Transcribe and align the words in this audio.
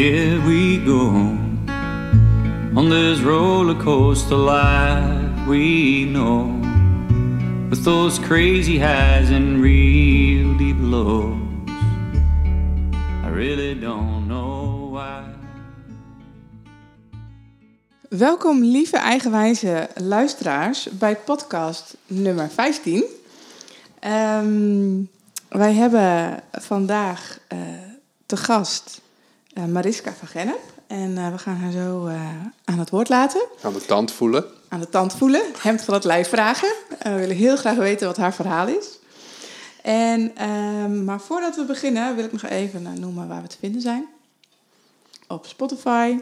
here 0.00 0.40
we 0.46 0.78
go 0.78 1.08
on 2.74 2.88
this 2.88 3.20
roller 3.20 3.74
coaster 3.74 4.34
life 4.34 5.46
we 5.46 6.06
know, 6.06 6.58
with 7.68 7.84
those 7.84 8.18
crazy 8.18 8.78
highs 8.78 9.30
and 9.30 9.60
real 9.60 10.56
deep 10.56 10.76
lows. 10.80 11.36
I 13.24 13.28
really 13.28 13.78
don't 13.78 14.26
know 14.26 14.88
why. 14.90 15.24
Welkom, 18.08 18.62
lieve 18.62 18.96
eigenwijze 18.96 19.88
luisteraars, 19.94 20.88
bij 20.98 21.16
podcast 21.16 21.96
nummer 22.06 22.50
15. 22.50 23.04
Ehm, 23.98 25.02
wij 25.48 25.72
hebben 25.72 26.42
vandaag 26.52 27.38
eh, 27.48 27.58
te 28.26 28.36
gast 28.36 29.00
Mariska 29.54 30.12
van 30.12 30.28
Gennep. 30.28 30.60
En 30.86 31.18
eh, 31.18 31.30
we 31.30 31.38
gaan 31.38 31.56
haar 31.56 31.72
zo 31.72 32.06
eh, 32.06 32.20
aan 32.64 32.78
het 32.78 32.90
woord 32.90 33.08
laten, 33.08 33.40
Aan 33.62 33.72
de 33.72 33.84
tand 33.84 34.12
voelen. 34.12 34.44
aan 34.68 34.80
de 34.80 34.88
tand 34.88 35.14
voelen, 35.14 35.42
hemd 35.58 35.82
van 35.82 35.94
het 35.94 36.04
lijf 36.04 36.28
vragen. 36.28 36.72
En 36.98 37.14
we 37.14 37.20
willen 37.20 37.36
heel 37.36 37.56
graag 37.56 37.76
weten 37.76 38.06
wat 38.06 38.16
haar 38.16 38.34
verhaal 38.34 38.66
is. 38.68 38.98
En, 39.82 40.36
ehm, 40.36 41.04
maar 41.04 41.20
voordat 41.20 41.56
we 41.56 41.64
beginnen 41.64 42.16
wil 42.16 42.24
ik 42.24 42.32
nog 42.32 42.44
even 42.44 42.86
eh, 42.86 42.92
noemen 42.92 43.28
waar 43.28 43.42
we 43.42 43.48
te 43.48 43.56
vinden 43.60 43.80
zijn. 43.80 44.06
Op 45.28 45.46
Spotify, 45.46 46.18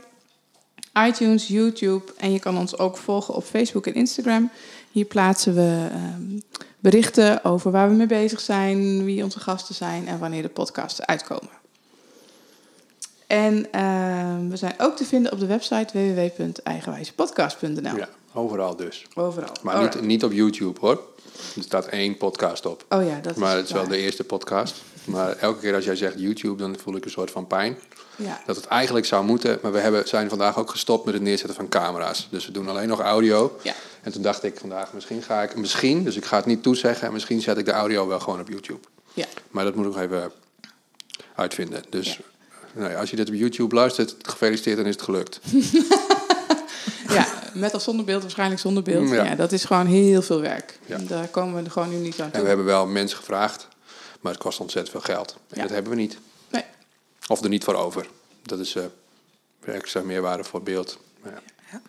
iTunes, 1.07 1.47
YouTube 1.47 2.13
en 2.17 2.33
je 2.33 2.39
kan 2.39 2.59
ons 2.59 2.79
ook 2.79 2.97
volgen 2.97 3.35
op 3.35 3.45
Facebook 3.45 3.87
en 3.87 3.95
Instagram. 3.95 4.51
Hier 4.91 5.05
plaatsen 5.05 5.55
we 5.55 5.87
ehm, 5.93 6.41
berichten 6.79 7.45
over 7.45 7.71
waar 7.71 7.89
we 7.89 7.95
mee 7.95 8.07
bezig 8.07 8.41
zijn, 8.41 9.05
wie 9.05 9.23
onze 9.25 9.41
gasten 9.41 9.75
zijn 9.75 10.09
en 10.09 10.19
wanneer 10.19 10.43
de 10.43 10.49
podcasts 10.49 11.03
uitkomen. 11.03 11.58
En 13.29 13.73
ehm, 13.73 14.49
we 14.49 14.57
zijn 14.57 14.75
ook 14.79 14.97
te 14.97 15.05
vinden 15.05 15.33
op 15.33 15.39
de 15.39 15.47
website 15.47 15.99
www.eigenwijzepodcast.nl. 15.99 17.97
Ja, 17.97 18.09
overal 18.35 18.77
dus. 18.77 19.07
Overal. 19.15 19.53
Maar 19.63 19.75
Alright. 19.75 19.95
niet, 19.95 20.05
niet 20.05 20.25
op 20.25 20.33
YouTube 20.33 20.81
hoor. 20.81 21.03
Er 21.57 21.63
staat 21.63 21.87
één 21.87 22.17
podcast 22.17 22.67
op. 22.67 22.85
Oh 22.89 23.07
ja, 23.07 23.19
dat 23.23 23.33
is 23.33 23.39
maar 23.39 23.57
het 23.57 23.67
is 23.67 23.73
wel 23.73 23.89
de 23.89 23.97
eerste 23.97 24.25
podcast. 24.25 24.83
Maar 25.05 25.37
elke 25.37 25.61
keer 25.61 25.75
als 25.75 25.85
jij 25.85 25.97
zegt 25.97 26.15
YouTube, 26.19 26.63
dan 26.63 26.77
voel 26.79 26.97
ik 26.97 27.05
een 27.05 27.11
soort 27.11 27.31
van 27.31 27.47
pijn. 27.47 27.79
Ja. 28.17 28.41
Dat 28.47 28.57
het 28.57 28.67
eigenlijk 28.67 29.07
zou 29.07 29.25
moeten. 29.25 29.59
Maar 29.63 29.73
we 29.73 29.79
hebben, 29.79 30.09
zijn 30.09 30.29
vandaag 30.29 30.59
ook 30.59 30.71
gestopt 30.71 31.05
met 31.05 31.15
het 31.15 31.23
neerzetten 31.23 31.57
van 31.57 31.69
camera's. 31.69 32.29
Dus 32.31 32.47
we 32.47 32.53
doen 32.53 32.69
alleen 32.69 32.89
nog 32.89 33.01
audio. 33.01 33.59
Ja. 33.63 33.75
En 34.03 34.13
toen 34.13 34.23
dacht 34.23 34.43
ik 34.43 34.59
vandaag, 34.59 34.93
misschien 34.93 35.23
ga 35.23 35.43
ik, 35.43 35.57
misschien, 35.57 36.05
dus 36.05 36.17
ik 36.17 36.25
ga 36.25 36.37
het 36.37 36.47
niet 36.47 36.63
toezeggen. 36.63 37.07
En 37.07 37.13
misschien 37.13 37.41
zet 37.41 37.59
ik 37.59 37.65
de 37.65 37.73
audio 37.73 38.07
wel 38.07 38.21
gewoon 38.21 38.41
op 38.41 38.49
YouTube. 38.49 38.81
Ja. 39.13 39.27
Maar 39.51 39.65
dat 39.65 39.75
moet 39.75 39.87
ik 39.87 39.93
nog 39.93 40.01
even 40.01 40.33
uitvinden. 41.35 41.83
Dus 41.89 42.21
nou 42.79 42.91
ja, 42.91 42.99
als 43.01 43.11
je 43.11 43.17
dit 43.17 43.29
op 43.29 43.35
YouTube 43.35 43.75
luistert, 43.75 44.15
gefeliciteerd, 44.23 44.77
dan 44.77 44.87
is 44.87 44.95
het 44.95 45.03
gelukt. 45.05 45.41
ja, 47.17 47.27
met 47.55 47.75
of 47.75 47.83
zonder 47.83 48.05
beeld, 48.05 48.23
waarschijnlijk 48.23 48.61
zonder 48.61 48.83
beeld. 48.83 49.09
Ja. 49.09 49.25
Ja. 49.25 49.35
dat 49.35 49.53
is 49.53 49.65
gewoon 49.65 49.87
heel 49.87 50.23
veel 50.23 50.41
werk. 50.41 50.79
Ja. 50.87 50.97
En 50.97 51.07
Daar 51.07 51.27
komen 51.29 51.55
we 51.59 51.65
er 51.65 51.71
gewoon 51.71 51.89
nu 51.91 51.97
niet 51.97 52.21
aan 52.21 52.27
En 52.27 52.33
toe. 52.33 52.43
we 52.43 52.49
hebben 52.49 52.67
wel 52.67 52.87
mensen 52.87 53.19
gevraagd, 53.19 53.69
maar 54.21 54.33
het 54.33 54.41
kost 54.43 54.61
ontzettend 54.61 54.97
veel 55.05 55.15
geld. 55.15 55.33
En 55.49 55.57
Ja. 55.57 55.63
dat 55.63 55.71
hebben 55.71 55.91
we 55.93 55.99
niet. 55.99 56.19
Nee. 56.49 56.65
Of 57.29 57.43
er 57.43 57.49
niet 57.49 57.65
voor 57.65 57.75
over. 57.75 58.09
Dat 58.43 58.59
is 58.59 58.75
eh, 58.75 58.85
extra 59.75 60.01
meerwaarde 60.03 60.45
voor 60.45 60.63
beeld. 60.63 60.99
Maar 61.23 61.33
ja. 61.33 61.41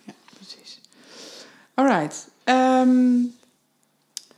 Ja, 0.05 0.13
precies. 0.35 0.79
Alright. 1.73 2.27
Ehm, 2.43 3.17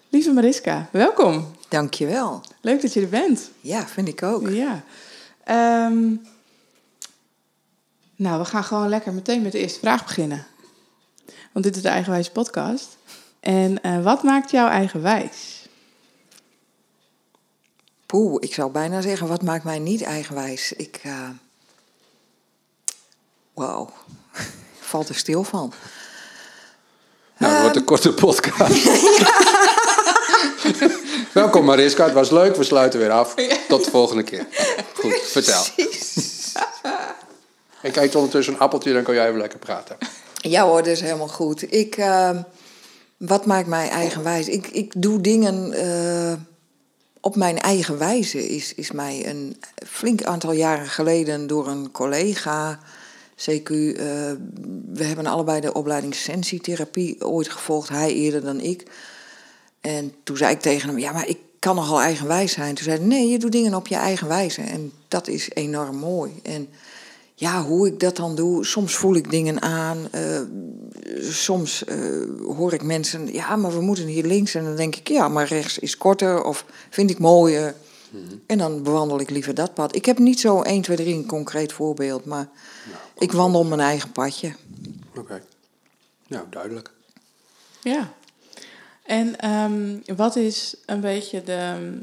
lieve 0.10 0.32
Mariska, 0.32 0.90
welkom. 0.92 1.52
Dankjewel. 1.70 2.42
Leuk 2.62 2.82
dat 2.82 2.94
je 2.94 3.02
er 3.02 3.10
bent. 3.10 3.52
Ja, 3.62 3.88
vind 3.88 4.08
ik 4.08 4.24
ook. 4.24 4.50
Ja. 4.50 4.84
Ehm, 5.44 6.14
nou, 8.22 8.40
we 8.40 8.46
gaan 8.46 8.64
gewoon 8.64 8.90
lekker 8.90 9.14
meteen 9.14 9.42
met 9.42 9.52
de 9.52 9.60
eerste 9.60 9.80
vraag 9.80 10.06
beginnen. 10.06 10.48
Want 11.52 11.66
dit 11.66 11.76
is 11.76 11.82
de 11.82 11.88
Eigenwijze 11.88 12.32
podcast. 12.32 12.98
En 13.40 13.82
eh, 13.82 14.04
wat 14.04 14.24
maakt 14.24 14.52
jou 14.52 14.70
eigenwijs? 14.70 15.68
Poeh, 18.06 18.36
ik 18.40 18.54
zou 18.54 18.72
bijna 18.72 19.02
zeggen, 19.02 19.28
wat 19.28 19.42
maakt 19.42 19.64
mij 19.64 19.80
niet 19.80 20.02
eigenwijs? 20.02 20.74
Ik, 20.74 21.00
eh 21.04 21.30
wauw, 23.54 23.90
valt 24.92 25.10
er 25.10 25.16
stil 25.16 25.44
van. 25.44 25.74
Nou, 27.38 27.54
dat 27.54 27.62
wordt 27.62 27.76
een 27.76 27.84
korte 27.84 28.14
podcast. 28.14 28.84
Welkom 31.34 31.66
Mariska, 31.66 32.04
het 32.04 32.14
was 32.14 32.30
leuk. 32.30 32.56
We 32.56 32.64
sluiten 32.64 33.00
weer 33.00 33.12
af. 33.12 33.36
Tot 33.68 33.86
de 33.86 33.92
volgende 33.92 34.24
keer. 34.24 34.48
Goed, 34.94 35.22
vertel. 35.22 35.64
Ik 37.82 37.96
eet 37.96 38.16
ondertussen 38.16 38.54
een 38.54 38.60
appeltje, 38.60 38.94
dan 38.94 39.04
kan 39.04 39.14
jij 39.14 39.28
even 39.28 39.40
lekker 39.40 39.60
praten. 39.60 39.98
Ja 40.42 40.66
hoor, 40.66 40.78
dat 40.78 40.88
is 40.88 41.02
helemaal 41.02 41.28
goed. 41.28 41.74
Ik, 41.74 41.98
eh, 41.98 42.38
wat 43.18 43.46
maakt 43.46 43.68
mij 43.68 43.90
eigenwijs? 43.90 44.48
Ik, 44.48 44.68
ik 44.68 44.94
doe 44.98 45.22
dingen 45.22 45.74
eh, 45.74 46.34
op 47.20 47.36
mijn 47.36 47.60
eigen 47.60 47.98
wijze. 47.98 48.50
Is, 48.50 48.74
is 48.74 48.92
mij 48.92 49.28
een 49.28 49.58
flink 49.88 50.24
aantal 50.24 50.52
jaren 50.52 50.88
geleden 50.88 51.48
door 51.48 51.68
een 51.68 51.92
collega, 51.92 52.80
CQ, 53.36 53.70
eh, 53.70 53.96
we 54.92 55.04
hebben 55.04 55.26
allebei 55.26 55.62
de 55.62 55.74
opleiding 55.74 56.16
sensitherapie 56.16 57.26
ooit 57.26 57.50
gevolgd, 57.50 57.90
hij 57.90 58.14
eerder 58.14 58.42
dan 58.42 58.60
ik. 58.60 58.84
En 59.82 60.14
toen 60.24 60.38
zei 60.38 60.52
ik 60.54 60.62
tegen 60.62 60.90
hem, 60.90 61.00
ja, 61.00 61.12
maar 61.12 61.28
ik 61.28 61.38
kan 61.60 61.76
nogal 61.76 62.02
eigenwijs 62.02 62.52
zijn. 62.52 62.76
Toen 62.76 62.84
zei 62.84 62.98
hij, 62.98 63.08
nee, 63.08 63.30
je 63.30 63.40
doet 63.40 63.52
dingen 63.52 63.76
op 63.76 63.88
je 63.88 63.96
eigen 63.96 64.28
wijze. 64.28 64.62
En 64.62 64.92
dat 65.08 65.28
is 65.28 65.50
enorm 65.54 65.96
mooi. 65.96 66.32
En 66.44 66.70
ja, 67.42 67.64
hoe 67.64 67.88
ik 67.88 68.00
dat 68.00 68.16
dan 68.16 68.36
doe, 68.36 68.66
soms 68.66 68.96
voel 68.96 69.16
ik 69.16 69.30
dingen 69.30 69.62
aan. 69.62 70.08
eh, 70.12 70.42
soms 71.22 71.84
eh, 71.84 71.98
hoor 72.46 72.74
ik 72.74 72.84
mensen, 72.84 73.34
ja, 73.34 73.56
maar 73.56 73.74
we 73.74 73.82
moeten 73.82 74.06
hier 74.06 74.26
links. 74.26 74.56
En 74.56 74.64
dan 74.64 74.76
denk 74.76 74.96
ik, 74.96 75.08
ja, 75.08 75.28
maar 75.28 75.48
rechts 75.48 75.80
is 75.80 75.98
korter 75.98 76.44
of 76.44 76.66
vind 76.90 77.10
ik 77.10 77.20
mooier. 77.20 77.76
En 78.46 78.58
dan 78.58 78.84
bewandel 78.84 79.20
ik 79.20 79.30
liever 79.30 79.54
dat 79.54 79.74
pad. 79.74 79.96
Ik 79.96 80.06
heb 80.06 80.18
niet 80.18 80.40
zo 80.40 80.62
1, 80.62 80.82
2, 80.82 80.98
3 80.98 81.16
een 81.16 81.26
concreet 81.26 81.74
voorbeeld, 81.74 82.26
maar 82.26 82.50
ik 83.18 83.32
wandel 83.32 83.64
mijn 83.64 83.80
eigen 83.80 84.12
padje. 84.12 84.56
Oké. 85.18 85.42
Nou, 86.28 86.46
duidelijk. 86.50 86.92
Ja. 87.82 88.14
En 89.04 89.40
ehm, 89.40 90.16
wat 90.16 90.36
is 90.36 90.76
een 90.86 91.02
beetje 91.02 91.44
de, 91.44 91.98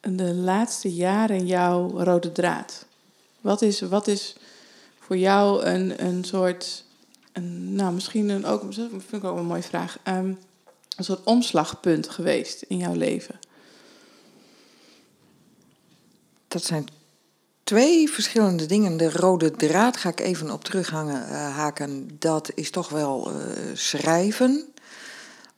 de 0.00 0.34
laatste 0.34 0.94
jaren 0.94 1.46
jouw 1.46 1.90
rode 2.02 2.32
draad? 2.32 2.88
Wat 3.40 3.62
is, 3.62 3.80
wat 3.80 4.06
is 4.06 4.36
voor 4.98 5.16
jou 5.16 5.64
een, 5.64 6.04
een 6.04 6.24
soort, 6.24 6.84
een, 7.32 7.74
nou 7.74 7.92
misschien 7.92 8.28
een, 8.28 8.44
ook, 8.44 8.64
vind 9.08 9.24
ook 9.24 9.36
een 9.36 9.44
mooie 9.44 9.62
vraag, 9.62 9.98
ehm, 10.02 10.34
een 10.96 11.04
soort 11.04 11.24
omslagpunt 11.24 12.08
geweest 12.08 12.62
in 12.62 12.76
jouw 12.76 12.94
leven? 12.94 13.38
Dat 16.48 16.64
zijn 16.64 16.86
twee 17.62 18.10
verschillende 18.10 18.66
dingen. 18.66 18.96
De 18.96 19.10
rode 19.10 19.50
draad 19.50 19.96
ga 19.96 20.08
ik 20.08 20.20
even 20.20 20.50
op 20.50 20.64
terughangen 20.64 21.28
eh, 21.28 21.56
haken. 21.56 22.08
Dat 22.18 22.50
is 22.54 22.70
toch 22.70 22.88
wel 22.88 23.30
eh, 23.30 23.36
schrijven. 23.74 24.72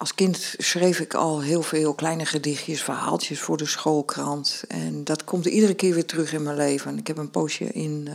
Als 0.03 0.15
kind 0.15 0.55
schreef 0.59 1.01
ik 1.01 1.15
al 1.15 1.41
heel 1.41 1.63
veel 1.63 1.95
kleine 1.95 2.27
gedichtjes, 2.27 2.83
verhaaltjes 2.83 3.41
voor 3.41 3.57
de 3.57 3.67
schoolkrant. 3.67 4.65
En 4.69 5.05
dat 5.05 5.25
komt 5.25 5.47
iedere 5.47 5.75
keer 5.75 5.95
weer 5.95 6.07
terug 6.07 6.33
in 6.33 6.43
mijn 6.43 6.57
leven. 6.57 6.99
Ik 6.99 7.07
heb 7.07 7.17
een 7.17 7.31
poosje 7.31 7.65
in 7.65 8.09
eh, 8.09 8.15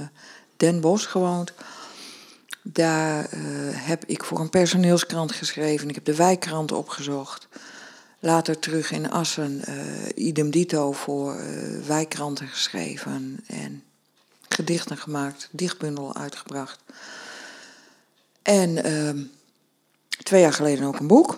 Den 0.57 0.81
Bosch 0.81 1.09
gewoond. 1.09 1.53
Daar 2.61 3.25
eh, 3.25 3.39
heb 3.73 4.05
ik 4.05 4.23
voor 4.23 4.39
een 4.39 4.49
personeelskrant 4.49 5.31
geschreven. 5.31 5.89
Ik 5.89 5.95
heb 5.95 6.05
de 6.05 6.15
wijkkrant 6.15 6.71
opgezocht. 6.71 7.47
Later 8.19 8.59
terug 8.59 8.91
in 8.91 9.11
Assen, 9.11 9.65
eh, 9.65 9.75
idem 10.15 10.51
dito 10.51 10.91
voor 10.91 11.35
eh, 11.35 11.47
wijkkranten 11.85 12.47
geschreven. 12.47 13.39
En 13.45 13.83
gedichten 14.49 14.97
gemaakt, 14.97 15.49
dichtbundel 15.51 16.15
uitgebracht. 16.15 16.79
En 18.41 18.83
ehm, 18.83 19.23
twee 20.23 20.41
jaar 20.41 20.53
geleden 20.53 20.85
ook 20.85 20.99
een 20.99 21.07
boek. 21.07 21.37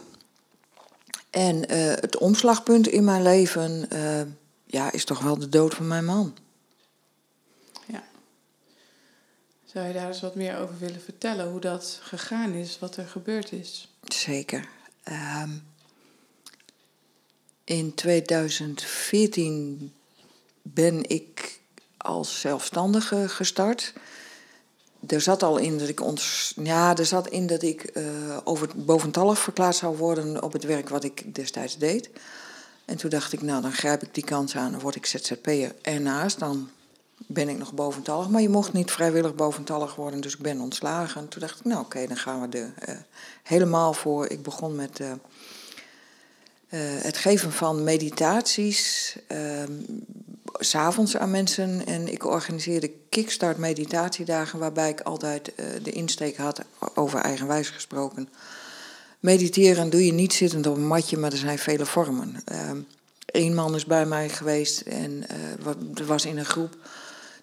En 1.30 1.68
eh, 1.68 1.86
het 1.86 2.18
omslagpunt 2.18 2.88
in 2.88 3.04
mijn 3.04 3.22
leven 3.22 3.90
eh, 3.90 4.22
ja, 4.66 4.92
is 4.92 5.06
toch 5.06 5.20
wel 5.20 5.38
de 5.38 5.50
dood 5.50 5.74
van 5.74 5.88
mijn 5.88 6.06
man. 6.06 6.38
Ja. 7.86 8.04
Zou 9.66 9.88
je 9.88 9.94
daar 9.94 10.08
eens 10.08 10.22
wat 10.22 10.36
meer 10.36 10.58
over 10.58 10.80
willen 10.80 11.02
vertellen? 11.02 11.50
Hoe 11.52 11.60
dat 11.60 12.00
gegaan 12.02 12.54
is, 12.54 12.80
wat 12.80 12.98
er 12.98 13.08
gebeurd 13.08 13.52
is? 13.52 13.94
Zeker. 14.04 14.68
Ehm, 15.04 15.50
in 17.64 17.94
2014 17.96 19.94
ben 20.62 21.10
ik 21.10 21.60
als 21.98 22.40
zelfstandige 22.40 23.30
gestart. 23.30 23.94
Er 25.08 25.22
zat 25.22 25.44
al 25.44 25.58
in 25.58 25.78
dat 25.78 25.88
ik 25.88 26.02
ons, 26.02 26.54
ja, 26.64 26.98
er 26.98 27.06
zat 27.06 27.28
in 27.28 27.48
dat 27.48 27.62
ik 27.62 27.84
eh, 27.84 28.04
over 28.44 28.70
boventallig 28.76 29.40
verklaard 29.40 29.76
zou 29.76 29.98
worden 29.98 30.44
op 30.44 30.54
het 30.54 30.64
werk 30.64 30.90
wat 30.90 31.04
ik 31.04 31.36
destijds 31.36 31.78
deed. 31.78 32.10
En 32.86 32.98
toen 32.98 33.10
dacht 33.10 33.34
ik, 33.34 33.42
nou, 33.42 33.62
dan 33.62 33.72
grijp 33.72 34.04
ik 34.04 34.14
die 34.14 34.24
kans 34.24 34.56
aan, 34.56 34.72
dan 34.72 34.80
word 34.82 34.96
ik 34.96 35.06
ZZP'er 35.06 35.76
ernaast. 35.82 36.40
Dan 36.40 36.70
ben 37.28 37.50
ik 37.50 37.58
nog 37.58 37.74
boventallig. 37.74 38.30
Maar 38.30 38.42
je 38.42 38.50
mocht 38.50 38.74
niet 38.74 38.92
vrijwillig 38.92 39.36
boventallig 39.36 39.96
worden, 39.96 40.22
dus 40.22 40.34
ik 40.34 40.42
ben 40.42 40.62
ontslagen. 40.62 41.22
En 41.22 41.28
toen 41.28 41.42
dacht 41.42 41.60
ik, 41.60 41.66
nou 41.66 41.82
oké, 41.82 42.08
dan 42.08 42.18
gaan 42.18 42.50
we 42.50 42.58
er 42.58 42.74
eh, 42.76 42.96
helemaal 43.44 43.94
voor. 43.94 44.28
Ik 44.28 44.44
begon 44.44 44.76
met 44.76 45.00
eh, 45.00 45.12
het 46.80 47.18
geven 47.18 47.52
van 47.52 47.84
meditaties, 47.84 49.16
ehm, 49.28 49.72
s'avonds 50.54 51.18
aan 51.18 51.32
mensen. 51.32 51.86
En 51.86 52.12
ik 52.12 52.26
organiseerde 52.26 52.92
kickstart 53.10 53.58
meditatiedagen, 53.58 54.60
waarbij 54.60 54.90
ik 54.90 55.02
altijd 55.02 55.52
de 55.84 55.92
insteek 55.92 56.38
had, 56.38 56.62
over 56.94 57.20
eigenwijs 57.20 57.70
gesproken. 57.70 58.30
Mediteren 59.20 59.90
doe 59.90 60.06
je 60.06 60.14
niet 60.14 60.34
zittend 60.34 60.68
op 60.68 60.76
een 60.76 60.88
matje, 60.88 61.18
maar 61.18 61.32
er 61.32 61.38
zijn 61.38 61.60
vele 61.60 61.86
vormen. 61.86 62.36
Eén 63.26 63.46
ehm, 63.46 63.54
man 63.54 63.76
is 63.76 63.86
bij 63.86 64.06
mij 64.06 64.30
geweest 64.30 64.82
en 64.82 65.24
uh, 65.66 66.08
was 66.08 66.26
in 66.26 66.38
een 66.38 66.46
groep. 66.46 66.78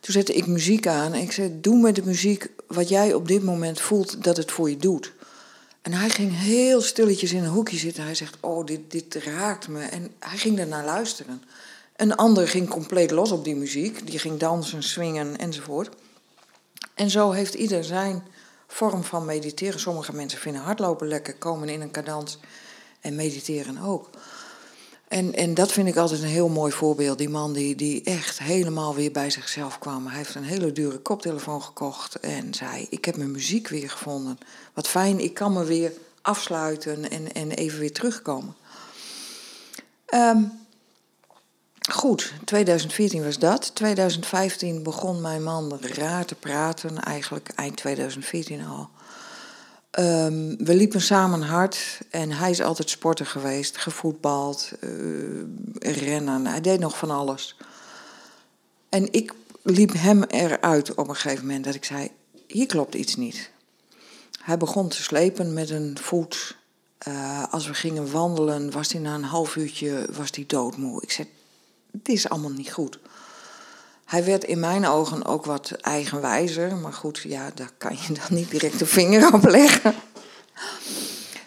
Toen 0.01 0.15
zette 0.15 0.35
ik 0.35 0.47
muziek 0.47 0.87
aan 0.87 1.13
en 1.13 1.21
ik 1.21 1.33
zei: 1.33 1.61
Doe 1.61 1.81
met 1.81 1.95
de 1.95 2.03
muziek 2.05 2.51
wat 2.67 2.89
jij 2.89 3.15
op 3.15 3.29
dit 3.29 3.43
moment 3.43 3.81
voelt 3.81 4.25
dat 4.25 4.37
het 4.37 4.53
voor 4.53 4.71
je 4.71 4.77
doet. 4.77 5.13
En 5.83 5.93
hij 5.93 6.11
ging 6.11 6.39
heel 6.39 6.81
stilletjes 6.81 7.33
in 7.33 7.45
een 7.45 7.51
hoekje 7.51 7.79
zitten. 7.79 8.05
Hij 8.05 8.15
zegt: 8.15 8.37
Oh, 8.41 8.67
dit, 8.67 8.91
dit 8.91 9.15
raakt 9.15 9.69
me. 9.69 9.83
En 9.83 10.11
hij 10.19 10.39
ging 10.39 10.59
ernaar 10.59 10.85
luisteren. 10.85 11.43
Een 11.97 12.17
ander 12.17 12.49
ging 12.49 12.69
compleet 12.69 13.11
los 13.11 13.31
op 13.31 13.45
die 13.45 13.57
muziek. 13.57 14.07
Die 14.07 14.19
ging 14.19 14.39
dansen, 14.39 14.83
swingen 14.83 15.39
enzovoort. 15.39 15.89
En 16.95 17.11
zo 17.11 17.31
heeft 17.31 17.55
ieder 17.55 17.85
zijn 17.85 18.23
vorm 18.67 19.05
van 19.05 19.25
mediteren. 19.25 19.81
Sommige 19.81 20.15
mensen 20.15 20.39
vinden 20.39 20.63
hardlopen 20.63 21.09
lekker, 21.09 21.35
komen 21.35 21.69
in 21.69 21.81
een 21.81 21.91
cadans 21.91 22.39
en 23.01 23.15
mediteren 23.15 23.79
ook. 23.83 24.11
En, 25.09 25.35
en 25.35 25.55
dat 25.55 25.73
vind 25.73 25.89
ik 25.89 25.97
altijd 25.97 26.23
een 26.23 26.29
heel 26.29 26.49
mooi 26.49 26.73
voorbeeld. 26.73 27.19
Die 27.19 27.29
man 27.29 27.53
die, 27.53 27.75
die 27.75 28.03
echt 28.03 28.39
helemaal 28.39 28.95
weer 28.95 29.13
bij 29.13 29.31
zichzelf 29.31 29.79
kwam. 29.79 30.07
Hij 30.07 30.17
heeft 30.17 30.35
een 30.35 30.45
hele 30.45 30.73
dure 30.73 30.99
koptelefoon 30.99 31.63
gekocht 31.63 32.21
en 32.21 32.55
zei: 32.55 32.87
Ik 32.91 33.05
heb 33.05 33.17
mijn 33.17 33.31
muziek 33.31 33.69
weer 33.69 33.91
gevonden. 33.91 34.39
Wat 34.75 34.89
fijn, 34.89 35.21
ik 35.21 35.35
kan 35.35 35.53
me 35.53 35.65
weer 35.65 35.93
afsluiten 36.23 37.11
en, 37.11 37.33
en 37.33 37.51
even 37.51 37.79
weer 37.79 37.93
terugkomen. 37.93 38.55
Um, 40.15 40.66
Goed, 41.91 42.33
2014 42.45 43.25
was 43.25 43.39
dat. 43.39 43.75
2015 43.75 44.83
begon 44.83 45.21
mijn 45.21 45.43
man 45.43 45.79
raar 45.81 46.25
te 46.25 46.35
praten, 46.35 47.03
eigenlijk 47.03 47.49
eind 47.49 47.77
2014 47.77 48.67
al. 48.67 48.89
Um, 49.99 50.57
we 50.65 50.75
liepen 50.75 51.01
samen 51.01 51.43
hard 51.43 52.01
en 52.11 52.31
hij 52.31 52.51
is 52.51 52.61
altijd 52.61 52.91
sporter 52.91 53.27
geweest, 53.27 53.77
gevoetbald, 53.77 54.73
uh, 54.81 55.97
rennen. 55.97 56.47
Hij 56.47 56.61
deed 56.61 56.81
nog 56.81 56.99
van 56.99 57.11
alles. 57.11 57.57
En 58.89 59.13
ik 59.13 59.33
liep 59.63 59.93
hem 59.93 60.23
eruit 60.23 60.95
op 60.95 61.09
een 61.09 61.17
gegeven 61.17 61.47
moment 61.47 61.65
dat 61.65 61.75
ik 61.75 61.85
zei: 61.85 62.11
Hier 62.47 62.67
klopt 62.67 62.95
iets 62.95 63.17
niet. 63.17 63.51
Hij 64.41 64.57
begon 64.57 64.89
te 64.89 65.03
slepen 65.03 65.53
met 65.53 65.71
een 65.71 65.99
voet. 66.01 66.57
Uh, 67.09 67.45
als 67.51 67.67
we 67.67 67.75
gingen 67.75 68.11
wandelen, 68.11 68.71
was 68.71 68.93
hij 68.93 69.01
na 69.01 69.15
een 69.15 69.23
half 69.23 69.57
uurtje 69.57 70.07
was 70.13 70.31
hij 70.35 70.45
doodmoe. 70.47 71.03
Ik 71.03 71.11
zei: 71.11 71.29
het 71.99 72.09
is 72.09 72.29
allemaal 72.29 72.51
niet 72.51 72.73
goed. 72.73 72.99
Hij 74.05 74.25
werd 74.25 74.45
in 74.45 74.61
mijn 74.61 74.87
ogen 74.87 75.25
ook 75.25 75.45
wat 75.45 75.71
eigenwijzer. 75.71 76.77
Maar 76.77 76.93
goed, 76.93 77.19
ja, 77.19 77.51
daar 77.55 77.71
kan 77.79 77.97
je 78.07 78.13
dan 78.13 78.39
niet 78.39 78.51
direct 78.51 78.79
de 78.79 78.87
vinger 78.87 79.35
op 79.35 79.45
leggen. 79.45 79.95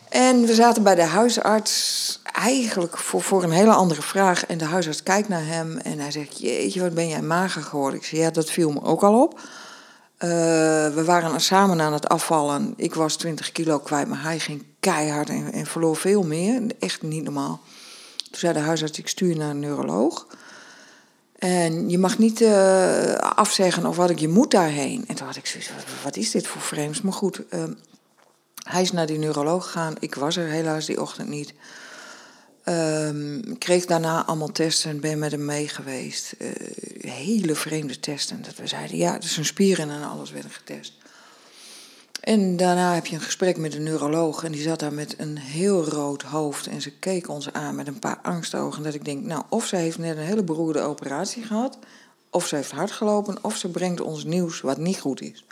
En 0.10 0.46
we 0.46 0.54
zaten 0.54 0.84
bij 0.84 0.96
de 0.96 1.04
huisarts 1.04 2.20
eigenlijk 2.24 2.98
voor, 2.98 3.22
voor 3.22 3.44
een 3.44 3.52
hele 3.52 3.74
andere 3.74 4.02
vraag. 4.02 4.46
En 4.46 4.58
de 4.58 4.66
huisarts 4.66 5.04
kijkt 5.04 5.28
naar 5.28 5.46
hem 5.46 5.78
en 5.78 6.00
hij 6.00 6.12
zegt... 6.12 6.40
Jeetje, 6.40 6.82
wat 6.82 6.94
ben 6.94 7.08
jij 7.08 7.22
mager 7.22 7.62
geworden? 7.62 8.00
Ik 8.00 8.06
zei, 8.06 8.22
ja, 8.22 8.30
dat 8.30 8.50
viel 8.52 8.72
me 8.72 8.82
ook 8.82 9.04
al 9.04 9.22
op. 9.22 9.40
Uh, 9.40 10.30
we 10.94 11.04
waren 11.06 11.42
samen 11.42 11.82
aan 11.82 11.94
het 11.94 12.10
afvallen. 12.10 12.74
Ik 12.76 12.96
was 12.96 13.16
20 13.16 13.52
kilo 13.52 13.80
kwijt, 13.80 14.08
maar 14.08 14.22
hij 14.22 14.40
ging 14.40 14.66
keihard 14.80 15.30
en, 15.30 15.52
en 15.52 15.66
verloor 15.66 15.96
veel 15.96 16.24
meer. 16.24 16.62
Echt 16.80 17.02
niet 17.02 17.24
normaal. 17.24 17.60
Toen 18.16 18.40
zei 18.40 18.54
de 18.54 18.60
huisarts, 18.60 19.00
ik 19.00 19.08
stuur 19.08 19.38
naar 19.38 19.50
een 19.50 19.60
neuroloog. 19.60 20.28
En 21.40 21.90
je 21.90 21.98
mag 21.98 22.18
niet 22.18 22.42
uh, 22.42 23.14
afzeggen 23.14 23.86
of 23.86 23.96
wat 23.96 24.10
ik, 24.10 24.20
je 24.20 24.28
moet 24.28 24.52
daarheen. 24.52 25.04
En 25.08 25.16
toen 25.16 25.28
had 25.28 25.36
ik 25.36 25.46
zoiets 25.46 25.70
wat 26.04 26.16
is 26.16 26.32
dit 26.32 26.48
voor 26.48 26.62
vreemds? 26.62 27.02
Maar 27.02 27.14
goed, 27.14 27.42
uh, 27.50 27.64
hij 28.64 28.82
is 28.82 28.92
naar 28.92 29.06
die 29.06 29.18
neuroloog 29.18 29.64
gegaan. 29.64 29.96
Ik 30.00 30.16
was 30.16 30.38
er 30.38 30.48
helaas 30.48 30.86
die 30.86 31.02
ochtend 31.02 31.30
niet. 31.30 31.54
Uh, 32.66 33.10
kreeg 33.58 33.86
daarna 33.86 34.26
allemaal 34.26 34.52
testen 34.52 34.90
en 34.90 35.00
ben 35.00 35.20
met 35.20 35.32
hem 35.32 35.46
mee 35.46 35.68
geweest. 35.68 36.36
Uh, 36.40 36.50
hele 37.00 37.56
vreemde 37.56 38.00
testen. 38.00 38.42
Dat 38.42 38.56
we 38.56 38.68
zeiden, 38.68 38.98
ja, 38.98 39.18
dus 39.18 39.34
zijn 39.34 39.46
spieren 39.46 39.90
en 39.90 40.10
alles 40.10 40.32
werden 40.32 40.52
getest. 40.52 40.94
En 42.20 42.58
daarna 42.58 42.94
heb 42.94 43.06
je 43.06 43.16
een 43.16 43.22
gesprek 43.22 43.58
met 43.58 43.76
een 43.76 43.84
neuroloog 43.84 44.44
en 44.44 44.52
die 44.52 44.62
zat 44.62 44.80
daar 44.80 44.94
met 44.94 45.16
een 45.18 45.38
heel 45.38 45.84
rood 45.86 46.22
hoofd 46.22 46.68
en 46.68 46.82
ze 46.82 46.92
keek 46.92 47.30
ons 47.30 47.54
aan 47.54 47.76
met 47.76 47.88
een 47.88 48.00
paar 48.00 48.20
angstogen. 48.24 48.84
Dat 48.84 48.94
ik 48.94 49.06
denk, 49.06 49.26
nou, 49.26 49.44
of 49.50 49.66
ze 49.66 49.76
heeft 49.76 49.98
net 49.98 50.18
een 50.18 50.24
hele 50.24 50.44
beroerde 50.44 50.82
operatie 50.82 51.44
gehad, 51.44 51.78
of 52.30 52.48
ze 52.48 52.56
heeft 52.56 52.72
hard 52.72 52.92
gelopen, 52.92 53.38
of 53.42 53.56
ze 53.56 53.70
brengt 53.70 54.02
ons 54.02 54.24
nieuws 54.24 54.62
wat 54.62 54.78
niet 54.78 55.00
goed 55.00 55.22
is. 55.22 55.46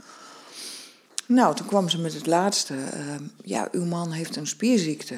Nou, 1.26 1.56
toen 1.56 1.66
kwam 1.66 1.90
ze 1.90 2.00
met 2.00 2.14
het 2.14 2.26
laatste. 2.26 2.74
Uh, 2.74 3.16
ja, 3.44 3.68
uw 3.72 3.86
man 3.86 4.12
heeft 4.12 4.36
een 4.36 4.48
spierziekte. 4.48 5.16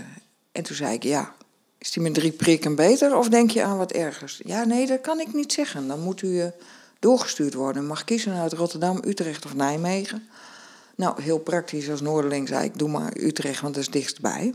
En 0.51 0.63
toen 0.63 0.75
zei 0.75 0.93
ik, 0.93 1.03
ja, 1.03 1.33
is 1.77 1.91
die 1.91 2.03
met 2.03 2.13
drie 2.13 2.31
prikken 2.31 2.75
beter 2.75 3.17
of 3.17 3.29
denk 3.29 3.51
je 3.51 3.63
aan 3.63 3.77
wat 3.77 3.91
ergers? 3.91 4.41
Ja, 4.45 4.63
nee, 4.63 4.87
dat 4.87 5.01
kan 5.01 5.19
ik 5.19 5.33
niet 5.33 5.53
zeggen. 5.53 5.87
Dan 5.87 5.99
moet 5.99 6.21
u 6.21 6.27
uh, 6.27 6.45
doorgestuurd 6.99 7.53
worden. 7.53 7.85
Mag 7.85 8.03
kiezen 8.03 8.33
uit 8.33 8.53
Rotterdam, 8.53 9.01
Utrecht 9.05 9.45
of 9.45 9.53
Nijmegen. 9.53 10.27
Nou, 10.99 11.21
heel 11.21 11.39
praktisch 11.39 11.89
als 11.89 12.01
Noorderling 12.01 12.47
zei 12.47 12.65
ik, 12.65 12.77
doe 12.77 12.89
maar 12.89 13.17
Utrecht, 13.17 13.61
want 13.61 13.73
dat 13.73 13.83
is 13.83 13.89
dichtstbij. 13.89 14.53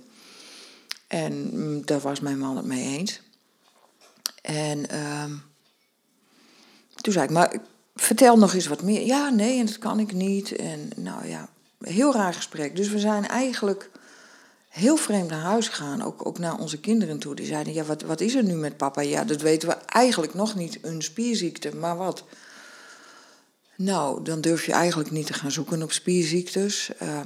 En 1.06 1.50
mm, 1.52 1.86
daar 1.86 2.00
was 2.00 2.20
mijn 2.20 2.38
man 2.38 2.56
het 2.56 2.66
mee 2.66 2.98
eens. 2.98 3.20
En 4.42 4.78
uh, 4.92 5.24
toen 6.94 7.12
zei 7.12 7.24
ik, 7.24 7.30
maar 7.30 7.56
vertel 7.94 8.38
nog 8.38 8.54
eens 8.54 8.66
wat 8.66 8.82
meer. 8.82 9.06
Ja, 9.06 9.28
nee, 9.28 9.58
en 9.58 9.66
dat 9.66 9.78
kan 9.78 9.98
ik 9.98 10.12
niet. 10.12 10.56
En 10.56 10.90
nou 10.96 11.26
ja, 11.26 11.48
heel 11.80 12.12
raar 12.12 12.34
gesprek. 12.34 12.76
Dus 12.76 12.88
we 12.88 12.98
zijn 12.98 13.28
eigenlijk 13.28 13.90
heel 14.68 14.96
vreemd 14.96 15.30
naar 15.30 15.40
huis 15.40 15.68
gegaan, 15.68 16.02
ook, 16.02 16.26
ook 16.26 16.38
naar 16.38 16.58
onze 16.58 16.80
kinderen 16.80 17.18
toe. 17.18 17.34
Die 17.34 17.46
zeiden, 17.46 17.72
ja, 17.72 17.84
wat, 17.84 18.02
wat 18.02 18.20
is 18.20 18.34
er 18.34 18.44
nu 18.44 18.54
met 18.54 18.76
papa? 18.76 19.00
Ja, 19.00 19.24
dat 19.24 19.40
weten 19.40 19.68
we 19.68 19.74
eigenlijk 19.74 20.34
nog 20.34 20.54
niet, 20.54 20.78
een 20.82 21.02
spierziekte, 21.02 21.76
maar 21.76 21.96
wat? 21.96 22.24
Nou, 23.76 24.24
dan 24.24 24.40
durf 24.40 24.66
je 24.66 24.72
eigenlijk 24.72 25.10
niet 25.10 25.26
te 25.26 25.32
gaan 25.32 25.50
zoeken 25.50 25.82
op 25.82 25.92
spierziektes. 25.92 26.90
Uh, 27.02 27.20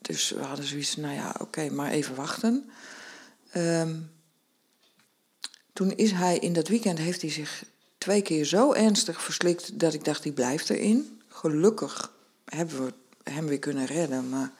dus 0.00 0.30
we 0.30 0.42
hadden 0.42 0.66
zoiets, 0.66 0.96
nou 0.96 1.14
ja, 1.14 1.34
oké, 1.38 1.70
maar 1.70 1.90
even 1.90 2.14
wachten. 2.14 2.70
Uh, 3.56 3.90
toen 5.72 5.92
is 5.96 6.10
hij 6.10 6.38
in 6.38 6.52
dat 6.52 6.68
weekend, 6.68 6.98
heeft 6.98 7.20
hij 7.20 7.30
zich 7.30 7.64
twee 7.98 8.22
keer 8.22 8.44
zo 8.44 8.72
ernstig 8.72 9.22
verslikt 9.22 9.78
dat 9.78 9.94
ik 9.94 10.04
dacht, 10.04 10.22
die 10.22 10.32
blijft 10.32 10.70
erin. 10.70 11.20
Gelukkig 11.28 12.12
hebben 12.44 12.84
we 12.84 12.92
hem 13.30 13.46
weer 13.46 13.58
kunnen 13.58 13.86
redden. 13.86 14.28
Maar... 14.28 14.52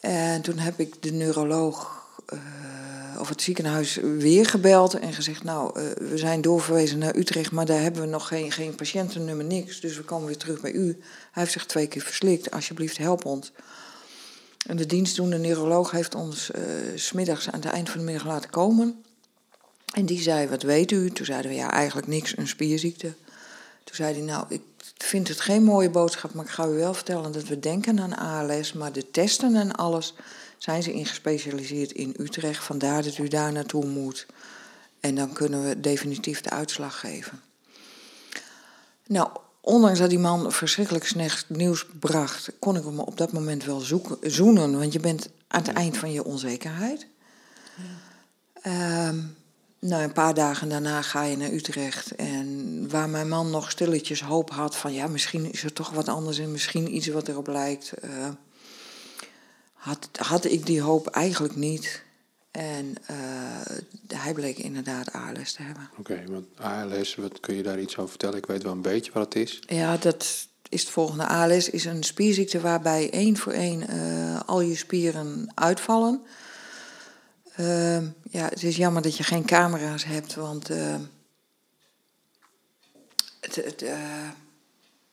En 0.00 0.42
toen 0.42 0.58
heb 0.58 0.80
ik 0.80 1.02
de 1.02 1.12
neuroloog 1.12 2.06
uh, 2.32 2.40
of 3.18 3.28
het 3.28 3.42
ziekenhuis 3.42 3.98
weer 4.02 4.46
gebeld 4.46 4.94
en 4.94 5.12
gezegd: 5.12 5.44
Nou, 5.44 5.80
uh, 5.80 5.90
we 6.10 6.18
zijn 6.18 6.40
doorverwezen 6.40 6.98
naar 6.98 7.16
Utrecht, 7.16 7.50
maar 7.50 7.66
daar 7.66 7.80
hebben 7.80 8.02
we 8.02 8.08
nog 8.08 8.28
geen, 8.28 8.52
geen 8.52 8.74
patiëntennummer, 8.74 9.44
niks. 9.44 9.80
Dus 9.80 9.96
we 9.96 10.02
komen 10.02 10.26
weer 10.26 10.36
terug 10.36 10.60
bij 10.60 10.72
u. 10.72 10.86
Hij 11.32 11.42
heeft 11.42 11.52
zich 11.52 11.66
twee 11.66 11.86
keer 11.86 12.02
verslikt. 12.02 12.50
Alsjeblieft, 12.50 12.98
help 12.98 13.24
ons. 13.24 13.52
En 14.66 14.76
de 14.76 14.86
dienstdoende 14.86 15.38
neuroloog 15.38 15.90
heeft 15.90 16.14
ons 16.14 16.50
uh, 16.50 16.62
smiddags 16.94 17.50
aan 17.50 17.60
het 17.60 17.70
eind 17.70 17.90
van 17.90 17.98
de 17.98 18.04
middag 18.04 18.26
laten 18.26 18.50
komen. 18.50 19.02
En 19.94 20.06
die 20.06 20.22
zei: 20.22 20.48
Wat 20.48 20.62
weet 20.62 20.90
u? 20.90 21.10
Toen 21.10 21.26
zeiden 21.26 21.50
we: 21.50 21.56
Ja, 21.56 21.70
eigenlijk 21.70 22.06
niks, 22.06 22.36
een 22.36 22.48
spierziekte. 22.48 23.14
Toen 23.84 23.94
zei 23.94 24.14
hij: 24.14 24.22
Nou, 24.22 24.44
ik 24.48 24.62
vind 24.96 25.28
het 25.28 25.40
geen 25.40 25.62
mooie 25.62 25.90
boodschap, 25.90 26.34
maar 26.34 26.44
ik 26.44 26.50
ga 26.50 26.66
u 26.66 26.72
wel 26.72 26.94
vertellen 26.94 27.32
dat 27.32 27.48
we 27.48 27.58
denken 27.58 28.00
aan 28.00 28.16
ALS, 28.16 28.72
maar 28.72 28.92
de 28.92 29.10
testen 29.10 29.56
en 29.56 29.72
alles 29.72 30.14
zijn 30.62 30.82
ze 30.82 30.92
in 30.92 31.06
gespecialiseerd 31.06 31.92
in 31.92 32.14
Utrecht. 32.18 32.64
Vandaar 32.64 33.02
dat 33.02 33.18
u 33.18 33.28
daar 33.28 33.52
naartoe 33.52 33.86
moet. 33.86 34.26
En 35.00 35.14
dan 35.14 35.32
kunnen 35.32 35.68
we 35.68 35.80
definitief 35.80 36.40
de 36.40 36.50
uitslag 36.50 37.00
geven. 37.00 37.40
Nou, 39.06 39.28
ondanks 39.60 39.98
dat 39.98 40.10
die 40.10 40.18
man 40.18 40.52
verschrikkelijk 40.52 41.06
slecht 41.06 41.48
nieuws 41.48 41.86
bracht, 42.00 42.52
kon 42.58 42.76
ik 42.76 42.84
hem 42.84 42.98
op 42.98 43.16
dat 43.16 43.32
moment 43.32 43.64
wel 43.64 43.80
zoeken, 43.80 44.32
zoenen. 44.32 44.78
Want 44.78 44.92
je 44.92 45.00
bent 45.00 45.28
aan 45.48 45.62
het 45.62 45.72
eind 45.72 45.96
van 45.96 46.12
je 46.12 46.24
onzekerheid. 46.24 47.06
Ja. 48.62 49.08
Um, 49.08 49.36
nou, 49.78 50.02
een 50.02 50.12
paar 50.12 50.34
dagen 50.34 50.68
daarna 50.68 51.02
ga 51.02 51.22
je 51.22 51.36
naar 51.36 51.52
Utrecht. 51.52 52.14
En 52.14 52.88
waar 52.90 53.08
mijn 53.08 53.28
man 53.28 53.50
nog 53.50 53.70
stilletjes 53.70 54.20
hoop 54.20 54.50
had 54.50 54.76
van 54.76 54.92
ja, 54.92 55.06
misschien 55.06 55.52
is 55.52 55.64
er 55.64 55.72
toch 55.72 55.90
wat 55.90 56.08
anders 56.08 56.38
en 56.38 56.52
misschien 56.52 56.94
iets 56.94 57.06
wat 57.06 57.28
erop 57.28 57.46
lijkt. 57.46 57.92
Uh, 58.04 58.28
had, 59.82 60.08
had 60.12 60.44
ik 60.44 60.66
die 60.66 60.80
hoop 60.80 61.06
eigenlijk 61.06 61.56
niet. 61.56 62.02
En 62.50 62.94
eh, 63.06 64.16
hij 64.16 64.32
bleek 64.32 64.58
inderdaad 64.58 65.12
ALS 65.12 65.52
te 65.52 65.62
hebben. 65.62 65.90
Oké, 65.98 66.24
want 66.26 66.46
ALS, 66.56 67.14
wat 67.14 67.40
kun 67.40 67.54
je 67.54 67.62
daar 67.62 67.80
iets 67.80 67.96
over 67.96 68.10
vertellen? 68.10 68.38
Ik 68.38 68.46
weet 68.46 68.62
wel 68.62 68.72
een 68.72 68.82
beetje 68.82 69.12
wat 69.12 69.24
het 69.24 69.34
is. 69.34 69.62
Ja, 69.66 69.96
dat 69.96 70.46
is 70.68 70.80
het 70.80 70.90
volgende. 70.90 71.26
ALS 71.26 71.70
is 71.70 71.84
een 71.84 72.02
spierziekte 72.02 72.60
waarbij 72.60 73.10
één 73.10 73.36
voor 73.36 73.52
één 73.52 73.88
eh, 73.88 74.40
al 74.46 74.60
je 74.60 74.76
spieren 74.76 75.52
uitvallen. 75.54 76.22
Ehm, 77.56 78.06
ja, 78.30 78.44
het 78.48 78.62
is 78.62 78.76
jammer 78.76 79.02
dat 79.02 79.16
je 79.16 79.22
geen 79.22 79.44
camera's 79.44 80.04
hebt, 80.04 80.34
want 80.34 80.70
eh, 80.70 80.94
het, 83.40 83.54
het, 83.54 83.84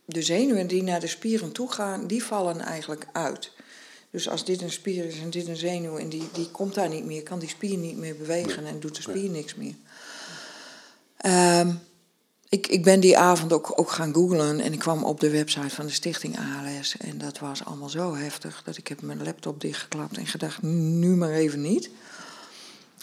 de 0.05 0.21
zenuwen 0.21 0.67
die 0.67 0.83
naar 0.83 0.99
de 0.99 1.07
spieren 1.07 1.51
toe 1.51 1.71
gaan, 1.71 2.07
die 2.07 2.23
vallen 2.23 2.59
eigenlijk 2.59 3.07
uit. 3.11 3.51
Dus 4.11 4.29
als 4.29 4.45
dit 4.45 4.61
een 4.61 4.71
spier 4.71 5.05
is 5.05 5.19
en 5.19 5.29
dit 5.29 5.47
een 5.47 5.57
zenuw 5.57 5.97
en 5.97 6.09
die, 6.09 6.29
die 6.33 6.49
komt 6.51 6.73
daar 6.73 6.89
niet 6.89 7.05
meer, 7.05 7.23
kan 7.23 7.39
die 7.39 7.49
spier 7.49 7.77
niet 7.77 7.97
meer 7.97 8.15
bewegen 8.15 8.65
en 8.65 8.79
doet 8.79 8.95
de 8.95 9.01
spier 9.01 9.29
niks 9.29 9.55
meer. 9.55 9.75
Ehm, 11.17 11.71
ik, 12.49 12.67
ik 12.67 12.83
ben 12.83 12.99
die 12.99 13.17
avond 13.17 13.53
ook, 13.53 13.79
ook 13.79 13.91
gaan 13.91 14.13
googlen 14.13 14.59
en 14.59 14.73
ik 14.73 14.79
kwam 14.79 15.03
op 15.03 15.19
de 15.19 15.29
website 15.29 15.75
van 15.75 15.85
de 15.85 15.91
stichting 15.91 16.37
ALS. 16.37 16.97
En 16.97 17.17
dat 17.17 17.39
was 17.39 17.65
allemaal 17.65 17.89
zo 17.89 18.15
heftig 18.15 18.61
dat 18.65 18.77
ik 18.77 18.87
heb 18.87 19.01
mijn 19.01 19.23
laptop 19.23 19.61
dichtgeklapt 19.61 20.17
en 20.17 20.27
gedacht, 20.27 20.61
nu 20.61 21.15
maar 21.15 21.31
even 21.31 21.61
niet. 21.61 21.89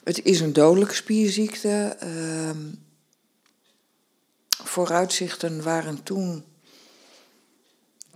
Het 0.04 0.25
is 0.25 0.40
een 0.40 0.52
dodelijke 0.52 0.94
spierziekte. 0.94 1.96
Ehm, 1.98 2.58
vooruitzichten 4.64 5.62
waren 5.62 6.02
toen 6.02 6.44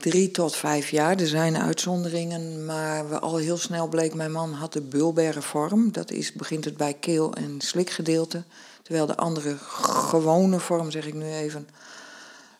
drie 0.01 0.31
tot 0.31 0.57
vijf 0.57 0.91
jaar. 0.91 1.17
Er 1.17 1.27
zijn 1.27 1.59
uitzonderingen, 1.59 2.65
maar 2.65 3.19
al 3.19 3.37
heel 3.37 3.57
snel 3.57 3.89
bleek... 3.89 4.15
mijn 4.15 4.33
man 4.33 4.53
had 4.53 4.73
de 4.73 4.81
bulbaire 4.81 5.43
vorm. 5.43 5.93
Dat 5.93 6.11
is, 6.11 6.33
begint 6.33 6.65
het 6.65 6.77
bij 6.77 6.95
keel- 6.95 7.35
en 7.35 7.55
slikgedeelte. 7.59 8.43
Terwijl 8.83 9.07
de 9.07 9.17
andere 9.17 9.57
gewone 9.59 10.61
vorm, 10.61 10.91
zeg 10.91 11.07
ik 11.07 11.15
nu 11.15 11.33
even... 11.33 11.69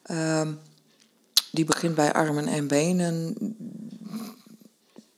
ehm, 0.03 0.53
die 1.51 1.65
begint 1.65 1.95
bij 1.95 2.13
armen 2.13 2.47
en 2.47 2.67
benen. 2.67 3.37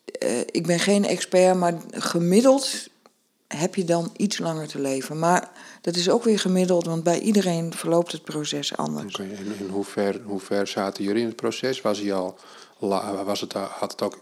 Eh, 0.04 0.38
ik 0.38 0.66
ben 0.66 0.78
geen 0.78 1.04
expert, 1.04 1.56
maar 1.56 1.74
gemiddeld 1.90 2.90
heb 3.56 3.74
je 3.74 3.84
dan 3.84 4.10
iets 4.16 4.38
langer 4.38 4.68
te 4.68 4.80
leven. 4.80 5.18
Maar 5.18 5.50
dat 5.80 5.96
is 5.96 6.10
ook 6.10 6.24
weer 6.24 6.38
gemiddeld, 6.38 6.86
want 6.86 7.02
bij 7.02 7.20
iedereen 7.20 7.72
verloopt 7.74 8.12
het 8.12 8.22
proces 8.22 8.76
anders. 8.76 9.14
Oké, 9.14 9.22
en 9.22 9.54
in 9.58 9.68
hoe 9.70 9.84
ver, 9.84 10.20
hoe 10.24 10.40
ver 10.40 10.66
zaten 10.66 11.04
jullie 11.04 11.20
in 11.20 11.26
het 11.26 11.36
proces? 11.36 11.80
Was, 11.80 11.98
hij 11.98 12.12
al, 12.12 12.38
was 13.24 13.40
het, 13.40 13.52
had 13.52 13.90
het 13.90 14.02
ook 14.02 14.18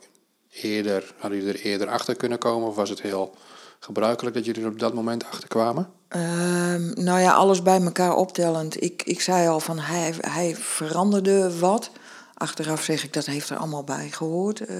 eerder, 0.52 1.14
hadden 1.18 1.38
jullie 1.38 1.54
er 1.54 1.64
eerder 1.64 1.88
achter 1.88 2.16
kunnen 2.16 2.38
komen? 2.38 2.68
Of 2.68 2.75
was 2.75 2.90
het 2.90 3.02
heel 3.02 3.34
gebruikelijk 3.80 4.34
dat 4.37 4.44
jullie 4.44 4.62
er 4.62 4.68
op 4.70 4.78
dat 4.78 4.94
moment 4.94 5.25
achter 5.25 5.49
kwamen? 5.49 5.90
Ehm, 6.08 6.92
nou 6.94 7.20
ja, 7.20 7.32
alles 7.32 7.62
bij 7.62 7.82
elkaar 7.82 8.14
optellend. 8.16 8.82
Ik, 8.82 9.02
ik 9.02 9.20
zei 9.20 9.49
al 9.49 9.60
van 9.60 9.78
hij, 9.78 10.14
hij 10.20 10.56
veranderde 10.56 11.58
wat. 11.58 11.90
Achteraf 12.34 12.82
zeg 12.82 13.04
ik 13.04 13.12
dat 13.12 13.26
heeft 13.26 13.50
er 13.50 13.56
allemaal 13.56 13.84
bij 13.84 14.08
gehoord. 14.10 14.60
eh, 14.60 14.76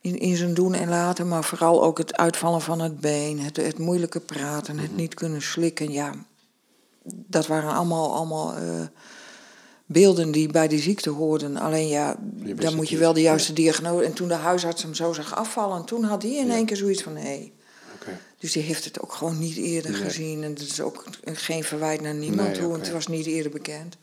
in, 0.00 0.18
in 0.18 0.36
zijn 0.36 0.54
doen 0.54 0.74
en 0.74 0.88
laten. 0.88 1.28
Maar 1.28 1.44
vooral 1.44 1.82
ook 1.82 1.98
het 1.98 2.16
uitvallen 2.16 2.60
van 2.60 2.80
het 2.80 3.00
been. 3.00 3.40
Het, 3.40 3.56
het 3.56 3.78
moeilijke 3.78 4.20
praten. 4.20 4.78
Het 4.78 4.96
niet 4.96 5.14
kunnen 5.14 5.42
slikken. 5.42 5.92
Ja, 5.92 6.12
dat 7.04 7.46
waren 7.46 7.72
allemaal, 7.72 8.14
allemaal 8.14 8.54
eh, 8.54 8.62
beelden 9.86 10.30
die 10.30 10.48
bij 10.48 10.68
die 10.68 10.80
ziekte 10.80 11.10
hoorden. 11.10 11.56
Alleen 11.56 11.88
ja, 11.88 12.16
dan 12.54 12.74
moet 12.74 12.88
je 12.88 12.98
wel 12.98 13.12
de 13.12 13.20
juiste 13.20 13.52
diagnose. 13.52 14.04
En 14.04 14.12
toen 14.12 14.28
de 14.28 14.34
huisarts 14.34 14.82
hem 14.82 14.94
zo 14.94 15.12
zag 15.12 15.36
afvallen, 15.36 15.84
toen 15.84 16.04
had 16.04 16.22
hij 16.22 16.34
in 16.34 16.50
één 16.50 16.66
keer 16.66 16.76
zoiets 16.76 17.02
van: 17.02 17.16
hé. 17.16 17.52
Dus 18.38 18.52
die 18.52 18.62
heeft 18.62 18.84
het 18.84 19.00
ook 19.00 19.12
gewoon 19.12 19.38
niet 19.38 19.56
eerder 19.56 19.90
Nee. 19.90 20.00
gezien. 20.00 20.42
En 20.42 20.54
dat 20.54 20.66
is 20.66 20.80
ook 20.80 21.04
geen 21.24 21.64
verwijt 21.64 22.00
naar 22.00 22.14
niemand 22.14 22.48
Nee, 22.48 22.58
toe, 22.58 22.68
want 22.68 22.82
het 22.82 22.92
was 22.92 23.06
niet 23.06 23.26
eerder 23.26 23.52
bekend. 23.52 23.96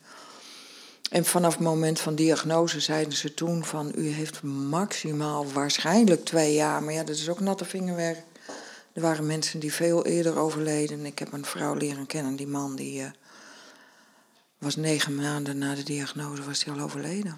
En 1.09 1.25
vanaf 1.25 1.53
het 1.53 1.63
moment 1.63 1.99
van 1.99 2.15
diagnose 2.15 2.79
zeiden 2.79 3.13
ze 3.13 3.33
toen 3.33 3.65
van... 3.65 3.91
u 3.95 4.07
heeft 4.07 4.41
maximaal 4.43 5.51
waarschijnlijk 5.51 6.25
twee 6.25 6.53
jaar. 6.53 6.83
Maar 6.83 6.93
ja, 6.93 7.03
dat 7.03 7.15
is 7.15 7.29
ook 7.29 7.39
natte 7.39 7.65
vingerwerk. 7.65 8.23
Er 8.93 9.01
waren 9.01 9.25
mensen 9.25 9.59
die 9.59 9.73
veel 9.73 10.05
eerder 10.05 10.37
overleden. 10.37 11.05
Ik 11.05 11.19
heb 11.19 11.33
een 11.33 11.45
vrouw 11.45 11.73
leren 11.73 12.05
kennen, 12.05 12.35
die 12.35 12.47
man 12.47 12.75
die... 12.75 13.01
eh, 13.01 13.09
was 14.57 14.75
negen 14.75 15.15
maanden 15.15 15.57
na 15.57 15.75
de 15.75 15.83
diagnose 15.83 16.43
was 16.43 16.63
hij 16.63 16.73
al 16.73 16.79
overleden. 16.79 17.37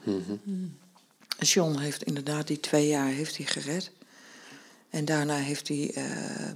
En 1.38 1.45
John 1.45 1.77
heeft 1.77 2.03
inderdaad 2.03 2.47
die 2.47 2.59
twee 2.59 2.88
jaar 2.88 3.07
heeft 3.07 3.38
hij 3.38 3.45
gered. 3.45 3.91
En 4.89 5.05
daarna 5.05 5.36
heeft 5.36 5.67
hij 5.67 5.91
eh, 5.93 6.50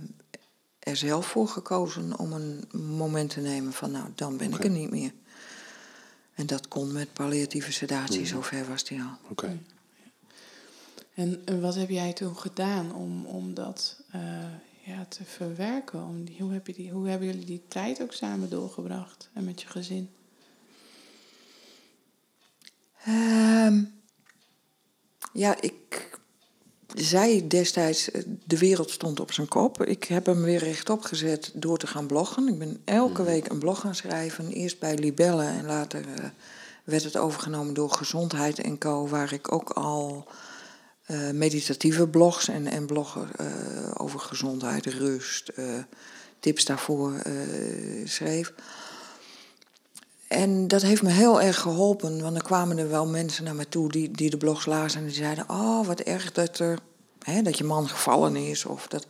er 0.80 0.96
zelf 0.96 1.28
voor 1.28 1.48
gekozen 1.48 2.18
om 2.18 2.34
een 2.34 2.68
moment 2.72 3.30
te 3.30 3.40
nemen 3.40 3.74
van... 3.74 3.92
nou, 3.92 4.06
dan 4.16 4.38
ben 4.38 4.54
ik 4.54 4.64
er 4.64 4.70
niet 4.70 4.92
meer. 4.92 5.12
En 6.36 6.46
dat 6.46 6.68
kon 6.68 6.92
met 6.92 7.14
palliatieve 7.14 7.72
sedatie, 7.72 8.26
zover 8.26 8.68
was 8.68 8.90
hij 8.90 9.02
al. 9.02 9.18
oké. 9.30 9.60
En 11.14 11.42
eh, 11.46 11.60
wat 11.60 11.76
heb 11.76 11.90
jij 11.90 12.14
toen 12.14 12.38
gedaan 12.38 12.96
om, 12.96 13.26
om 13.26 13.54
dat 13.54 14.02
eh, 14.12 14.22
ja, 14.86 15.06
te 15.06 15.24
verwerken? 15.24 16.04
Om 16.04 16.26
die, 16.26 16.36
hoe, 16.40 16.54
heb 16.54 16.68
je 16.68 16.74
die, 16.74 16.92
hoe 16.92 17.08
hebben 17.08 17.28
jullie 17.28 17.46
die 17.46 17.62
tijd 17.68 18.02
ook 18.02 18.14
samen 18.14 18.50
doorgebracht 18.50 19.30
en 19.34 19.44
met 19.44 19.62
je 19.62 19.68
gezin? 19.68 20.10
Ehm, 23.06 23.84
ja, 25.34 25.62
ik 25.62 26.20
zei 26.96 27.48
destijds, 27.48 28.12
eh, 28.12 28.22
de 28.46 28.58
wereld 28.58 28.92
stond 28.92 29.20
op 29.20 29.32
zijn 29.32 29.48
kop. 29.48 29.84
Ik 29.86 30.04
heb 30.04 30.26
hem 30.26 30.42
weer 30.42 30.60
rechtop 30.60 31.02
gezet 31.02 31.52
door 31.54 31.78
te 31.78 31.88
gaan 31.88 32.06
bloggen. 32.06 32.48
Ik 32.48 32.60
ben 32.60 32.82
elke 32.86 33.24
week 33.24 33.48
een 33.48 33.60
blog 33.60 33.80
gaan 33.80 33.96
schrijven. 33.96 34.52
Eerst 34.52 34.80
bij 34.80 34.98
Libelle 34.98 35.46
en 35.46 35.66
later 35.66 36.06
eh, 36.16 36.26
werd 36.84 37.04
het 37.04 37.18
overgenomen 37.18 37.74
door 37.74 37.92
Gezondheid 37.92 38.60
en 38.60 38.78
Co. 38.78 39.08
Waar 39.08 39.34
ik 39.34 39.52
ook 39.52 39.70
al 39.70 40.28
eh, 41.06 41.30
meditatieve 41.30 42.08
blogs 42.08 42.48
en, 42.48 42.68
en 42.68 42.86
bloggen 42.86 43.30
over 43.98 44.20
gezondheid, 44.20 44.86
rust, 44.86 45.52
tips 46.40 46.66
daarvoor 46.66 47.14
schreef. 48.06 48.54
En 50.32 50.68
dat 50.68 50.82
heeft 50.82 51.02
me 51.02 51.10
heel 51.10 51.42
erg 51.42 51.60
geholpen, 51.60 52.22
want 52.22 52.36
er 52.36 52.44
kwamen 52.44 52.78
er 52.78 52.90
wel 52.90 53.06
mensen 53.08 53.44
naar 53.44 53.56
me 53.56 53.70
toe 53.70 53.90
die, 53.92 54.12
die 54.12 54.30
de 54.30 54.38
blogs 54.38 54.66
lazen 54.66 55.00
en 55.00 55.06
die 55.06 55.16
zeiden: 55.16 55.46
Oh, 55.50 55.86
wat 55.88 56.00
erg 56.00 56.32
dat, 56.32 56.60
er, 56.60 56.80
hè, 57.24 57.42
dat 57.42 57.58
je 57.58 57.64
man 57.64 57.88
gevallen 57.90 58.36
is. 58.36 58.66
Of 58.66 58.88
dat. 58.88 59.06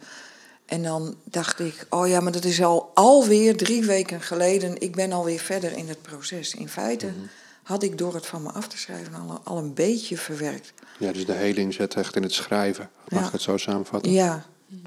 En 0.66 0.84
dan 0.84 1.16
dacht 1.24 1.60
ik: 1.60 1.86
Oh 1.90 2.08
ja, 2.08 2.20
maar 2.20 2.32
dat 2.32 2.44
is 2.44 2.62
al 2.64 2.92
alweer 2.94 3.58
drie 3.58 3.84
weken 3.86 4.22
geleden. 4.22 4.82
Ik 4.82 4.96
ben 4.96 5.12
alweer 5.12 5.40
verder 5.40 5.78
in 5.78 5.88
het 5.90 6.02
proces. 6.02 6.56
In 6.56 6.70
feite 6.70 7.08
had 7.64 7.84
ik 7.84 7.98
door 7.98 8.14
het 8.14 8.26
van 8.26 8.42
me 8.44 8.50
af 8.52 8.68
te 8.68 8.78
schrijven 8.78 9.14
al, 9.14 9.42
al 9.44 9.58
een 9.58 9.74
beetje 9.74 10.18
verwerkt. 10.18 10.74
Ja, 11.00 11.12
dus 11.12 11.26
de 11.26 11.34
heling 11.34 11.74
zit 11.74 11.94
echt 11.96 12.16
in 12.16 12.24
het 12.24 12.34
schrijven. 12.34 12.90
Mag 13.10 13.20
Ja. 13.20 13.26
ik 13.26 13.32
het 13.32 13.42
zo 13.42 13.58
samenvatten? 13.58 14.12
Ja, 14.12 14.46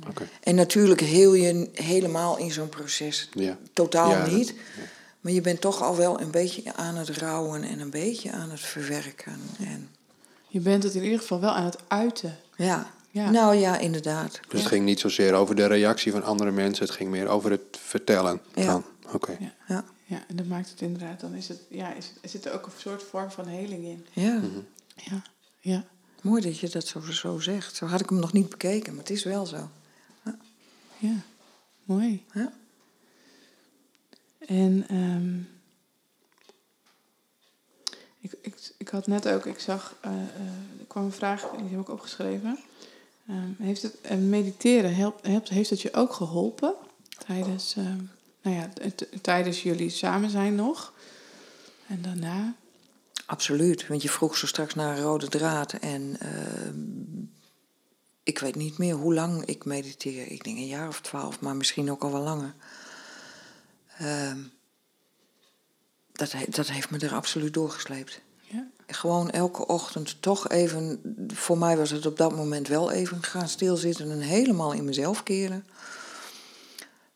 Oké. 0.08 0.28
en 0.42 0.54
natuurlijk 0.54 1.00
heel 1.00 1.34
je 1.34 1.68
helemaal 1.72 2.36
in 2.38 2.52
zo'n 2.52 2.68
proces 2.68 3.28
Ja. 3.32 3.56
totaal 3.72 4.10
Ja, 4.10 4.20
dat- 4.24 4.32
niet. 4.32 4.54
Maar 5.24 5.32
je 5.32 5.40
bent 5.40 5.60
toch 5.60 5.82
al 5.82 5.96
wel 5.96 6.20
een 6.20 6.30
beetje 6.30 6.74
aan 6.74 6.96
het 6.96 7.08
rouwen 7.08 7.62
en 7.62 7.80
een 7.80 7.90
beetje 7.90 8.32
aan 8.32 8.50
het 8.50 8.60
verwerken. 8.60 9.40
En 9.58 9.88
Je 10.48 10.60
bent 10.60 10.82
het 10.82 10.94
in 10.94 11.02
ieder 11.02 11.18
geval 11.18 11.40
wel 11.40 11.50
aan 11.52 11.64
het 11.64 11.78
uiten. 11.88 12.38
ja. 12.56 12.92
Ja. 13.10 13.30
nou 13.30 13.54
ja, 13.54 13.78
inderdaad. 13.78 14.40
Dus 14.48 14.60
het 14.60 14.68
ging 14.68 14.84
niet 14.84 15.00
zozeer 15.00 15.34
over 15.34 15.54
de 15.54 15.66
reactie 15.66 16.12
van 16.12 16.22
andere 16.24 16.50
mensen, 16.50 16.84
het 16.84 16.94
ging 16.94 17.10
meer 17.10 17.28
over 17.28 17.50
het 17.50 17.62
vertellen 17.70 18.40
Ja. 18.54 18.62
van. 18.62 18.84
Oké. 19.12 19.36
Ja. 19.40 19.52
Ja, 19.68 19.84
Ja, 20.04 20.24
en 20.28 20.36
dat 20.36 20.46
maakt 20.46 20.70
het 20.70 20.80
inderdaad, 20.80 21.20
dan 21.20 21.34
is 21.34 21.48
het, 21.48 21.58
ja, 21.68 21.92
is, 21.92 22.12
er 22.22 22.28
zit 22.28 22.44
er 22.44 22.52
ook 22.52 22.66
een 22.66 22.72
soort 22.78 23.02
vorm 23.02 23.30
van 23.30 23.46
heling 23.46 23.84
in. 23.84 24.06
ja. 24.12 24.40
Ja, 24.96 25.22
ja. 25.60 25.84
mooi 26.22 26.42
dat 26.42 26.58
je 26.58 26.68
dat 26.68 26.86
zo, 26.86 27.00
zo 27.00 27.38
zegt. 27.38 27.76
Zo 27.76 27.86
had 27.86 28.00
ik 28.00 28.08
hem 28.08 28.18
nog 28.18 28.32
niet 28.32 28.48
bekeken, 28.48 28.92
maar 28.94 29.02
het 29.02 29.12
is 29.12 29.24
wel 29.24 29.46
zo. 29.46 29.68
Ja, 30.98 31.14
mooi. 31.84 32.24
Ja. 32.32 32.52
En 34.46 34.84
ehm, 34.88 35.38
ik, 38.20 38.32
ik, 38.40 38.54
ik 38.78 38.88
had 38.88 39.06
net 39.06 39.28
ook, 39.28 39.46
ik 39.46 39.58
zag, 39.58 39.96
eh, 40.00 40.12
eh, 40.12 40.18
er 40.78 40.86
kwam 40.86 41.04
een 41.04 41.12
vraag, 41.12 41.50
die 41.56 41.68
heb 41.68 41.80
ik 41.80 41.88
opgeschreven. 41.88 42.58
Ehm, 43.28 43.50
heeft 43.58 43.82
het 43.82 44.20
mediteren, 44.20 44.94
helpt, 44.94 45.48
heeft 45.48 45.70
het 45.70 45.80
je 45.80 45.94
ook 45.94 46.12
geholpen 46.12 46.74
tijdens, 47.26 47.74
ehm, 47.76 48.02
nou 48.42 48.56
ja, 48.56 48.70
tijdens 49.20 49.62
jullie 49.62 49.90
samen 49.90 50.30
zijn 50.30 50.54
nog? 50.54 50.92
En 51.86 52.02
daarna? 52.02 52.54
Absoluut, 53.26 53.86
want 53.86 54.02
je 54.02 54.08
vroeg 54.08 54.36
zo 54.36 54.46
straks 54.46 54.74
naar 54.74 54.96
een 54.96 55.02
rode 55.02 55.28
draad. 55.28 55.72
En 55.72 56.18
ik 58.22 58.38
weet 58.38 58.54
niet 58.54 58.78
meer 58.78 58.94
hoe 58.94 59.14
lang 59.14 59.44
ik 59.44 59.64
mediteer. 59.64 60.30
Ik 60.30 60.44
denk 60.44 60.56
een 60.56 60.66
jaar 60.66 60.88
of 60.88 61.00
twaalf, 61.00 61.40
maar 61.40 61.56
misschien 61.56 61.90
ook 61.90 62.02
al 62.02 62.12
wel 62.12 62.22
langer. 62.22 62.54
Ehm, 63.98 64.38
dat, 66.12 66.32
he- 66.32 66.46
dat 66.48 66.68
heeft 66.70 66.90
me 66.90 66.98
er 66.98 67.14
absoluut 67.14 67.54
doorgesleept. 67.54 68.20
Ja, 68.40 68.66
Gewoon 68.86 69.30
elke 69.30 69.66
ochtend 69.66 70.22
toch 70.22 70.48
even, 70.48 71.00
voor 71.34 71.58
mij 71.58 71.76
was 71.76 71.90
het 71.90 72.06
op 72.06 72.16
dat 72.16 72.36
moment 72.36 72.68
wel 72.68 72.90
even 72.90 73.22
gaan 73.22 73.48
stilzitten 73.48 74.10
en 74.10 74.20
helemaal 74.20 74.72
in 74.72 74.84
mezelf 74.84 75.22
keren. 75.22 75.66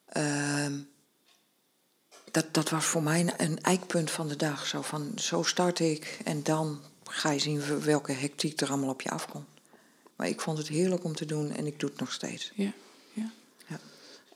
Ehm, 0.08 0.78
dat, 2.30 2.54
dat 2.54 2.68
was 2.68 2.84
voor 2.84 3.02
mij 3.02 3.34
een 3.36 3.62
eikpunt 3.62 4.10
van 4.10 4.28
de 4.28 4.36
dag. 4.36 4.66
Zo 4.66 4.82
van, 4.82 5.12
zo 5.16 5.42
start 5.42 5.78
ik 5.78 6.18
en 6.24 6.42
dan 6.42 6.80
ga 7.04 7.30
je 7.30 7.38
zien 7.38 7.80
welke 7.80 8.12
hectiek 8.12 8.60
er 8.60 8.68
allemaal 8.68 8.88
op 8.90 9.02
je 9.02 9.10
afkomt. 9.10 9.46
Maar 10.16 10.28
ik 10.28 10.40
vond 10.40 10.58
het 10.58 10.68
heerlijk 10.68 11.04
om 11.04 11.14
te 11.14 11.24
doen 11.24 11.50
en 11.50 11.66
ik 11.66 11.80
doe 11.80 11.90
het 11.90 12.00
nog 12.00 12.12
steeds. 12.12 12.52
Ja. 12.54 12.72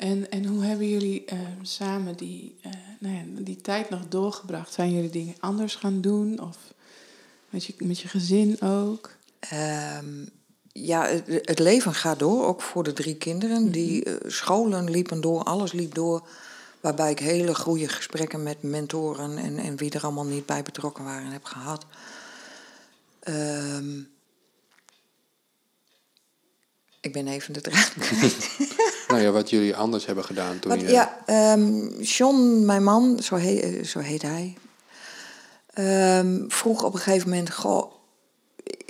En, 0.03 0.31
en 0.31 0.45
hoe 0.45 0.65
hebben 0.65 0.89
jullie 0.89 1.25
eh, 1.25 1.39
samen 1.63 2.17
die, 2.17 2.57
eh, 2.63 2.73
nou 2.99 3.15
ja, 3.15 3.23
die 3.27 3.61
tijd 3.61 3.91
nog 3.91 4.09
doorgebracht? 4.09 4.73
Zijn 4.73 4.93
jullie 4.93 5.11
dingen 5.11 5.35
anders 5.41 5.75
gaan 5.75 6.01
doen? 6.01 6.41
Of 6.41 6.57
met 7.51 7.65
je, 7.65 7.75
met 7.79 7.99
je 7.99 8.09
gezin 8.09 8.61
ook? 8.61 9.11
Ehm, 9.39 10.25
ja, 10.73 11.07
het, 11.07 11.25
het 11.27 11.59
leven 11.59 11.95
gaat 11.95 12.19
door, 12.19 12.47
ook 12.47 12.63
voor 12.63 12.83
de 12.83 12.93
drie 12.93 13.17
kinderen. 13.17 13.71
Die 13.71 14.05
eh, 14.05 14.15
scholen 14.31 14.91
liepen 14.91 15.21
door, 15.21 15.43
alles 15.43 15.73
liep 15.73 15.95
door. 15.95 16.29
Waarbij 16.81 17.11
ik 17.11 17.19
hele 17.19 17.55
goede 17.55 17.89
gesprekken 17.89 18.43
met 18.43 18.63
mentoren 18.63 19.39
en, 19.39 19.59
en 19.59 19.77
wie 19.77 19.91
er 19.91 20.03
allemaal 20.03 20.27
niet 20.27 20.47
bij 20.47 20.63
betrokken 20.63 21.05
waren 21.05 21.33
heb 21.33 21.45
gehad. 21.45 21.87
Ehm, 23.21 23.99
ik 27.01 27.13
ben 27.13 27.29
even 27.29 27.53
de 27.53 27.61
draad 27.61 27.93
kwijt. 27.99 28.49
Nou 29.12 29.25
ja, 29.25 29.31
wat 29.31 29.50
jullie 29.50 29.76
anders 29.76 30.07
hebben 30.07 30.25
gedaan 30.25 30.59
toen 30.59 30.71
Wat- 30.71 30.81
je... 30.81 30.88
ja, 30.90 31.19
ehm, 31.26 31.88
John, 32.00 32.64
mijn 32.64 32.83
man, 32.85 33.19
zo, 33.23 33.37
he- 33.37 33.59
eh, 33.59 33.85
zo 33.85 33.99
heet 33.99 34.23
hij, 34.23 34.57
ehm, 35.75 36.45
vroeg 36.49 36.83
op 36.85 36.95
een 36.95 37.00
gegeven 37.00 37.28
moment: 37.28 37.50
Goh, 37.54 37.92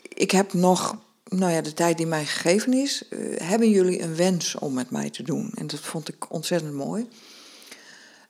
ik 0.09 0.31
heb 0.31 0.53
nog, 0.53 0.97
nou 1.29 1.53
ja, 1.53 1.61
de 1.61 1.73
tijd 1.73 1.97
die 1.97 2.07
mij 2.07 2.25
gegeven 2.25 2.73
is. 2.73 3.09
eh, 3.09 3.19
hebben 3.43 3.71
jullie 3.71 4.03
een 4.03 4.17
wens 4.17 4.55
om 4.59 4.73
met 4.75 4.91
mij 4.91 5.11
te 5.11 5.23
doen? 5.23 5.51
En 5.55 5.67
dat 5.67 5.81
vond 5.81 6.09
ik 6.09 6.33
ontzettend 6.33 6.73
mooi. 6.73 7.09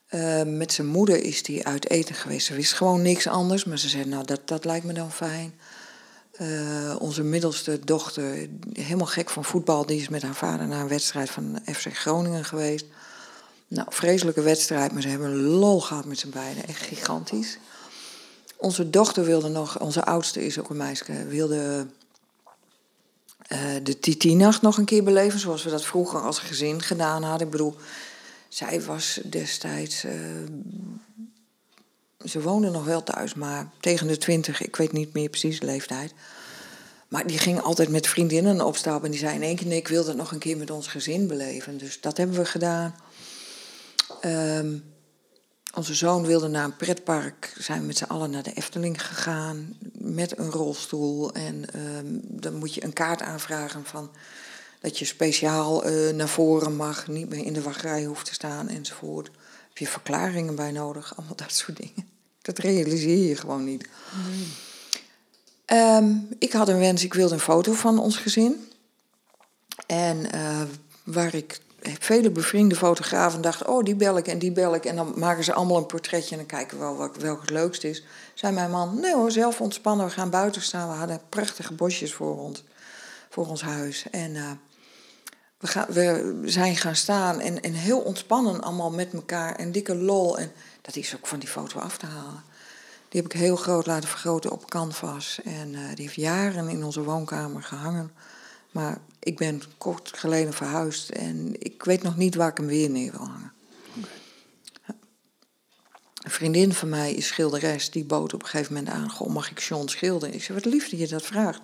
Ehm, 0.09 0.57
met 0.57 0.73
zijn 0.73 0.87
moeder 0.87 1.25
is 1.25 1.47
hij 1.47 1.65
uit 1.65 1.91
eten 1.91 2.15
geweest. 2.15 2.47
Ze 2.47 2.55
wist 2.55 2.73
gewoon 2.73 3.03
niks 3.03 3.27
anders, 3.27 3.65
maar 3.65 3.79
ze 3.79 3.89
zei: 3.89 4.05
Nou, 4.05 4.25
dat, 4.25 4.41
dat 4.45 4.65
lijkt 4.65 4.85
me 4.85 4.93
dan 4.93 5.13
fijn. 5.13 5.55
Eh, 6.43 6.97
onze 6.99 7.23
middelste 7.23 7.79
dochter, 7.85 8.49
helemaal 8.73 9.07
gek 9.07 9.31
van 9.31 9.45
voetbal, 9.45 9.87
die 9.87 10.01
is 10.01 10.09
met 10.09 10.23
haar 10.23 10.35
vader 10.35 10.67
naar 10.67 10.81
een 10.81 10.89
wedstrijd 10.89 11.31
van 11.31 11.59
FC 11.65 11.97
Groningen 11.97 12.45
geweest. 12.45 12.85
Nou, 13.69 13.87
vreselijke 13.91 14.41
wedstrijd, 14.41 14.93
maar 14.93 15.03
ze 15.03 15.09
hebben 15.09 15.31
een 15.31 15.43
lol 15.43 15.81
gehad 15.81 16.05
met 16.05 16.19
z'n 16.19 16.31
beiden. 16.31 16.67
Echt 16.67 16.83
gigantisch. 16.83 17.59
Onze 18.57 18.91
dochter 18.91 19.25
wilde 19.25 19.49
nog, 19.49 19.79
onze 19.79 20.05
oudste 20.05 20.45
is 20.45 20.59
ook 20.59 20.71
een 20.71 20.77
meisje, 20.77 21.27
wilde 21.27 21.87
eh, 23.47 23.61
de 23.83 23.99
Titi-nacht 23.99 24.63
nog 24.63 24.79
een 24.79 24.85
keer 24.85 25.05
beleven. 25.05 25.39
Zoals 25.41 25.63
we 25.63 25.71
dat 25.71 25.85
vroeger 25.85 26.21
als 26.21 26.39
gezin 26.39 26.83
gedaan 26.83 27.23
hadden. 27.23 27.47
Ik 27.47 27.53
bedoel, 27.53 27.77
zij 28.49 28.83
was 28.83 29.21
destijds. 29.25 30.05
eh, 30.05 30.15
ze 32.25 32.43
woonde 32.43 32.71
nog 32.71 32.85
wel 32.85 33.03
thuis, 33.03 33.35
maar 33.35 33.71
tegen 33.81 34.07
de 34.07 34.19
twintig, 34.19 34.63
ik 34.63 34.77
weet 34.77 34.93
niet 34.93 35.13
meer 35.13 35.29
precies 35.29 35.61
de 35.61 35.67
leeftijd. 35.67 36.15
Maar 37.13 37.27
die 37.27 37.39
ging 37.39 37.61
altijd 37.61 37.89
met 37.89 38.07
vriendinnen 38.07 38.61
opstappen. 38.61 39.05
En 39.05 39.11
die 39.11 39.21
zei 39.21 39.35
in 39.35 39.43
één 39.43 39.57
keer, 39.57 39.67
nee, 39.67 39.79
ik 39.79 39.89
wil 39.89 40.05
dat 40.05 40.17
nog 40.17 40.33
een 40.33 40.39
keer 40.39 40.57
met 40.57 40.71
ons 40.71 40.87
gezin 40.87 41.27
beleven. 41.27 41.79
Dus 41.79 42.01
dat 42.01 42.17
hebben 42.17 42.37
we 42.37 42.45
gedaan. 42.45 42.95
Ehm, 44.21 44.77
onze 45.75 45.95
zoon 45.95 46.27
wilde 46.27 46.49
naar 46.49 46.65
een 46.65 46.77
pretpark. 46.77 47.55
Zijn 47.59 47.81
we 47.81 47.87
met 47.87 47.97
z'n 47.97 48.05
allen 48.05 48.31
naar 48.31 48.43
de 48.43 48.53
Efteling 48.53 49.07
gegaan. 49.07 49.77
Met 49.93 50.39
een 50.39 50.51
rolstoel. 50.51 51.33
En 51.33 51.75
ehm, 51.75 52.07
dan 52.23 52.55
moet 52.55 52.75
je 52.75 52.85
een 52.85 52.93
kaart 52.93 53.23
aanvragen 53.23 53.85
van... 53.85 54.11
dat 54.81 54.99
je 54.99 55.05
speciaal 55.05 55.85
eh, 55.85 56.15
naar 56.15 56.29
voren 56.29 56.77
mag. 56.77 57.07
Niet 57.07 57.29
meer 57.29 57.45
in 57.45 57.53
de 57.53 57.63
wachtrij 57.63 58.05
hoeft 58.05 58.27
te 58.27 58.35
staan 58.35 58.69
enzovoort. 58.69 59.31
Heb 59.69 59.79
je 59.79 59.87
verklaringen 59.87 60.55
bij 60.55 60.71
nodig. 60.71 61.17
Allemaal 61.17 61.37
dat 61.37 61.53
soort 61.53 61.77
dingen. 61.77 62.12
Dat 62.43 62.59
realiseer 62.59 63.29
je 63.29 63.37
gewoon 63.37 63.65
niet. 63.65 63.89
Ehm, 65.65 66.15
ik 66.39 66.53
had 66.53 66.69
een 66.69 66.79
wens, 66.79 67.05
ik 67.05 67.15
wilde 67.15 67.35
een 67.35 67.41
foto 67.41 67.73
van 67.73 67.99
ons 67.99 68.17
gezin. 68.17 68.69
En 69.87 70.33
eh, 70.33 70.63
waar 71.05 71.35
ik 71.35 71.61
vele 71.83 72.31
bevriende 72.31 72.77
fotografen 72.77 73.41
dacht, 73.41 73.67
oh 73.67 73.85
die 73.85 73.97
bel 73.97 74.17
ik 74.17 74.29
en 74.29 74.39
die 74.39 74.53
bel 74.53 74.75
ik. 74.75 74.85
En 74.85 74.97
dan 74.97 75.13
maken 75.17 75.45
ze 75.45 75.53
allemaal 75.53 75.77
een 75.77 75.87
portretje 75.87 76.31
en 76.31 76.37
dan 76.37 76.47
kijken 76.47 76.79
we 76.79 76.85
wel 76.85 76.99
welk, 76.99 77.17
welk 77.17 77.41
het 77.41 77.51
leukst 77.51 77.85
is. 77.85 78.05
Zei 78.35 78.55
mijn 78.55 78.71
man, 78.71 79.01
nee 79.01 79.15
hoor, 79.15 79.31
zelf 79.31 79.61
ontspannen, 79.61 80.07
we 80.07 80.13
gaan 80.13 80.31
buiten 80.31 80.63
staan. 80.63 80.89
We 80.89 80.95
hadden 80.95 81.21
prachtige 81.29 81.75
bosjes 81.75 82.15
voor 82.15 82.39
ons, 82.39 82.65
voor 83.29 83.49
ons 83.49 83.63
huis. 83.63 84.07
En 84.11 84.37
eh, 84.37 84.51
we, 85.59 85.67
gaan, 85.67 85.87
we 85.89 86.41
zijn 86.45 86.77
gaan 86.77 86.97
staan 86.97 87.41
en, 87.41 87.63
en 87.63 87.73
heel 87.73 87.99
ontspannen 87.99 88.61
allemaal 88.61 88.91
met 88.91 89.13
elkaar. 89.13 89.57
En 89.57 89.73
dikke 89.73 89.95
lol. 89.95 90.39
En 90.39 90.53
dat 90.83 90.97
is 90.97 91.15
ook 91.17 91.27
van 91.27 91.39
die 91.39 91.49
foto 91.49 91.79
af 91.79 91.97
te 91.97 92.07
halen. 92.07 92.43
Die 93.09 93.23
heb 93.23 93.33
ik 93.33 93.39
heel 93.39 93.57
groot 93.57 93.87
laten 93.87 94.09
vergroten 94.09 94.51
op 94.51 94.71
canvas. 94.71 95.41
En 95.45 95.75
eh, 95.75 95.81
die 95.95 96.05
heeft 96.05 96.15
jaren 96.15 96.69
in 96.69 96.85
onze 96.85 97.03
woonkamer 97.03 97.63
gehangen. 97.63 98.13
Maar 98.71 98.99
ik 99.19 99.37
ben 99.37 99.63
kort 99.79 100.11
geleden 100.15 100.53
verhuisd 100.53 101.11
en 101.11 101.55
ik 101.59 101.85
weet 101.85 102.03
nog 102.03 102.17
niet 102.17 102.35
waar 102.35 102.51
ik 102.51 102.57
hem 102.57 102.67
weer 102.67 102.91
neer 102.91 103.11
wil 103.11 103.27
hangen. 103.27 103.53
Een 106.23 106.31
vriendin 106.31 106.73
van 106.73 106.89
mij 106.89 107.13
is 107.13 107.27
schilderes, 107.27 107.91
die 107.91 108.05
bood 108.05 108.35
op 108.35 108.43
een 108.43 108.49
gegeven 108.49 108.75
moment 108.75 108.93
aan: 108.93 109.11
Goh, 109.11 109.29
mag 109.29 109.51
ik 109.51 109.59
John 109.59 109.89
schilderen? 109.89 110.35
Ik 110.35 110.43
zei: 110.43 110.59
Wat 110.59 110.73
lief 110.73 110.89
dat 110.89 110.99
je 110.99 111.09
dat 111.09 111.23
vraagt. 111.23 111.61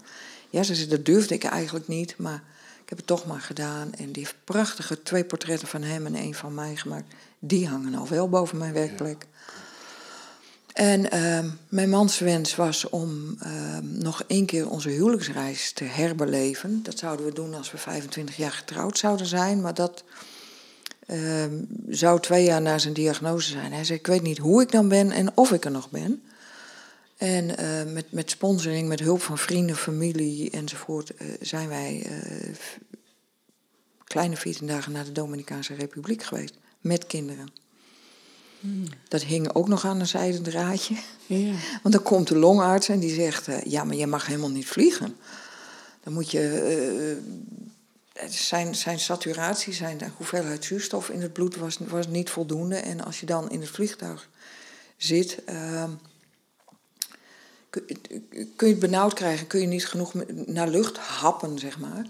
Ja, 0.50 0.62
ze 0.62 0.74
zei: 0.74 0.88
Dat 0.88 1.04
durfde 1.04 1.35
ik 1.35 1.44
eigenlijk 1.44 1.88
niet, 1.88 2.14
maar 2.18 2.42
ik 2.83 2.88
heb 2.88 2.98
het 2.98 3.07
toch 3.07 3.26
maar 3.26 3.40
gedaan. 3.40 3.92
En 3.94 4.12
die 4.12 4.22
heeft 4.22 4.37
prachtige 4.44 5.02
twee 5.02 5.24
portretten 5.24 5.68
van 5.68 5.83
hem 5.83 6.07
en 6.07 6.14
één 6.14 6.35
van 6.35 6.54
mij 6.54 6.76
gemaakt. 6.76 7.14
Die 7.38 7.68
hangen 7.68 7.94
al 7.94 8.09
wel 8.09 8.29
boven 8.29 8.59
mijn 8.59 8.72
werkplek. 8.72 9.27
En 10.72 11.11
ehm, 11.11 11.48
mijn 11.68 11.90
mans 11.90 12.18
wens 12.18 12.57
was 12.57 12.88
om 12.88 13.37
ehm, 13.40 13.98
nog 13.98 14.22
één 14.27 14.46
keer 14.46 14.70
onze 14.70 14.88
huwelijksreis 14.88 15.72
te 15.72 15.85
herbeleven. 15.85 16.83
Dat 16.83 16.98
zouden 16.98 17.27
we 17.27 17.33
doen 17.33 17.55
als 17.55 17.70
we 17.70 17.79
25 17.79 18.37
jaar 18.37 18.53
getrouwd 18.53 18.98
zouden 18.98 19.27
zijn. 19.27 19.61
Maar 19.61 19.74
dat 19.74 20.05
ehm, 21.07 21.62
zou 21.88 22.20
twee 22.20 22.44
jaar 22.44 22.62
na 22.62 22.79
zijn 22.79 22.94
diagnose 22.94 23.51
zijn. 23.51 23.72
Hij 23.72 23.85
zei, 23.85 23.98
ik 23.98 24.07
weet 24.07 24.22
niet 24.22 24.38
hoe 24.38 24.62
ik 24.62 24.70
dan 24.70 24.88
ben 24.88 25.11
en 25.11 25.37
of 25.37 25.53
ik 25.53 25.64
er 25.64 25.70
nog 25.70 25.90
ben. 25.90 26.22
En 27.16 27.57
eh, 27.57 27.92
met, 27.92 28.12
met 28.12 28.31
sponsoring, 28.31 28.88
met 28.88 29.01
hulp 29.01 29.22
van 29.22 29.38
vrienden, 29.38 29.77
familie 29.77 30.51
enzovoort... 30.51 31.14
eh, 31.14 31.27
zijn 31.40 31.68
wij 31.68 32.03
eh, 32.07 32.55
kleine 34.05 34.37
14 34.37 34.66
dagen 34.66 34.92
naar 34.92 35.05
de 35.05 35.12
Dominicaanse 35.12 35.74
Republiek 35.74 36.22
geweest. 36.22 36.55
Met 36.80 37.06
kinderen. 37.06 37.48
Dat 39.08 39.22
hing 39.22 39.54
ook 39.54 39.68
nog 39.68 39.84
aan 39.84 40.00
een 40.00 40.06
zijden 40.06 40.42
draadje. 40.42 40.96
Ja. 41.26 41.52
Want 41.82 41.94
dan 41.94 42.02
komt 42.02 42.28
de 42.28 42.36
longarts 42.36 42.88
en 42.88 42.98
die 42.98 43.14
zegt: 43.14 43.48
eh, 43.48 43.62
Ja, 43.62 43.84
maar 43.84 43.96
je 43.96 44.06
mag 44.06 44.26
helemaal 44.26 44.50
niet 44.50 44.66
vliegen. 44.66 45.16
Dan 46.02 46.12
moet 46.12 46.30
je. 46.30 46.40
eh, 48.12 48.28
zijn, 48.30 48.74
zijn 48.74 48.98
saturatie, 48.98 49.72
zijn 49.72 50.12
hoeveelheid 50.16 50.64
zuurstof 50.64 51.08
in 51.08 51.22
het 51.22 51.32
bloed 51.32 51.56
was, 51.56 51.78
was 51.78 52.06
niet 52.06 52.30
voldoende. 52.30 52.76
En 52.76 53.04
als 53.04 53.20
je 53.20 53.26
dan 53.26 53.50
in 53.50 53.60
het 53.60 53.70
vliegtuig 53.70 54.28
zit. 54.96 55.44
ehm, 55.44 55.90
kun, 57.70 57.84
kun 58.56 58.66
je 58.66 58.72
het 58.74 58.78
benauwd 58.78 59.14
krijgen, 59.14 59.46
kun 59.46 59.60
je 59.60 59.66
niet 59.66 59.86
genoeg 59.86 60.12
naar 60.46 60.68
lucht 60.68 60.96
happen, 60.96 61.58
zeg 61.58 61.78
maar. 61.78 62.06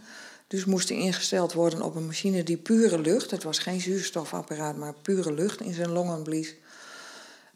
Dus 0.48 0.64
moest 0.64 0.88
hij 0.88 0.98
ingesteld 0.98 1.52
worden 1.52 1.82
op 1.82 1.94
een 1.94 2.06
machine 2.06 2.42
die 2.42 2.56
pure 2.56 2.98
lucht, 3.00 3.30
het 3.30 3.42
was 3.42 3.58
geen 3.58 3.80
zuurstofapparaat, 3.80 4.76
maar 4.76 4.94
pure 5.02 5.32
lucht 5.34 5.60
in 5.60 5.74
zijn 5.74 5.90
longen 5.90 6.22
blies. 6.22 6.54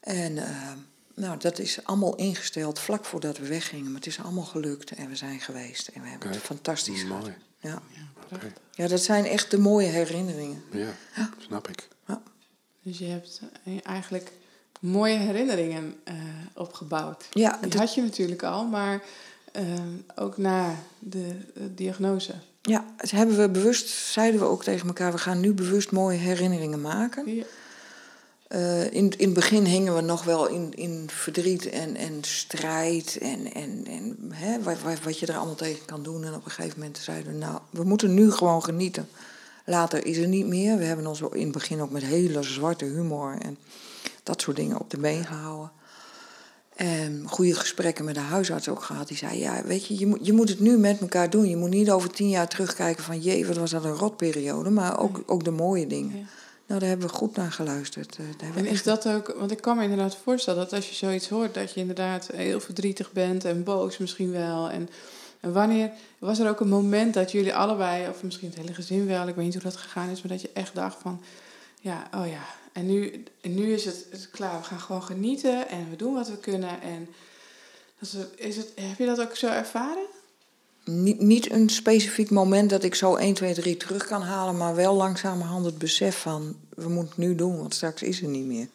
En 0.00 0.38
eh, 0.38 0.72
nou, 1.14 1.38
dat 1.38 1.59
is 1.59 1.85
allemaal 1.85 2.14
ingesteld 2.16 2.78
vlak 2.78 3.05
voordat 3.05 3.38
we 3.38 3.46
weggingen. 3.46 3.85
Maar 3.87 3.94
het 3.94 4.07
is 4.07 4.20
allemaal 4.22 4.44
gelukt 4.44 4.90
en 4.90 5.09
we 5.09 5.16
zijn 5.16 5.40
geweest. 5.40 5.88
En 5.88 6.02
we 6.02 6.09
hebben 6.09 6.28
het 6.31 6.38
fantastisch 6.40 7.02
gehad. 7.02 7.20
Mooi. 7.22 7.35
Ja. 7.61 7.83
Oké. 8.33 8.52
ja, 8.70 8.88
dat 8.88 9.02
zijn 9.02 9.24
echt 9.24 9.50
de 9.50 9.59
mooie 9.59 9.87
herinneringen. 9.87 10.62
Ja, 10.72 10.94
snap 11.38 11.68
ik. 11.68 11.88
Ja. 12.07 12.22
Dus 12.83 12.98
je 12.98 13.05
hebt 13.07 13.40
eh, 13.64 13.72
eigenlijk 13.83 14.33
mooie 14.81 15.16
herinneringen 15.18 15.94
eh, 16.05 16.14
opgebouwd. 16.55 17.24
Ja, 17.31 17.59
Die 17.61 17.70
dat- 17.70 17.78
had 17.81 17.94
je 17.94 18.02
natuurlijk 18.02 18.42
al, 18.42 18.64
maar 18.66 19.02
ook 20.14 20.37
na 20.37 20.74
de, 20.98 21.37
diagnose. 21.74 22.35
Ja, 22.62 22.85
hebben 22.96 23.37
we 23.37 23.48
bewust, 23.48 23.88
zeiden 23.88 24.40
we 24.40 24.46
ook 24.46 24.62
tegen 24.62 24.87
elkaar, 24.87 25.12
we 25.12 25.18
gaan 25.18 25.40
nu 25.40 25.53
bewust 25.53 25.90
mooie 25.90 26.18
herinneringen 26.18 26.81
maken. 26.81 27.35
Ja. 27.35 27.44
Eh, 28.53 28.85
in, 28.85 28.92
in 28.92 29.27
het 29.27 29.33
begin 29.33 29.64
hingen 29.64 29.94
we 29.94 30.01
nog 30.01 30.25
wel 30.25 30.48
in, 30.48 30.75
in 30.75 31.09
verdriet 31.11 31.68
en, 31.68 31.96
en 31.96 32.18
strijd 32.20 33.18
en, 33.20 33.53
en, 33.53 33.85
en 33.87 34.31
hè, 34.33 34.62
wat, 34.62 34.81
wat, 34.81 35.01
wat 35.03 35.18
je 35.18 35.27
er 35.27 35.37
allemaal 35.37 35.55
tegen 35.55 35.85
kan 35.85 36.03
doen. 36.03 36.25
En 36.25 36.35
op 36.35 36.44
een 36.44 36.51
gegeven 36.51 36.79
moment 36.79 36.98
zeiden 36.98 37.33
we, 37.33 37.38
nou, 37.38 37.59
we 37.70 37.85
moeten 37.85 38.14
nu 38.14 38.31
gewoon 38.31 38.64
genieten. 38.64 39.09
Later 39.64 40.07
is 40.07 40.16
er 40.16 40.29
niet 40.29 40.46
meer. 40.46 40.79
We 40.79 40.85
hebben 40.85 41.07
ons 41.07 41.20
in 41.20 41.42
het 41.42 41.53
begin 41.53 41.81
ook 41.81 41.90
met 41.90 42.03
hele 42.03 42.42
zwarte 42.42 42.85
humor 42.85 43.37
en 43.38 43.59
dat 44.22 44.40
soort 44.40 44.57
dingen 44.57 44.81
op 44.81 44.90
de 44.90 44.98
been 44.98 45.25
gehouden. 45.25 45.70
En 46.87 47.23
goede 47.29 47.55
gesprekken 47.55 48.05
met 48.05 48.14
de 48.14 48.21
huisarts 48.21 48.68
ook 48.68 48.83
gehad. 48.83 49.09
Die 49.09 49.16
zei, 49.16 49.38
ja, 49.38 49.62
weet 49.64 49.87
je, 49.87 49.99
je 49.99 50.07
moet, 50.07 50.27
je 50.27 50.33
moet 50.33 50.49
het 50.49 50.61
nu 50.61 50.79
met 50.79 51.01
elkaar 51.01 51.31
doen. 51.31 51.49
Je 51.49 51.57
moet 51.57 51.71
niet 51.71 51.90
over 51.90 52.11
tien 52.11 52.29
jaar 52.29 52.49
terugkijken 52.49 53.05
van, 53.05 53.18
jee, 53.21 53.47
wat 53.47 53.57
was 53.57 53.71
dat 53.71 53.85
een 53.85 53.95
rotperiode. 53.95 54.71
Maar 54.71 54.99
ook, 55.01 55.23
ook 55.27 55.45
de 55.45 55.51
mooie 55.51 55.87
dingen. 55.87 56.16
Ja. 56.18 56.25
Nou, 56.66 56.81
daar 56.81 56.88
hebben 56.88 57.09
we 57.09 57.14
goed 57.14 57.37
naar 57.37 57.53
geluisterd. 57.53 58.16
Eh, 58.18 58.25
Daar 58.38 58.57
En 58.57 58.64
is 58.66 58.73
echt- 58.73 58.85
dat 58.85 59.09
ook, 59.09 59.35
want 59.38 59.51
ik 59.51 59.61
kan 59.61 59.77
me 59.77 59.83
inderdaad 59.83 60.16
voorstellen 60.25 60.61
dat 60.61 60.73
als 60.73 60.88
je 60.88 60.95
zoiets 60.95 61.29
hoort, 61.29 61.55
dat 61.55 61.73
je 61.75 61.81
inderdaad 61.81 62.29
heel 62.35 62.61
verdrietig 62.61 63.12
bent 63.12 63.45
en 63.45 63.64
boos 63.64 63.99
misschien 63.99 64.31
wel. 64.33 64.71
En, 64.71 64.88
en 65.40 65.53
wanneer 65.53 65.90
was 66.18 66.38
er 66.38 66.49
ook 66.49 66.61
een 66.61 66.68
moment 66.68 67.14
dat 67.14 67.33
jullie 67.33 67.55
allebei, 67.55 68.09
of 68.09 68.23
misschien 68.23 68.49
het 68.49 68.59
hele 68.59 68.75
gezin 68.75 69.07
wel, 69.07 69.29
ik 69.29 69.35
weet 69.35 69.45
niet 69.45 69.55
hoe 69.55 69.62
dat 69.62 69.77
gegaan 69.77 70.09
is, 70.09 70.23
maar 70.23 70.33
dat 70.33 70.40
je 70.42 70.51
echt 70.55 70.75
dacht 70.75 70.97
van, 71.03 71.21
ja, 71.81 72.09
oh 72.14 72.27
ja, 72.27 72.42
en 72.73 72.87
nu, 72.87 73.23
en 73.41 73.55
nu 73.55 73.73
is 73.73 73.85
het, 73.85 74.07
het 74.11 74.31
klaar, 74.31 74.59
we 74.59 74.65
gaan 74.65 74.81
gewoon 74.81 75.03
genieten 75.03 75.69
en 75.69 75.91
we 75.91 75.97
doen 75.97 76.15
wat 76.15 76.29
we 76.29 76.37
kunnen. 76.39 76.81
En 76.83 77.09
dat 77.99 78.09
is, 78.09 78.13
het- 78.13 78.33
is 78.37 78.57
het, 78.57 78.69
heb 78.75 78.99
je 78.99 79.07
dat 79.07 79.21
ook 79.21 79.37
zo 79.37 79.47
ervaren? 79.47 80.07
Niet, 80.85 81.21
niet 81.21 81.51
een 81.51 81.69
specifiek 81.69 82.31
moment 82.31 82.71
dat 82.71 82.83
ik 82.83 82.95
zo 82.95 83.17
1, 83.17 83.35
2, 83.35 83.55
3 83.55 83.77
terug 83.77 84.07
kan 84.07 84.23
halen, 84.23 84.57
maar 84.57 84.75
wel 84.75 84.95
langzamerhand 84.95 85.65
het 85.65 85.79
besef 85.79 86.17
van 86.21 86.57
we 86.75 86.89
moeten 86.89 87.09
het 87.09 87.17
nu 87.17 87.35
doen, 87.35 87.59
want 87.59 87.75
straks 87.75 88.03
is 88.03 88.23
er 88.23 88.29
niet 88.29 88.47
meer. 88.47 88.69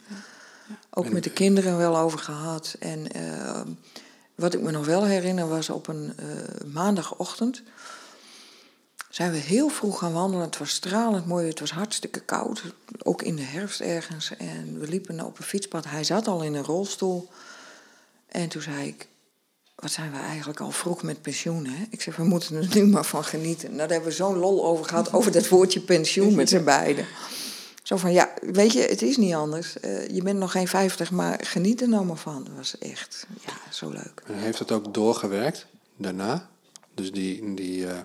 Ook 0.90 1.06
En- 1.06 1.14
met 1.14 1.24
de 1.24 1.32
kinderen 1.32 1.78
wel 1.78 1.98
over 1.98 2.20
gehad. 2.20 2.76
En 2.80 3.12
eh, 3.12 3.62
wat 4.36 4.54
ik 4.54 4.62
me 4.62 4.72
nog 4.72 4.86
wel 4.86 5.04
herinner 5.06 5.48
was 5.48 5.70
op 5.70 5.88
een 5.88 6.14
eh, 6.18 6.26
maandagochtend. 6.74 7.62
Zijn 9.18 9.32
we 9.32 9.38
heel 9.38 9.70
vroeg 9.70 10.00
gaan 10.00 10.14
wandelen. 10.14 10.46
Het 10.46 10.58
was 10.58 10.70
stralend 10.70 11.26
mooi. 11.26 11.48
Het 11.48 11.60
was 11.60 11.72
hartstikke 11.72 12.20
koud. 12.20 12.64
Ook 13.04 13.22
in 13.22 13.36
de 13.36 13.42
herfst 13.42 13.80
ergens. 13.80 14.36
En 14.38 14.80
we 14.80 14.88
liepen 14.88 15.26
op 15.26 15.38
een 15.38 15.44
fietspad. 15.44 15.86
Hij 15.86 16.04
zat 16.04 16.28
al 16.28 16.44
in 16.44 16.54
een 16.54 16.64
rolstoel. 16.64 17.30
En 18.28 18.50
toen 18.50 18.62
zei 18.62 18.88
ik: 18.88 19.08
Wat 19.76 19.92
zijn 19.92 20.12
we 20.12 20.18
eigenlijk 20.18 20.60
al 20.60 20.72
vroeg 20.72 21.04
met 21.04 21.22
pensioen? 21.22 21.66
Hè? 21.66 21.86
Ik 21.90 22.02
zeg: 22.02 22.16
We 22.16 22.24
moeten 22.24 22.56
er 22.56 22.76
nu 22.76 22.86
maar 22.86 23.06
van 23.06 23.24
genieten. 23.24 23.68
Nou, 23.68 23.80
daar 23.80 23.90
hebben 23.90 24.10
we 24.10 24.16
zo'n 24.16 24.38
lol 24.38 24.66
over 24.66 24.86
gehad. 24.86 25.14
Over 25.14 25.32
dat 25.32 25.48
woordje 25.48 25.80
pensioen 25.80 26.36
met 26.36 26.50
z'n 26.50 26.64
beiden. 26.64 27.06
Zo 27.84 27.98
van: 27.98 28.14
Ja, 28.14 28.34
weet 28.42 28.74
je, 28.74 28.82
het 28.82 29.02
is 29.02 29.18
niet 29.18 29.34
anders. 29.34 29.80
Eh, 29.80 30.08
je 30.08 30.22
bent 30.22 30.40
nog 30.40 30.52
geen 30.52 30.68
50, 30.68 31.12
maar 31.12 31.40
geniet 31.44 31.82
er 31.82 31.90
nou 31.90 32.06
maar 32.06 32.18
van. 32.18 32.44
Dat 32.44 32.56
was 32.56 32.78
echt 32.78 33.28
ja, 33.46 33.72
zo 33.72 33.90
leuk. 33.90 34.22
En 34.26 34.38
heeft 34.38 34.60
het 34.60 34.72
ook 34.72 34.94
doorgewerkt 34.94 35.66
daarna? 35.96 36.50
Dus 36.94 37.12
die, 37.12 37.54
die, 37.54 37.88
eh, 37.88 38.00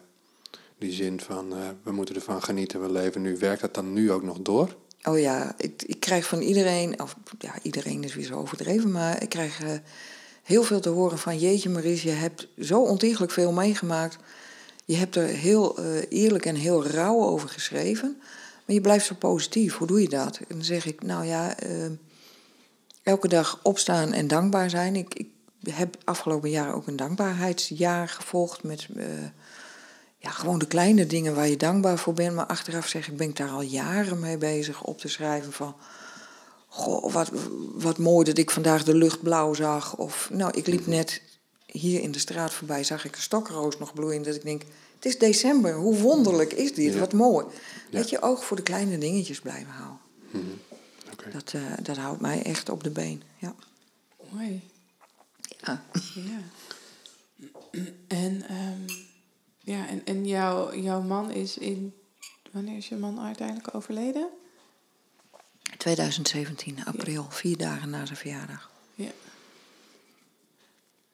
die 0.83 0.93
zin 0.93 1.21
van 1.21 1.53
eh, 1.53 1.59
we 1.83 1.93
moeten 1.93 2.15
ervan 2.15 2.43
genieten, 2.43 2.83
we 2.83 2.93
leven 2.93 3.23
nu. 3.23 3.37
Werkt 3.39 3.61
dat 3.61 3.75
dan 3.75 3.93
nu 3.93 4.13
ook 4.13 4.23
nog 4.23 4.39
door? 4.41 4.77
Oh 5.03 5.19
ja, 5.19 5.55
ik, 5.57 5.83
ik 5.83 6.01
krijg 6.01 6.27
van 6.27 6.41
iedereen, 6.41 7.01
of 7.01 7.17
ja, 7.39 7.55
iedereen 7.63 8.05
is 8.05 8.15
weer 8.15 8.25
zo 8.25 8.35
overdreven, 8.35 8.91
maar 8.91 9.23
ik 9.23 9.29
krijg 9.29 9.63
eh, 9.63 9.71
heel 10.43 10.63
veel 10.63 10.81
te 10.81 10.89
horen 10.89 11.19
van 11.19 11.39
Jeetje 11.39 11.69
Maries, 11.69 12.03
je 12.03 12.11
hebt 12.11 12.49
zo 12.59 12.81
ontiegelijk 12.81 13.33
veel 13.33 13.53
meegemaakt. 13.53 14.19
Je 14.85 14.97
hebt 14.97 15.17
er 15.17 15.27
heel 15.27 15.79
eh, 15.79 15.85
eerlijk 16.09 16.47
en 16.47 16.55
heel 16.55 16.87
rauw 16.87 17.21
over 17.21 17.49
geschreven, 17.49 18.17
maar 18.67 18.75
je 18.75 18.81
blijft 18.81 19.07
zo 19.07 19.15
positief. 19.15 19.77
Hoe 19.77 19.87
doe 19.87 20.03
je 20.03 20.09
dat? 20.09 20.37
En 20.37 20.45
dan 20.49 20.65
zeg 20.65 20.87
ik, 20.87 21.03
nou 21.03 21.27
ja, 21.27 21.55
elke 23.03 23.29
dag 23.29 23.61
opstaan 23.63 24.13
en 24.13 24.29
dankbaar 24.29 24.71
zijn. 24.71 24.97
Ik, 24.97 25.15
ik 25.15 25.29
heb 25.71 25.97
afgelopen 26.05 26.51
jaar 26.51 26.75
ook 26.75 26.87
een 26.87 26.97
dankbaarheidsjaar 26.97 28.09
gevolgd 28.09 28.63
met 28.63 28.89
ja, 30.23 30.31
gewoon 30.31 30.59
de 30.59 30.67
kleine 30.67 31.07
dingen 31.07 31.35
waar 31.35 31.49
je 31.49 31.57
dankbaar 31.57 31.99
voor 31.99 32.13
bent. 32.13 32.35
Maar 32.35 32.47
achteraf 32.47 32.87
zeg 32.87 33.09
ik, 33.09 33.17
ben 33.17 33.29
ik 33.29 33.37
daar 33.37 33.51
al 33.51 33.63
jaren 33.63 34.21
mee 34.21 34.39
bezig 34.39 34.83
op 34.83 34.99
te 34.99 35.09
schrijven 35.09 35.53
van... 35.53 35.77
Goh, 36.69 37.13
wat, 37.13 37.31
wat 37.75 37.99
mooi 37.99 38.25
dat 38.25 38.39
ik 38.39 38.51
vandaag 38.51 38.85
de 38.85 38.95
lucht 38.95 39.23
blauw 39.23 39.55
zag. 39.55 39.97
Of, 39.97 40.29
nou, 40.33 40.53
ik 40.57 40.67
liep 40.67 40.87
net 40.87 41.23
hier 41.67 42.01
in 42.01 42.13
de 42.13 42.19
straat 42.19 42.53
voorbij, 42.53 42.85
zag 42.85 43.05
ik 43.05 43.17
een 43.17 43.23
stokroos 43.23 43.79
nog 43.79 43.95
bloeien. 43.95 44.23
Dat 44.23 44.35
ik 44.35 44.43
denk, 44.43 44.63
het 44.95 45.05
is 45.05 45.19
december, 45.19 45.75
hoe 45.75 45.97
wonderlijk 45.97 46.53
is 46.53 46.75
dit, 46.75 46.93
Ja. 46.93 46.99
wat 46.99 47.13
mooi. 47.13 47.47
Ja. 47.91 47.99
Dat 47.99 48.11
je 48.11 48.23
oog 48.23 48.45
voor 48.45 48.57
de 48.57 48.63
kleine 48.63 48.99
dingetjes 48.99 49.41
blijven 49.41 49.73
houden. 49.73 50.01
Oké. 51.13 51.31
Dat, 51.31 51.53
eh, 51.55 51.63
dat 51.83 51.97
houdt 51.97 52.21
mij 52.21 52.43
echt 52.43 52.69
op 52.69 52.85
de 52.85 52.91
been, 52.91 53.23
ja. 53.39 53.55
Mooi. 54.31 54.61
ja. 55.61 55.83
Ja. 56.15 56.41
En, 58.09 58.39
ja, 58.39 58.42
en, 59.93 60.05
en 60.05 60.27
jouw, 60.27 60.75
jouw 60.75 61.01
man 61.01 61.31
is 61.31 61.59
in. 61.59 61.95
Wanneer 62.51 62.77
is 62.77 62.89
je 62.89 62.97
man 62.97 63.21
uiteindelijk 63.21 63.75
overleden? 63.75 64.29
2017, 65.77 66.85
april, 66.85 67.27
vier 67.29 67.57
dagen 67.57 67.91
na 67.91 68.07
zijn 68.07 68.19
verjaardag. 68.19 68.71
Ja. 68.95 69.11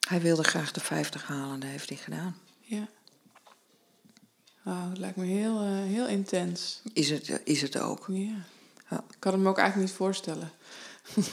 Hij 0.09 0.21
wilde 0.21 0.45
graag 0.45 0.73
de 0.73 0.81
50 0.81 1.27
halen, 1.27 1.61
dat 1.61 1.71
heeft 1.71 1.89
hij 1.89 1.99
gedaan. 1.99 2.37
Ja. 2.61 2.89
Wauw, 4.63 4.89
het 4.89 4.99
lijkt 4.99 5.17
me 5.17 5.25
heel, 5.25 5.61
eh, 5.61 5.69
heel 5.69 6.07
intens. 6.07 6.81
Is 6.93 7.11
het, 7.11 7.29
eh, 7.29 7.37
is 7.45 7.63
het 7.63 7.79
ook. 7.79 8.07
Ja. 8.09 8.45
Ja. 8.91 9.05
Ik 9.11 9.17
kan 9.19 9.33
het 9.33 9.43
me 9.43 9.49
ook 9.49 9.59
eigenlijk 9.59 9.89
niet 9.89 9.99
voorstellen. 9.99 10.53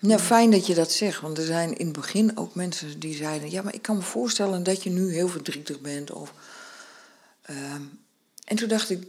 Nou, 0.00 0.20
fijn 0.20 0.50
dat 0.50 0.66
je 0.66 0.74
dat 0.74 0.92
zegt, 0.92 1.20
want 1.20 1.38
er 1.38 1.44
zijn 1.44 1.76
in 1.76 1.86
het 1.86 1.96
begin 1.96 2.36
ook 2.36 2.54
mensen 2.54 3.00
die 3.00 3.14
zeiden: 3.14 3.50
Ja, 3.50 3.62
maar 3.62 3.74
ik 3.74 3.82
kan 3.82 3.96
me 3.96 4.02
voorstellen 4.02 4.62
dat 4.62 4.82
je 4.82 4.90
nu 4.90 5.12
heel 5.12 5.28
verdrietig 5.28 5.80
bent. 5.80 6.12
Of, 6.12 6.32
ehm, 7.46 7.82
en 8.44 8.56
toen 8.56 8.68
dacht 8.68 8.90
ik: 8.90 9.06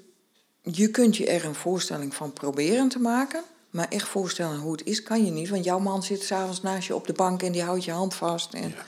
Je 0.61 0.91
kunt 0.91 1.17
je 1.17 1.27
er 1.27 1.45
een 1.45 1.55
voorstelling 1.55 2.15
van 2.15 2.33
proberen 2.33 2.89
te 2.89 2.99
maken, 2.99 3.43
maar 3.69 3.87
echt 3.87 4.07
voorstellen 4.07 4.59
hoe 4.59 4.71
het 4.71 4.85
is, 4.85 5.03
kan 5.03 5.25
je 5.25 5.31
niet, 5.31 5.49
want 5.49 5.63
jouw 5.63 5.79
man 5.79 6.03
zit 6.03 6.23
s'avonds 6.23 6.61
naast 6.61 6.87
je 6.87 6.95
op 6.95 7.07
de 7.07 7.13
bank 7.13 7.43
en 7.43 7.51
die 7.51 7.63
houdt 7.63 7.83
je 7.83 7.91
hand 7.91 8.13
vast. 8.13 8.53
En, 8.53 8.69
Ja. 8.69 8.85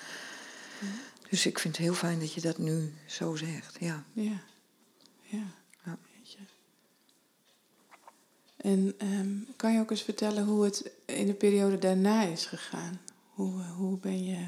Dus 1.30 1.46
ik 1.46 1.60
vind 1.60 1.78
het 1.78 1.86
heel 1.86 1.94
fijn 1.94 2.20
dat 2.20 2.34
je 2.34 2.42
dat 2.42 2.58
nu 2.58 2.94
zo 3.06 3.36
zegt. 3.36 3.78
Ja. 3.80 4.04
Ja. 4.14 4.42
Ja. 5.22 5.58
En 8.62 8.94
ehm, 8.98 9.30
kan 9.56 9.74
je 9.74 9.80
ook 9.80 9.92
eens 9.92 10.02
vertellen 10.02 10.46
hoe 10.46 10.64
het 10.64 10.92
in 11.06 11.28
de 11.28 11.34
periode 11.34 11.78
daarna 11.78 12.24
is 12.24 12.46
gegaan? 12.46 13.02
Hoe, 13.30 13.62
eh, 13.62 13.76
hoe 13.76 13.98
ben 13.98 14.24
je 14.24 14.46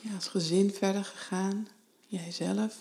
ja, 0.00 0.14
als 0.14 0.28
gezin 0.28 0.72
verder 0.72 1.04
gegaan? 1.04 1.68
Jijzelf? 2.12 2.74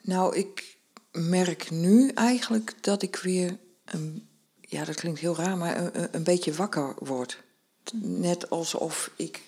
Nou, 0.00 0.36
ik 0.36 0.76
merk 1.12 1.70
nu 1.70 2.10
eigenlijk 2.10 2.74
dat 2.80 3.02
ik 3.02 3.16
weer, 3.16 3.58
een, 3.84 4.28
ja, 4.60 4.84
dat 4.84 4.94
klinkt 4.94 5.20
heel 5.20 5.36
raar, 5.36 5.56
maar 5.56 5.76
een, 5.94 6.08
een- 6.14 6.22
beetje 6.22 6.52
wakker 6.52 6.94
word. 6.98 7.42
Net 8.02 8.50
alsof 8.50 9.10
ik 9.16 9.40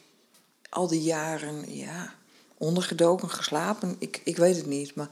al 0.69 0.87
die 0.89 1.03
jaren, 1.03 1.77
ja, 1.77 2.15
ondergedoken, 2.59 3.31
geslapen, 3.31 3.97
ik, 3.99 4.21
ik 4.25 4.37
weet 4.37 4.57
het 4.57 4.67
niet, 4.67 4.95
maar 4.95 5.11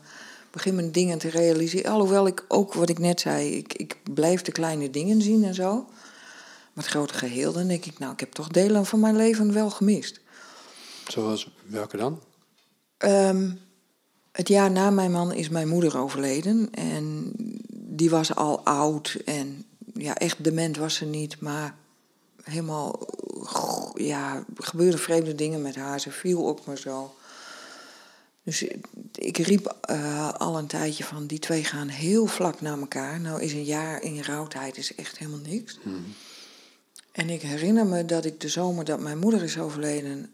begin 0.51 0.75
mijn 0.75 0.91
dingen 0.91 1.17
te 1.17 1.29
realiseren. 1.29 1.91
Alhoewel 1.91 2.27
ik 2.27 2.45
ook, 2.47 2.73
wat 2.73 2.89
ik 2.89 2.99
net 2.99 3.19
zei, 3.19 3.55
ik, 3.55 3.73
ik 3.73 3.97
blijf 4.13 4.41
de 4.41 4.51
kleine 4.51 4.89
dingen 4.89 5.21
zien 5.21 5.43
en 5.43 5.53
zo. 5.53 5.73
Maar 6.73 6.83
het 6.83 6.93
grote 6.93 7.13
geheel, 7.13 7.53
dan 7.53 7.67
denk 7.67 7.85
ik, 7.85 7.99
nou, 7.99 8.13
ik 8.13 8.19
heb 8.19 8.31
toch 8.31 8.47
delen 8.47 8.85
van 8.85 8.99
mijn 8.99 9.15
leven 9.15 9.53
wel 9.53 9.69
gemist. 9.69 10.19
Zoals 11.07 11.51
welke 11.65 11.97
dan? 11.97 12.21
Ehm, 12.99 13.51
het 14.31 14.47
jaar 14.47 14.71
na 14.71 14.89
mijn 14.89 15.11
man 15.11 15.33
is 15.33 15.49
mijn 15.49 15.67
moeder 15.67 15.97
overleden. 15.97 16.69
En 16.71 17.31
die 17.71 18.09
was 18.09 18.35
al 18.35 18.65
oud. 18.65 19.17
En 19.25 19.65
ja, 19.93 20.15
echt 20.15 20.43
dement 20.43 20.77
was 20.77 20.95
ze 20.95 21.05
niet. 21.05 21.39
Maar 21.39 21.75
helemaal, 22.43 22.99
ja, 23.95 24.45
gebeurden 24.55 24.99
vreemde 24.99 25.35
dingen 25.35 25.61
met 25.61 25.75
haar. 25.75 25.99
Ze 25.99 26.11
viel 26.11 26.43
op 26.43 26.65
me 26.65 26.77
zo. 26.77 27.13
Dus 28.43 28.65
ik 29.11 29.37
riep 29.37 29.75
eh, 29.81 30.33
al 30.33 30.57
een 30.57 30.67
tijdje 30.67 31.03
van, 31.03 31.27
die 31.27 31.39
twee 31.39 31.63
gaan 31.63 31.87
heel 31.87 32.25
vlak 32.25 32.61
naar 32.61 32.79
elkaar. 32.79 33.19
Nou 33.19 33.41
is 33.41 33.53
een 33.53 33.63
jaar 33.63 34.01
in 34.01 34.21
rouwtijd 34.21 34.77
is 34.77 34.95
echt 34.95 35.17
helemaal 35.17 35.39
niks. 35.47 35.79
En 37.11 37.29
ik 37.29 37.41
herinner 37.41 37.85
me 37.85 38.05
dat 38.05 38.25
ik 38.25 38.39
de 38.41 38.47
zomer 38.47 38.85
dat 38.85 38.99
mijn 38.99 39.17
moeder 39.17 39.43
is 39.43 39.57
overleden... 39.57 40.33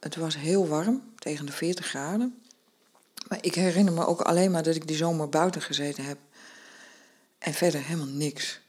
Het 0.00 0.16
was 0.16 0.36
heel 0.36 0.68
warm, 0.68 1.02
tegen 1.16 1.46
de 1.46 1.52
40 1.52 1.86
graden. 1.86 2.38
Maar 3.28 3.38
ik 3.40 3.54
herinner 3.54 3.92
me 3.94 4.06
ook 4.06 4.20
alleen 4.20 4.50
maar 4.50 4.62
dat 4.62 4.74
ik 4.74 4.86
die 4.86 4.96
zomer 4.96 5.28
buiten 5.28 5.62
gezeten 5.62 6.04
heb. 6.04 6.18
En 7.38 7.54
verder 7.54 7.84
helemaal 7.84 8.06
niks. 8.14 8.60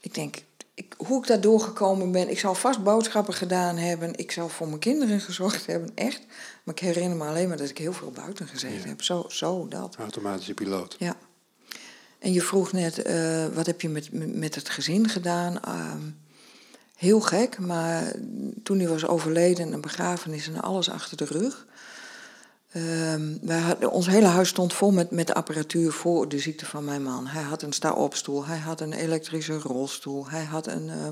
Ik 0.00 0.14
denk, 0.14 0.42
ik, 0.74 0.94
hoe 0.96 1.20
ik 1.20 1.26
daar 1.26 1.40
doorgekomen 1.40 2.12
ben... 2.12 2.30
Ik 2.30 2.38
zal 2.38 2.54
vast 2.54 2.82
boodschappen 2.82 3.34
gedaan 3.34 3.76
hebben. 3.76 4.14
Ik 4.16 4.32
zal 4.32 4.48
voor 4.48 4.66
mijn 4.68 4.78
kinderen 4.78 5.20
gezorgd 5.20 5.66
hebben, 5.66 5.90
echt. 5.94 6.20
Maar 6.64 6.74
ik 6.74 6.80
herinner 6.80 7.16
me 7.16 7.24
alleen 7.24 7.48
maar 7.48 7.56
dat 7.56 7.68
ik 7.68 7.78
heel 7.78 7.92
veel 7.92 8.10
buiten 8.10 8.48
gezeten 8.48 8.80
Ja. 8.80 8.86
heb. 8.86 9.02
Zo, 9.02 9.24
zo, 9.28 9.68
dat. 9.68 9.96
Automatische 9.96 10.54
piloot. 10.54 10.96
Ja. 10.98 11.16
En 12.18 12.32
je 12.32 12.42
vroeg 12.42 12.72
net, 12.72 13.02
eh, 13.02 13.46
wat 13.46 13.66
heb 13.66 13.80
je 13.80 13.88
met, 13.88 14.08
met 14.34 14.54
het 14.54 14.68
gezin 14.68 15.08
gedaan? 15.08 15.60
Ehm, 15.60 16.00
heel 17.02 17.20
gek, 17.20 17.58
maar 17.58 18.12
toen 18.62 18.78
hij 18.78 18.88
was 18.88 19.06
overleden, 19.06 19.72
een 19.72 19.80
begrafenis 19.80 20.48
en 20.48 20.60
alles 20.60 20.90
achter 20.90 21.16
de 21.16 21.24
rug. 21.24 21.66
Ehm, 22.72 23.36
wij 23.40 23.84
ons 23.84 24.06
hele 24.06 24.26
huis 24.26 24.48
stond 24.48 24.72
vol 24.72 24.90
met, 24.90 25.10
met 25.10 25.34
apparatuur 25.34 25.92
voor 25.92 26.28
de 26.28 26.38
ziekte 26.38 26.66
van 26.66 26.84
mijn 26.84 27.02
man. 27.02 27.26
Hij 27.26 27.42
had 27.42 27.62
een 27.62 27.72
sta-opstoel, 27.72 28.46
hij 28.46 28.58
had 28.58 28.80
een 28.80 28.92
elektrische 28.92 29.58
rolstoel, 29.58 30.28
hij 30.28 30.44
had 30.44 30.66
een, 30.66 30.88
eh, 30.88 31.08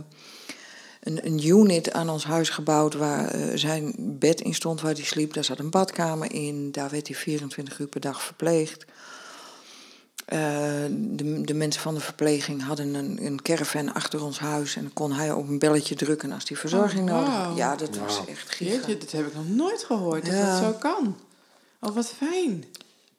een, 1.00 1.26
een 1.26 1.46
unit 1.46 1.92
aan 1.92 2.09
ons 2.09 2.24
huis 2.24 2.48
gebouwd 2.48 2.94
waar 2.94 3.29
eh, 3.29 3.42
zijn 3.55 3.94
bed 3.98 4.40
in 4.40 4.55
stond, 4.55 4.81
waar 4.81 4.94
hij 4.94 5.05
sliep. 5.05 5.33
Daar 5.33 5.44
zat 5.44 5.59
een 5.59 5.70
badkamer 5.70 6.33
in, 6.33 6.72
daar 6.72 6.90
werd 6.90 7.07
hij 7.07 7.16
24 7.16 7.79
uur 7.79 7.88
per 7.88 8.00
dag 8.00 8.22
verpleegd. 8.22 8.85
Eh, 10.31 10.38
de, 10.90 11.40
de 11.40 11.55
mensen 11.55 11.83
van 11.83 11.95
de 11.95 12.01
verpleging 12.01 12.62
hadden 12.62 12.95
een, 12.95 13.27
een 13.27 13.43
caravan 13.43 13.95
achter 13.95 14.25
ons 14.25 14.38
huis. 14.38 14.77
En 14.77 14.83
dan 14.83 14.93
kon 14.93 15.12
hij 15.12 15.33
op 15.33 15.49
een 15.49 15.59
belletje 15.59 15.95
drukken 15.95 16.33
als 16.33 16.49
hij 16.49 16.57
verzorging 16.57 17.11
Oh, 17.11 17.16
nodig 17.16 17.35
had. 17.35 17.57
Ja, 17.57 17.77
dat 17.77 17.97
was 17.97 18.21
echt 18.27 18.51
giga. 18.55 18.73
Jeetje, 18.73 18.99
dit 18.99 19.12
heb 19.12 19.27
ik 19.27 19.35
nog 19.35 19.49
nooit 19.49 19.85
gehoord, 19.85 20.25
dat 20.27 20.35
Ja. 20.35 20.61
dat 20.61 20.62
zo 20.73 20.79
kan. 20.79 21.16
Oh, 21.81 21.95
wat 21.95 22.12
fijn. 22.16 22.64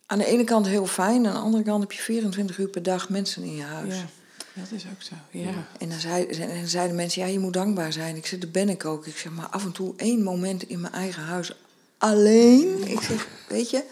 Aan 0.06 0.18
de 0.18 0.26
ene 0.26 0.44
kant 0.44 0.68
heel 0.68 0.86
fijn. 0.86 1.28
Aan 1.28 1.34
de 1.34 1.40
andere 1.40 1.64
kant 1.64 1.82
heb 1.82 1.92
je 1.92 2.02
24 2.02 2.58
uur 2.58 2.68
per 2.68 2.84
dag 2.84 3.10
mensen 3.10 3.44
in 3.44 3.56
je 3.56 3.64
huis. 3.64 3.96
Ja, 3.96 4.06
dat 4.54 4.72
is 4.72 4.86
ook 4.86 5.02
zo. 5.02 5.14
Ja. 5.32 5.68
En 5.80 5.90
dan, 5.90 6.00
zei, 6.00 6.26
en 6.26 6.56
dan 6.60 6.68
zeiden 6.68 6.96
mensen, 6.96 7.22
ja, 7.22 7.28
je 7.28 7.40
moet 7.40 7.54
dankbaar 7.54 7.94
zijn. 7.94 8.16
Ik 8.16 8.26
zeg, 8.26 8.40
dat 8.40 8.52
ben 8.52 8.70
ik 8.70 8.86
ook. 8.86 9.06
Ik 9.08 9.18
zeg, 9.18 9.32
maar 9.32 9.48
af 9.48 9.64
en 9.66 9.72
toe 9.72 9.94
één 9.98 10.24
moment 10.24 10.64
in 10.70 10.82
mijn 10.82 10.94
eigen 10.94 11.24
huis 11.24 11.56
alleen. 11.98 12.88
Ik 12.88 13.02
zeg, 13.02 13.28
weet 13.48 13.70
je. 13.70 13.84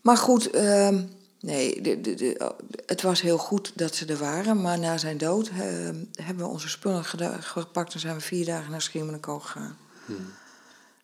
Maar 0.00 0.16
goed, 0.16 0.50
ehm, 0.50 1.02
nee, 1.42 1.80
de, 1.80 2.00
de, 2.00 2.14
de, 2.14 2.54
het 2.86 3.02
was 3.02 3.20
heel 3.20 3.38
goed 3.38 3.72
dat 3.74 3.94
ze 3.94 4.06
er 4.06 4.16
waren. 4.16 4.60
Maar 4.60 4.78
na 4.78 4.98
zijn 4.98 5.18
dood 5.18 5.48
ehm, 5.48 5.96
hebben 6.14 6.44
we 6.44 6.50
onze 6.52 6.68
spullen 6.68 7.04
gepakt... 7.42 7.94
en 7.94 8.00
zijn 8.00 8.14
we 8.14 8.20
vier 8.20 8.44
dagen 8.44 8.70
naar 8.70 8.82
Schiermonnikoog 8.82 9.46
gegaan. 9.50 9.76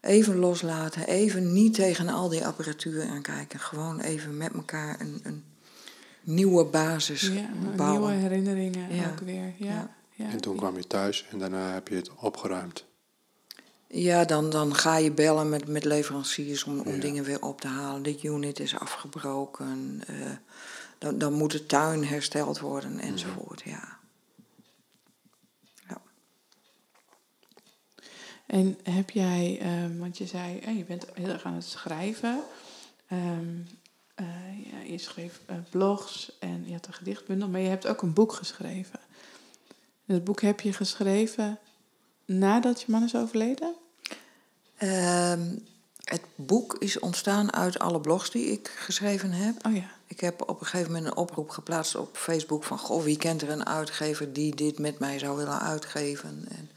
Even 0.01 0.37
loslaten, 0.37 1.07
even 1.07 1.53
niet 1.53 1.74
tegen 1.74 2.09
al 2.09 2.29
die 2.29 2.46
apparatuur 2.46 3.07
aankijken. 3.09 3.61
Gewoon 3.61 4.01
even 4.01 4.37
met 4.37 4.53
elkaar 4.53 5.01
een, 5.01 5.20
een 5.22 5.44
nieuwe 6.22 6.64
basis 6.64 7.20
Ja, 7.20 7.48
bouwen. 7.77 8.11
nieuwe 8.11 8.22
herinneringen 8.29 8.94
Ja. 8.94 9.11
ook 9.11 9.20
weer. 9.20 9.53
Ja. 9.57 9.66
Ja. 9.66 9.90
Ja. 10.14 10.31
En 10.31 10.40
toen 10.40 10.57
kwam 10.57 10.77
je 10.77 10.87
thuis 10.87 11.27
en 11.31 11.38
daarna 11.38 11.72
heb 11.72 11.88
je 11.88 11.94
het 11.94 12.11
opgeruimd. 12.14 12.85
Ja, 13.90 14.24
dan, 14.24 14.51
dan 14.51 14.74
ga 14.74 14.96
je 14.96 15.12
bellen 15.12 15.48
met, 15.48 15.68
met 15.68 15.85
leveranciers 15.85 16.64
om, 16.64 16.81
om 16.81 16.94
Ja. 16.94 17.01
dingen 17.01 17.24
weer 17.24 17.42
op 17.42 17.61
te 17.61 17.66
halen. 17.68 18.03
Dit 18.03 18.22
unit 18.22 18.61
is 18.61 18.79
afgebroken. 18.79 20.03
eh, 20.07 20.31
dan, 20.98 21.18
dan 21.18 21.33
moet 21.33 21.53
de 21.53 21.66
tuin 21.66 22.05
hersteld 22.05 22.59
worden 22.59 22.98
enzovoort. 22.98 23.62
Ja. 23.64 23.98
ja. 25.88 26.01
En 28.46 28.79
heb 28.83 29.11
jij, 29.11 29.59
ehm, 29.61 29.98
want 29.98 30.18
je 30.18 30.27
zei, 30.27 30.59
eh, 30.59 30.77
je 30.77 30.85
bent 30.85 31.07
heel 31.14 31.29
erg 31.29 31.44
aan 31.44 31.55
het 31.55 31.64
schrijven. 31.64 32.42
Ehm, 33.07 33.57
eh, 34.14 34.27
ja, 34.72 34.79
je 34.87 34.98
schreef 34.98 35.40
eh, 35.46 35.57
blogs 35.70 36.33
en 36.38 36.64
je 36.66 36.72
had 36.72 36.87
een 36.87 36.92
gedichtbundel, 36.94 37.48
maar 37.48 37.61
je 37.61 37.68
hebt 37.68 37.87
ook 37.87 38.03
een 38.03 38.12
boek 38.12 38.33
geschreven. 38.33 39.01
En 40.07 40.14
dat 40.14 40.24
boek 40.24 40.40
heb 40.40 40.61
je 40.61 40.72
geschreven 40.72 41.59
nadat 42.29 42.81
je 42.81 42.91
man 42.91 43.03
is 43.03 43.17
overleden? 43.17 43.75
Ehm, 44.77 45.57
het 46.05 46.23
boek 46.35 46.77
is 46.79 46.99
ontstaan 46.99 47.53
uit 47.53 47.79
alle 47.79 48.01
blogs 48.01 48.31
die 48.31 48.47
ik 48.47 48.73
geschreven 48.77 49.31
heb. 49.31 49.67
Oh 49.67 49.75
ja. 49.75 49.91
Ik 50.07 50.21
heb 50.21 50.49
op 50.49 50.61
een 50.61 50.67
gegeven 50.67 50.93
moment 50.93 51.11
een 51.11 51.17
oproep 51.17 51.51
geplaatst 51.51 51.95
op 51.95 52.17
Facebook 52.17 52.64
van... 52.64 52.79
Goh, 52.79 53.03
wie 53.03 53.17
kent 53.17 53.43
er 53.43 53.51
een 53.51 53.67
uitgever 53.67 54.33
die 54.33 54.55
dit 54.55 54.79
met 54.79 54.99
mij 54.99 55.19
zou 55.19 55.37
willen 55.37 55.61
uitgeven? 55.61 56.47
En 56.49 56.71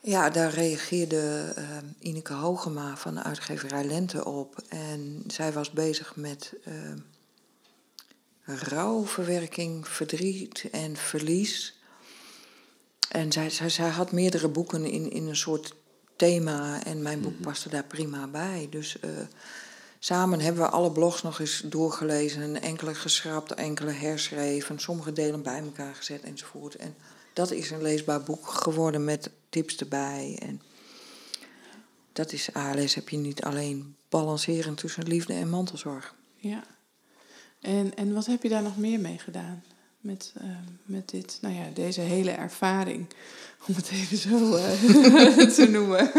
ja, 0.00 0.30
daar 0.30 0.50
reageerde 0.50 1.52
eh, 1.56 1.66
Ineke 1.98 2.32
Hogema 2.32 2.96
van 2.96 3.14
de 3.14 3.22
uitgeverij 3.22 3.84
Lente 3.84 4.24
op. 4.24 4.62
En 4.68 5.24
zij 5.26 5.52
was 5.52 5.70
bezig 5.70 6.16
met 6.16 6.52
eh, 6.64 6.74
rouwverwerking, 8.44 9.88
verdriet 9.88 10.68
en 10.70 10.96
verlies. 10.96 11.75
En 13.16 13.32
zij, 13.32 13.50
zij, 13.50 13.68
zij 13.68 13.88
had 13.88 14.12
meerdere 14.12 14.48
boeken 14.48 14.84
in, 14.84 15.10
in 15.10 15.26
een 15.26 15.36
soort 15.36 15.74
thema 16.16 16.84
en 16.84 17.02
mijn 17.02 17.20
boek 17.20 17.40
paste 17.40 17.68
daar 17.68 17.84
prima 17.84 18.26
bij. 18.26 18.66
Dus 18.70 19.00
eh, 19.00 19.10
samen 19.98 20.40
hebben 20.40 20.62
we 20.62 20.68
alle 20.68 20.92
blogs 20.92 21.22
nog 21.22 21.40
eens 21.40 21.62
doorgelezen, 21.64 22.62
enkele 22.62 22.94
geschrapt, 22.94 23.54
enkele 23.54 23.90
herschreven, 23.90 24.78
sommige 24.78 25.12
delen 25.12 25.42
bij 25.42 25.58
elkaar 25.58 25.94
gezet 25.94 26.22
enzovoort. 26.22 26.74
En 26.74 26.94
dat 27.32 27.50
is 27.50 27.70
een 27.70 27.82
leesbaar 27.82 28.22
boek 28.22 28.46
geworden 28.46 29.04
met 29.04 29.30
tips 29.48 29.76
erbij. 29.76 30.38
En 30.42 30.62
dat 32.12 32.32
is 32.32 32.52
ALS, 32.52 32.94
heb 32.94 33.08
je 33.08 33.16
niet 33.16 33.42
alleen 33.42 33.96
balanceren 34.08 34.74
tussen 34.74 35.08
liefde 35.08 35.32
en 35.32 35.48
mantelzorg. 35.48 36.14
Ja. 36.36 36.64
En, 37.60 37.96
en 37.96 38.14
wat 38.14 38.26
heb 38.26 38.42
je 38.42 38.48
daar 38.48 38.62
nog 38.62 38.76
meer 38.76 39.00
mee 39.00 39.18
gedaan? 39.18 39.62
Met, 40.06 40.32
eh, 40.36 40.44
met 40.84 41.08
dit, 41.10 41.38
nou 41.40 41.54
ja, 41.54 41.62
deze 41.74 42.00
hele 42.00 42.30
ervaring. 42.30 43.06
Om 43.68 43.74
het 43.74 43.90
even 43.90 44.16
zo 44.16 44.54
eh, 44.54 45.52
te 45.58 45.68
noemen. 45.70 46.10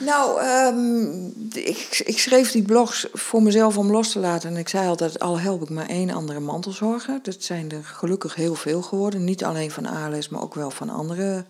Nou, 0.00 0.40
ehm, 0.40 1.26
ik, 1.66 2.02
ik 2.04 2.18
schreef 2.18 2.50
die 2.50 2.62
blogs 2.62 3.06
voor 3.12 3.42
mezelf 3.42 3.78
om 3.78 3.90
los 3.90 4.12
te 4.12 4.18
laten. 4.18 4.50
En 4.50 4.56
ik 4.56 4.68
zei 4.68 4.88
altijd, 4.88 5.18
al 5.18 5.40
help 5.40 5.62
ik 5.62 5.68
maar 5.68 5.88
één 5.88 6.10
andere 6.10 6.40
mantelzorger. 6.40 7.18
Dat 7.22 7.42
zijn 7.42 7.70
er 7.70 7.84
gelukkig 7.84 8.34
heel 8.34 8.54
veel 8.54 8.82
geworden. 8.82 9.24
Niet 9.24 9.44
alleen 9.44 9.70
van 9.70 9.86
ALS, 9.86 10.28
maar 10.28 10.42
ook 10.42 10.54
wel 10.54 10.70
van 10.70 10.90
andere 10.90 11.44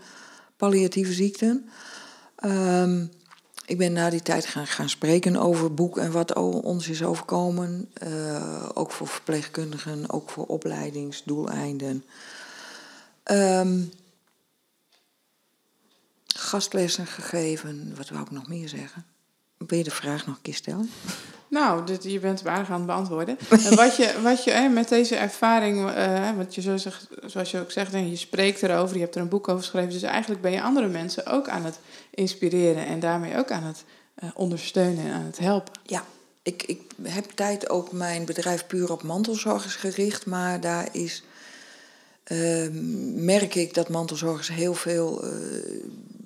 palliatieve 0.57 1.13
ziekten. 1.13 1.69
Ehm, 2.37 3.05
ik 3.67 3.79
ben 3.79 3.93
na 3.93 4.11
die 4.11 4.23
tijd 4.23 4.47
gaan, 4.47 4.67
gaan 4.67 4.89
spreken 4.89 5.37
over 5.37 5.75
boek 5.75 5.99
en 5.99 6.13
wat 6.13 6.33
ons 6.33 6.89
is 6.89 7.03
overkomen. 7.03 7.91
Eh, 7.93 8.69
ook 8.75 8.91
voor 8.91 9.09
verpleegkundigen, 9.09 10.11
ook 10.11 10.31
voor 10.31 10.47
opleidingsdoeleinden. 10.47 12.05
Ehm, 13.23 13.83
gastlessen 16.27 17.07
gegeven. 17.07 17.95
Wat 17.97 18.09
wou 18.09 18.23
ik 18.23 18.31
nog 18.31 18.49
meer 18.49 18.69
zeggen? 18.69 19.14
Wil 19.67 19.79
je 19.79 19.85
de 19.85 19.91
vraag 19.91 20.27
nog 20.27 20.37
een 20.37 20.43
keer 20.43 20.55
stellen? 20.55 20.91
Nou, 21.49 21.87
dit, 21.87 22.05
je 22.05 22.21
bent 22.21 22.43
hem 22.43 22.53
aardig 22.53 22.71
aan 22.71 22.77
het 22.77 22.87
beantwoorden. 22.87 23.39
En 23.49 23.77
wat 23.85 23.97
je, 23.97 24.21
wat 24.23 24.45
je 24.45 24.51
hè, 24.51 24.69
met 24.69 24.89
deze 24.89 25.17
ervaring, 25.17 25.91
eh, 25.91 26.37
wat 26.37 26.55
je 26.55 26.61
zo 26.61 26.77
zegt, 26.77 27.07
zoals 27.27 27.51
je 27.51 27.61
ook 27.61 27.71
zegt, 27.71 27.93
en 27.93 28.11
je 28.11 28.17
spreekt 28.17 28.63
erover, 28.63 28.97
je 28.97 29.03
hebt 29.03 29.15
er 29.15 29.21
een 29.21 29.29
boek 29.29 29.49
over 29.49 29.63
geschreven. 29.63 29.91
Dus 29.91 30.03
eigenlijk 30.03 30.41
ben 30.41 30.53
je 30.53 30.63
andere 30.63 30.89
mensen 30.89 31.27
ook 31.27 31.49
aan 31.49 31.65
het 31.65 31.79
inspireren 32.11 32.87
en 32.87 33.01
daarmee 33.01 33.37
ook 33.37 33.51
aan 33.51 33.63
het 33.63 33.85
eh, 34.15 34.29
ondersteunen 34.35 35.05
en 35.05 35.13
aan 35.13 35.25
het 35.25 35.39
helpen. 35.39 35.73
Ja, 35.83 36.05
ik, 36.43 36.63
ik 36.63 36.81
heb 37.03 37.25
tijd 37.31 37.69
ook 37.71 37.93
mijn 37.93 38.25
bedrijf 38.25 38.67
puur 38.67 38.93
op 38.93 39.03
mantelzorgers 39.03 39.75
gericht. 39.75 40.27
Maar 40.27 40.61
daar 40.61 40.89
is, 40.93 41.23
ehm, 42.25 43.25
merk 43.25 43.55
ik 43.55 43.75
dat 43.75 43.89
mantelzorgers 43.89 44.49
heel 44.49 44.75
veel 44.75 45.23
eh, 45.23 45.31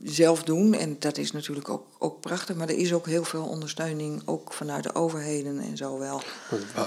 zelf 0.03 0.43
doen. 0.43 0.75
En 0.75 0.97
dat 0.99 1.19
is 1.19 1.33
natuurlijk 1.33 1.69
ook, 1.69 1.87
ook 1.99 2.21
prachtig. 2.21 2.57
Maar 2.57 2.69
er 2.69 2.79
is 2.79 2.93
ook 2.93 3.07
heel 3.07 3.25
veel 3.25 3.45
ondersteuning, 3.45 4.23
ook 4.25 4.53
vanuit 4.53 4.83
de 4.83 4.95
overheden 4.95 5.59
en 5.59 5.77
zo 5.77 5.99
wel. 5.99 6.23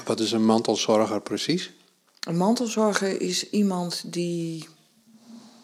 Wat- 0.06 0.20
is 0.20 0.32
een 0.32 0.46
mantelzorger 0.46 1.22
precies? 1.22 1.72
Een 2.20 2.38
mantelzorger 2.38 3.22
is 3.22 3.50
iemand 3.50 4.04
die, 4.14 4.68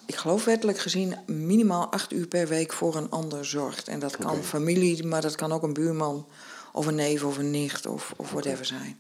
ik 0.06 0.16
geloof 0.16 0.46
wettelijk 0.46 0.80
gezien, 0.80 1.16
minimaal 1.26 1.92
acht 1.92 2.14
uur 2.14 2.28
per 2.28 2.48
week 2.48 2.74
voor 2.74 2.96
een 2.96 3.10
ander 3.10 3.46
zorgt. 3.46 3.88
En 3.88 4.00
dat 4.00 4.18
kan 4.18 4.44
familie, 4.44 5.06
maar 5.06 5.22
dat 5.22 5.36
kan 5.36 5.52
ook 5.52 5.64
een 5.64 5.74
buurman 5.74 6.28
of 6.74 6.86
een 6.86 6.96
neef 6.96 7.24
of 7.24 7.38
een 7.38 7.52
nicht 7.52 7.86
of, 7.86 8.14
of 8.16 8.32
whatever 8.32 8.66
zijn. 8.66 9.00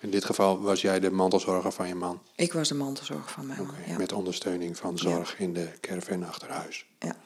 In 0.00 0.10
dit 0.10 0.24
geval 0.24 0.60
was 0.60 0.80
jij 0.80 1.00
de 1.00 1.10
mantelzorger 1.10 1.72
van 1.72 1.88
je 1.88 1.94
man. 1.94 2.20
Ik 2.36 2.52
was 2.52 2.68
de 2.68 2.74
mantelzorger 2.74 3.30
van 3.30 3.46
mijn 3.46 3.62
man. 3.62 3.74
Ja. 3.86 3.96
Met 3.96 4.12
ondersteuning 4.12 4.76
van 4.76 4.98
zorg 4.98 5.38
in 5.38 5.52
de 5.52 5.68
caravan 5.80 6.24
achter 6.24 6.50
huis. 6.50 6.86
Ja. 6.98 7.16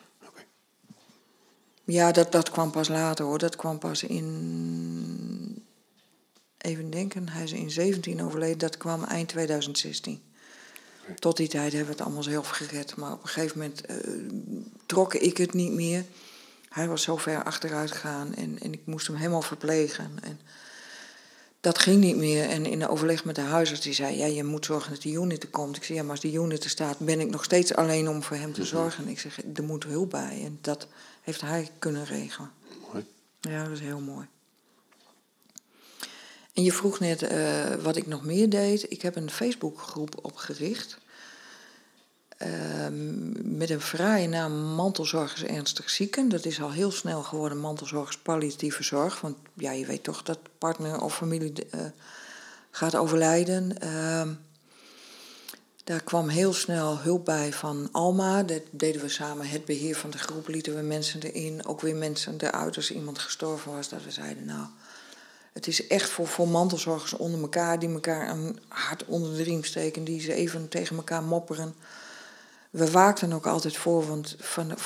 Ja, 1.85 2.12
dat, 2.12 2.33
dat 2.33 2.51
kwam 2.51 2.71
pas 2.71 2.88
later 2.88 3.25
hoor. 3.25 3.38
Dat 3.38 3.57
kwam 3.57 3.79
pas 3.79 4.03
in. 4.03 5.64
Even 6.59 6.90
denken, 6.90 7.29
hij 7.29 7.42
is 7.42 7.53
in 7.53 7.71
17 7.71 8.23
overleden. 8.23 8.59
Dat 8.59 8.77
kwam 8.77 9.05
eind 9.05 9.29
2016. 9.29 10.23
Oké. 11.03 11.14
Tot 11.14 11.37
die 11.37 11.49
tijd 11.49 11.73
hebben 11.73 11.88
we 11.88 11.95
het 11.95 12.03
allemaal 12.03 12.23
zelf 12.23 12.49
gered. 12.49 12.97
Maar 12.97 13.12
op 13.12 13.23
een 13.23 13.29
gegeven 13.29 13.59
moment 13.59 13.87
eh, 13.87 13.97
trok 14.87 15.14
ik 15.14 15.37
het 15.37 15.55
niet 15.55 15.73
meer. 15.73 16.05
Hij 16.68 16.88
was 16.88 17.03
zo 17.03 17.16
ver 17.16 17.45
achteruit 17.45 17.90
gegaan 17.90 18.35
en, 18.35 18.59
en 18.61 18.73
ik 18.73 18.81
moest 18.85 19.07
hem 19.07 19.16
helemaal 19.16 19.42
verplegen. 19.42 20.11
En 20.23 20.40
dat 21.61 21.79
ging 21.79 22.01
niet 22.01 22.16
meer. 22.16 22.49
En 22.49 22.66
in 22.66 22.79
de 22.79 22.88
overleg 22.88 23.25
met 23.25 23.35
de 23.35 23.40
huisarts, 23.40 23.81
die 23.81 23.92
zei... 23.92 24.16
ja, 24.16 24.27
je 24.27 24.45
moet 24.45 24.64
zorgen 24.64 24.92
dat 24.92 25.03
die 25.03 25.16
unit 25.16 25.42
er 25.42 25.49
komt. 25.49 25.77
Ik 25.77 25.85
zei, 25.85 25.99
ja, 25.99 26.05
maar 26.05 26.12
als 26.12 26.21
die 26.21 26.38
unit 26.38 26.64
er 26.64 26.71
staat... 26.71 26.99
ben 26.99 27.21
ik 27.21 27.31
nog 27.31 27.45
steeds 27.45 27.75
alleen 27.75 28.09
om 28.09 28.23
voor 28.23 28.37
hem 28.37 28.53
te 28.53 28.64
zorgen. 28.64 29.09
Ik 29.09 29.21
zeg, 29.21 29.38
er 29.55 29.64
moet 29.64 29.85
hulp 29.85 30.11
bij. 30.11 30.42
En 30.45 30.59
dat 30.61 30.87
heeft 31.22 31.40
hij 31.40 31.70
kunnen 31.78 32.04
regelen. 32.04 32.50
Mooi. 32.92 33.06
Ja, 33.40 33.62
dat 33.64 33.72
is 33.72 33.80
heel 33.80 34.00
mooi. 34.00 34.26
En 36.52 36.62
je 36.62 36.72
vroeg 36.72 36.98
net 36.98 37.22
eh, 37.22 37.74
wat 37.74 37.96
ik 37.96 38.06
nog 38.06 38.24
meer 38.24 38.48
deed. 38.50 38.90
Ik 38.90 39.02
heb 39.02 39.16
een 39.16 39.30
Facebookgroep 39.30 40.24
opgericht. 40.24 41.00
ehm, 42.37 43.56
met 43.58 43.70
een 43.70 43.80
fraaie 43.80 44.28
naam 44.28 44.52
Mantelzorgers 44.52 45.44
Ernstig 45.44 45.90
Zieken. 45.90 46.28
Dat 46.28 46.44
is 46.44 46.61
al 46.61 46.70
heel 46.72 46.90
snel 46.90 47.22
geworden 47.22 47.58
Mantelzorgers 47.58 48.18
Palliatieve 48.18 48.82
Zorg. 48.82 49.20
Want 49.20 49.37
ja, 49.54 49.70
je 49.70 49.87
weet 49.87 50.02
toch 50.02 50.22
dat 50.22 50.38
partner 50.58 51.00
of 51.00 51.16
familie 51.16 51.52
eh, 51.70 51.80
gaat 52.70 52.96
overlijden. 52.96 53.76
Daar 55.85 56.03
kwam 56.03 56.29
heel 56.29 56.53
snel 56.53 56.99
hulp 56.99 57.25
bij 57.25 57.53
van 57.53 57.88
Alma. 57.92 58.42
Dat 58.42 58.62
deden 58.71 59.01
we 59.01 59.09
samen. 59.09 59.49
Het 59.49 59.64
beheer 59.64 59.97
van 59.97 60.11
de 60.11 60.18
groep 60.18 60.49
lieten 60.49 60.77
we 60.77 60.83
mensen 60.83 61.23
erin. 61.23 61.66
Ook 61.66 61.81
weer 61.81 61.97
mensen 61.97 62.35
eruit 62.38 62.77
als 62.77 62.92
iemand 62.92 63.18
gestorven 63.18 63.73
was. 63.73 63.88
Dat 63.88 64.05
we 64.05 64.11
zeiden, 64.11 64.45
nou, 64.45 64.66
het 65.53 65.66
is 65.66 65.87
echt 65.87 66.11
voor, 66.11 66.27
voor 66.27 66.49
mantelzorgers 66.49 67.12
onder 67.12 67.40
elkaar, 67.40 67.79
die 67.79 67.88
elkaar 67.88 68.31
een 68.31 68.59
hart 68.68 69.05
onder 69.05 69.37
de 69.37 69.42
riem 69.42 69.64
steken, 69.64 70.05
die 70.05 70.21
ze 70.21 70.33
even 70.33 70.68
tegen 70.68 70.97
elkaar 70.97 71.23
mopperen. 71.23 71.75
We 72.71 72.90
waakten 72.90 73.33
ook 73.33 73.47
altijd 73.47 73.77
voor, 73.77 74.07
want 74.07 74.37
van, 74.38 74.71
eh 74.71 74.77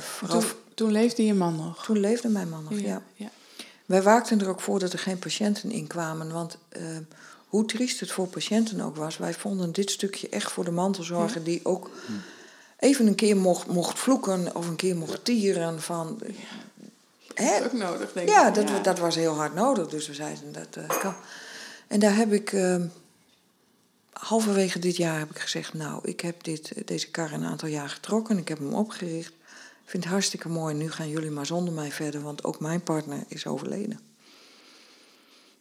vooral 0.00 0.40
Toen, 0.40 0.50
toen 0.74 0.92
leefde 0.92 1.24
je 1.24 1.34
man 1.34 1.56
nog. 1.56 1.84
toen 1.84 1.98
leefde 1.98 2.28
mijn 2.28 2.48
man 2.48 2.66
nog, 2.70 2.78
ja. 2.80 3.02
ja. 3.14 3.30
Wij 3.86 4.02
waakten 4.02 4.40
er 4.40 4.48
ook 4.48 4.60
voor 4.60 4.78
dat 4.78 4.92
er 4.92 4.98
geen 4.98 5.18
patiënten 5.18 5.70
in 5.70 5.86
kwamen. 5.86 6.32
Want 6.32 6.58
eh, 6.68 6.82
hoe 7.54 7.64
triest 7.64 8.00
het 8.00 8.10
voor 8.10 8.26
patiënten 8.26 8.80
ook 8.80 8.96
was, 8.96 9.16
wij 9.16 9.34
vonden 9.34 9.72
dit 9.72 9.90
stukje 9.90 10.28
echt 10.28 10.52
voor 10.52 10.64
de 10.64 10.70
mantelzorger 10.70 11.44
die 11.44 11.60
ook 11.64 11.90
even 12.78 13.06
een 13.06 13.14
keer 13.14 13.36
mocht, 13.36 13.66
mocht 13.66 13.98
vloeken 13.98 14.56
of 14.56 14.68
een 14.68 14.76
keer 14.76 14.96
mocht 14.96 15.24
tieren 15.24 15.82
van. 15.82 16.20
Hè? 17.34 17.58
Dat 17.58 17.60
is 17.60 17.66
ook 17.66 17.72
nodig, 17.72 18.12
denk 18.12 18.28
Ja, 18.28 18.50
dat, 18.50 18.84
dat 18.84 18.98
was 18.98 19.14
heel 19.14 19.34
hard 19.34 19.54
nodig. 19.54 19.88
Dus 19.88 20.06
we 20.06 20.14
zeiden 20.14 20.52
dat 20.52 20.76
eh, 20.76 21.00
kan. 21.00 21.14
En 21.86 22.00
daar 22.00 22.16
heb 22.16 22.32
ik 22.32 22.52
eh, 22.52 22.76
halverwege 24.12 24.78
dit 24.78 24.96
jaar 24.96 25.18
heb 25.18 25.30
ik 25.30 25.38
gezegd, 25.38 25.74
nou, 25.74 26.00
ik 26.02 26.20
heb 26.20 26.44
dit, 26.44 26.72
deze 26.84 27.10
kar 27.10 27.32
een 27.32 27.44
aantal 27.44 27.68
jaar 27.68 27.88
getrokken, 27.88 28.38
ik 28.38 28.48
heb 28.48 28.58
hem 28.58 28.74
opgericht. 28.74 29.32
Ik 29.84 29.90
vind 29.90 30.04
het 30.04 30.12
hartstikke 30.12 30.48
mooi. 30.48 30.74
Nu 30.74 30.90
gaan 30.90 31.08
jullie 31.08 31.30
maar 31.30 31.46
zonder 31.46 31.74
mij 31.74 31.92
verder, 31.92 32.22
want 32.22 32.44
ook 32.44 32.60
mijn 32.60 32.82
partner 32.82 33.24
is 33.28 33.46
overleden. 33.46 34.13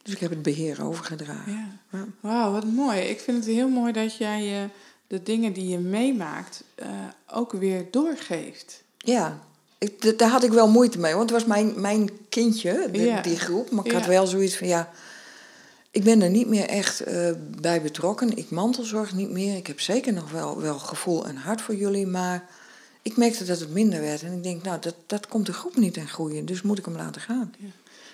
Dus 0.03 0.13
ik 0.13 0.19
heb 0.19 0.29
het 0.29 0.41
beheer 0.41 0.83
overgedragen. 0.85 1.51
Ja. 1.51 1.67
Ja. 1.91 2.05
Wauw, 2.19 2.51
wat 2.51 2.65
mooi. 2.65 2.99
Ik 2.99 3.19
vind 3.19 3.45
het 3.45 3.53
heel 3.55 3.69
mooi 3.69 3.91
dat 3.91 4.15
jij 4.17 4.61
eh, 4.63 4.69
de 5.07 5.23
dingen 5.23 5.53
die 5.53 5.67
je 5.67 5.77
meemaakt 5.77 6.63
eh, 6.75 6.87
ook 7.31 7.51
weer 7.51 7.85
doorgeeft. 7.91 8.83
Ja, 8.97 9.39
ik, 9.77 10.17
daar 10.19 10.29
had 10.29 10.43
ik 10.43 10.51
wel 10.51 10.67
moeite 10.69 10.99
mee, 10.99 11.13
want 11.15 11.29
het 11.29 11.39
was 11.39 11.47
mijn, 11.47 11.81
mijn 11.81 12.09
kindje, 12.29 12.89
de- 12.91 13.01
Ja. 13.01 13.21
die 13.21 13.39
groep. 13.39 13.71
Maar 13.71 13.85
ik 13.85 13.91
had 13.91 14.05
wel 14.05 14.27
zoiets 14.27 14.57
van, 14.57 14.67
ja, 14.67 14.89
ik 15.91 16.03
ben 16.03 16.21
er 16.21 16.29
niet 16.29 16.47
meer 16.47 16.65
echt 16.67 16.99
eh, 17.01 17.31
bij 17.61 17.81
betrokken. 17.81 18.37
Ik 18.37 18.49
mantelzorg 18.49 19.13
niet 19.13 19.29
meer. 19.29 19.55
Ik 19.55 19.67
heb 19.67 19.79
zeker 19.79 20.13
nog 20.13 20.31
wel, 20.31 20.61
wel 20.61 20.79
gevoel 20.79 21.25
en 21.27 21.35
hart 21.35 21.61
voor 21.61 21.75
jullie, 21.75 22.07
maar 22.07 22.45
ik 23.01 23.17
merkte 23.17 23.43
dat 23.43 23.59
het 23.59 23.69
minder 23.73 24.01
werd. 24.01 24.21
En 24.23 24.33
ik 24.33 24.43
denk, 24.43 24.63
nou, 24.63 24.79
dat, 24.79 24.95
dat 25.05 25.27
komt 25.27 25.45
de 25.45 25.53
groep 25.53 25.75
niet 25.75 25.97
in 25.97 26.07
groeien, 26.07 26.45
dus 26.45 26.61
moet 26.61 26.77
ik 26.77 26.85
hem 26.85 26.95
laten 26.95 27.21
gaan. 27.21 27.53
Ja, 27.59 27.67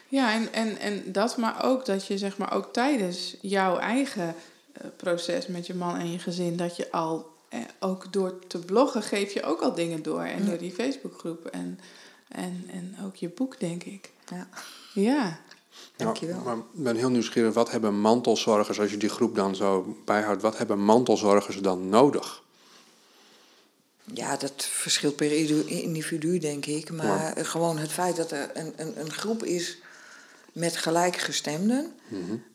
en, 0.09 0.53
en, 0.53 0.77
en 0.77 1.11
dat, 1.11 1.37
maar 1.37 1.63
ook 1.63 1.85
dat 1.85 2.05
je 2.05 2.17
zeg 2.17 2.37
maar 2.37 2.53
ook 2.53 2.73
tijdens 2.73 3.35
jouw 3.41 3.77
eigen 3.77 4.35
eh, 4.71 4.87
proces 4.95 5.47
met 5.47 5.67
je 5.67 5.73
man 5.73 5.95
en 5.95 6.11
je 6.11 6.19
gezin, 6.19 6.57
dat 6.57 6.75
je 6.75 6.91
al, 6.91 7.31
eh, 7.49 7.59
ook 7.79 8.13
door 8.13 8.39
te 8.47 8.59
bloggen 8.59 9.03
geef 9.03 9.33
je 9.33 9.43
ook 9.43 9.61
al 9.61 9.73
dingen 9.73 10.03
door. 10.03 10.21
En 10.21 10.45
door 10.45 10.57
die 10.57 10.71
Facebookgroep 10.71 11.45
en, 11.45 11.79
en, 12.27 12.65
en 12.71 12.95
ook 13.05 13.15
je 13.15 13.29
boek, 13.29 13.59
denk 13.59 13.83
ik. 13.83 14.09
Ja, 14.29 14.47
Ja, 14.93 15.39
dankjewel. 15.95 16.35
Nou, 16.35 16.45
maar 16.45 16.57
ik 16.57 16.83
ben 16.83 16.95
heel 16.95 17.09
nieuwsgierig, 17.09 17.53
wat 17.53 17.71
hebben 17.71 17.99
mantelzorgers, 17.99 18.79
als 18.79 18.91
je 18.91 18.97
die 18.97 19.09
groep 19.09 19.35
dan 19.35 19.55
zo 19.55 19.97
bijhoudt, 20.05 20.41
wat 20.41 20.57
hebben 20.57 20.79
mantelzorgers 20.79 21.57
dan 21.57 21.89
nodig? 21.89 22.43
Ja, 24.13 24.37
dat 24.37 24.53
verschilt 24.65 25.15
per 25.15 25.31
individu, 25.67 26.37
denk 26.37 26.65
ik. 26.65 26.91
Maar 26.91 27.33
gewoon 27.37 27.77
het 27.77 27.91
feit 27.91 28.15
dat 28.15 28.31
er 28.31 28.49
een, 28.53 28.73
een, 28.75 28.99
een 28.99 29.11
groep 29.11 29.43
is 29.43 29.77
met 30.53 30.77
gelijkgestemden, 30.77 31.93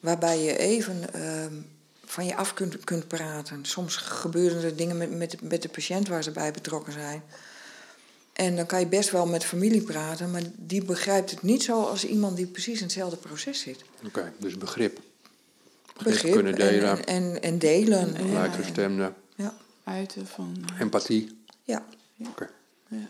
waarbij 0.00 0.38
je 0.38 0.58
even 0.58 1.14
ehm, 1.14 1.52
van 2.04 2.26
je 2.26 2.36
af 2.36 2.54
kunt, 2.54 2.84
kunt 2.84 3.08
praten. 3.08 3.64
Soms 3.64 3.96
gebeuren 3.96 4.62
er 4.62 4.76
dingen 4.76 4.96
met, 4.96 5.10
met, 5.10 5.42
met 5.42 5.62
de 5.62 5.68
patiënt 5.68 6.08
waar 6.08 6.22
ze 6.22 6.30
bij 6.30 6.52
betrokken 6.52 6.92
zijn. 6.92 7.22
En 8.32 8.56
dan 8.56 8.66
kan 8.66 8.80
je 8.80 8.86
best 8.86 9.10
wel 9.10 9.26
met 9.26 9.44
familie 9.44 9.82
praten, 9.82 10.30
maar 10.30 10.42
die 10.56 10.84
begrijpt 10.84 11.30
het 11.30 11.42
niet 11.42 11.62
zo 11.62 11.82
als 11.82 12.06
iemand 12.06 12.36
die 12.36 12.46
precies 12.46 12.76
in 12.78 12.84
hetzelfde 12.84 13.16
proces 13.16 13.60
zit. 13.60 13.84
Oké, 14.06 14.32
dus 14.38 14.58
begrip. 14.58 15.00
Begrip 16.02 16.32
kunnen 16.32 16.54
delen. 16.54 17.06
En, 17.06 17.06
en, 17.06 17.42
en 17.42 17.58
delen. 17.58 18.14
En, 18.14 18.26
Gelijkgestemde, 18.26 19.12
ja, 19.36 19.54
uiten 19.84 20.26
van. 20.26 20.64
empathie. 20.78 21.38
ja. 21.64 21.84
Oké. 22.28 22.50
ja. 22.88 23.08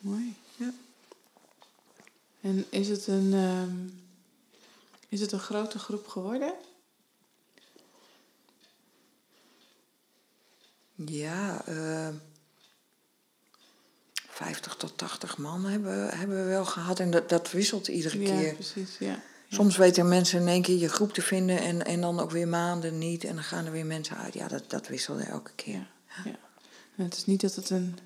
Mooi. 0.00 0.34
Ja. 0.56 0.72
En 2.46 2.64
is 2.70 2.88
het 2.88 3.06
een, 3.06 3.32
ehm, 3.34 3.76
is 5.08 5.20
het 5.20 5.32
een 5.32 5.40
grote 5.40 5.78
groep 5.78 6.06
geworden? 6.06 6.54
Ja, 10.94 11.64
eh 11.66 12.08
50 14.28 14.74
tot 14.76 14.98
80 14.98 15.38
man 15.38 15.64
hebben, 15.64 16.18
hebben 16.18 16.36
we 16.36 16.44
wel 16.44 16.64
gehad. 16.64 17.00
En 17.00 17.10
dat, 17.10 17.28
dat 17.28 17.50
wisselt 17.50 17.88
iedere 17.88 18.20
Ja, 18.20 18.40
keer. 18.40 18.54
precies. 18.54 18.98
Ja. 18.98 19.22
Soms 19.48 19.76
weten 19.76 20.08
mensen 20.08 20.40
in 20.40 20.48
één 20.48 20.62
keer 20.62 20.78
je 20.78 20.88
groep 20.88 21.12
te 21.12 21.22
vinden 21.22 21.58
en, 21.58 21.84
en 21.84 22.00
dan 22.00 22.20
ook 22.20 22.30
weer 22.30 22.48
maanden 22.48 22.98
niet. 22.98 23.24
En 23.24 23.34
dan 23.34 23.44
gaan 23.44 23.64
er 23.66 23.72
weer 23.72 23.86
mensen 23.86 24.16
uit. 24.16 24.34
Ja, 24.34 24.48
dat, 24.48 24.70
dat 24.70 24.88
wisselde 24.88 25.22
elke 25.22 25.52
keer. 25.54 25.86
Ja, 26.24 27.04
het 27.04 27.16
is 27.16 27.26
niet 27.26 27.40
dat 27.40 27.54
het 27.54 27.70
een 27.70 27.98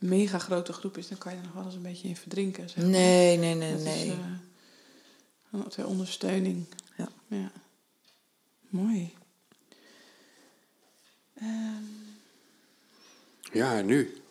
mega 0.00 0.38
grote 0.38 0.72
groep 0.72 0.96
is, 0.96 1.08
dan 1.08 1.18
kan 1.18 1.32
je 1.32 1.38
er 1.38 1.44
nog 1.44 1.54
wel 1.54 1.64
eens 1.64 1.74
een 1.74 1.82
beetje 1.82 2.08
in 2.08 2.16
verdrinken. 2.16 2.68
Zeg 2.68 2.76
maar. 2.76 2.90
Nee, 2.92 3.36
nee, 3.36 3.54
nee, 3.54 3.72
Het 3.72 3.84
nee. 3.84 4.06
is 4.06 4.14
uh, 5.54 5.60
ter 5.66 5.86
ondersteuning. 5.86 6.66
Ja. 6.96 7.08
ja. 7.26 7.52
Mooi. 8.68 9.14
Ehm, 11.34 11.82
Ja, 13.52 13.76
en 13.76 13.86
nu? 13.86 14.22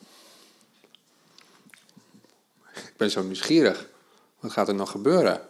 Ik 2.75 2.93
ben 2.97 3.11
zo 3.11 3.23
nieuwsgierig. 3.23 3.87
Wat 4.39 4.51
gaat 4.51 4.67
er 4.67 4.75
nog 4.75 4.91
gebeuren? 4.91 5.41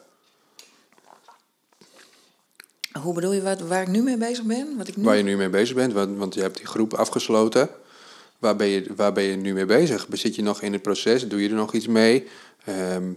Hoe 3.01 3.13
bedoel 3.13 3.33
je 3.33 3.41
wat, 3.41 3.59
waar 3.59 3.81
ik 3.81 3.87
nu 3.87 4.01
mee 4.01 4.17
bezig 4.17 4.43
ben? 4.43 4.77
Wat 4.77 4.87
ik 4.87 4.95
nu... 4.95 5.03
Waar 5.03 5.17
je 5.17 5.23
nu 5.23 5.37
mee 5.37 5.49
bezig 5.49 5.75
bent, 5.75 5.93
want, 5.93 6.17
want 6.17 6.33
je 6.33 6.41
hebt 6.41 6.57
die 6.57 6.65
groep 6.65 6.93
afgesloten. 6.93 7.69
Waar 8.39 8.55
ben, 8.55 8.67
je, 8.67 8.93
waar 8.95 9.13
ben 9.13 9.23
je 9.23 9.35
nu 9.35 9.53
mee 9.53 9.65
bezig? 9.65 10.07
Zit 10.11 10.35
je 10.35 10.41
nog 10.41 10.61
in 10.61 10.73
het 10.73 10.81
proces? 10.81 11.27
Doe 11.27 11.41
je 11.41 11.49
er 11.49 11.55
nog 11.55 11.73
iets 11.73 11.87
mee? 11.87 12.27
Ehm, 12.65 13.11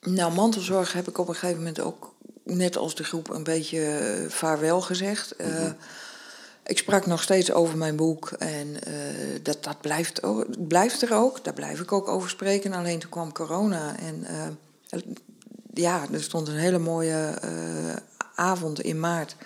Nou, 0.00 0.32
mantelzorg 0.32 0.92
heb 0.92 1.08
ik 1.08 1.18
op 1.18 1.28
een 1.28 1.34
gegeven 1.34 1.56
moment 1.56 1.80
ook, 1.80 2.14
net 2.44 2.76
als 2.76 2.94
de 2.94 3.04
groep, 3.04 3.30
een 3.30 3.44
beetje 3.44 3.84
eh, 3.84 4.30
vaarwel 4.30 4.80
gezegd. 4.80 5.36
Eh, 5.36 5.70
ik 6.66 6.78
sprak 6.78 7.06
nog 7.06 7.22
steeds 7.22 7.52
over 7.52 7.76
mijn 7.76 7.96
boek 7.96 8.30
en 8.30 8.84
eh, 8.84 8.92
dat, 9.42 9.64
dat 9.64 9.80
blijft, 9.80 10.20
blijft 10.68 11.02
er 11.02 11.14
ook. 11.14 11.44
Daar 11.44 11.54
blijf 11.54 11.80
ik 11.80 11.92
ook 11.92 12.08
over 12.08 12.30
spreken. 12.30 12.72
Alleen 12.72 12.98
toen 12.98 13.10
kwam 13.10 13.32
corona 13.32 13.96
en 13.98 14.26
ja, 15.74 16.06
er 16.12 16.22
stond 16.22 16.48
een 16.48 16.56
hele 16.56 16.78
mooie 16.78 17.38
avond 18.34 18.80
in 18.80 19.00
maart 19.00 19.36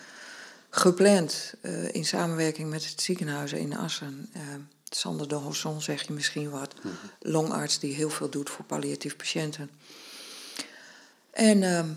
gepland 0.74 1.54
eh, 1.60 1.94
in 1.94 2.04
samenwerking 2.04 2.70
met 2.70 2.88
het 2.88 3.00
ziekenhuis 3.00 3.52
in 3.52 3.76
Assen. 3.76 4.28
Eh, 4.32 4.40
Sander 4.88 5.28
de 5.28 5.34
Hosson 5.34 5.80
zeg 5.80 6.06
je 6.06 6.12
misschien 6.12 6.50
wat. 6.50 6.74
Longarts 7.20 7.78
die 7.78 7.94
heel 7.94 8.10
veel 8.10 8.28
doet 8.28 8.50
voor 8.50 8.64
palliatief 8.64 9.16
patiënten. 9.16 9.70
En 11.30 11.62
ehm, 11.62 11.88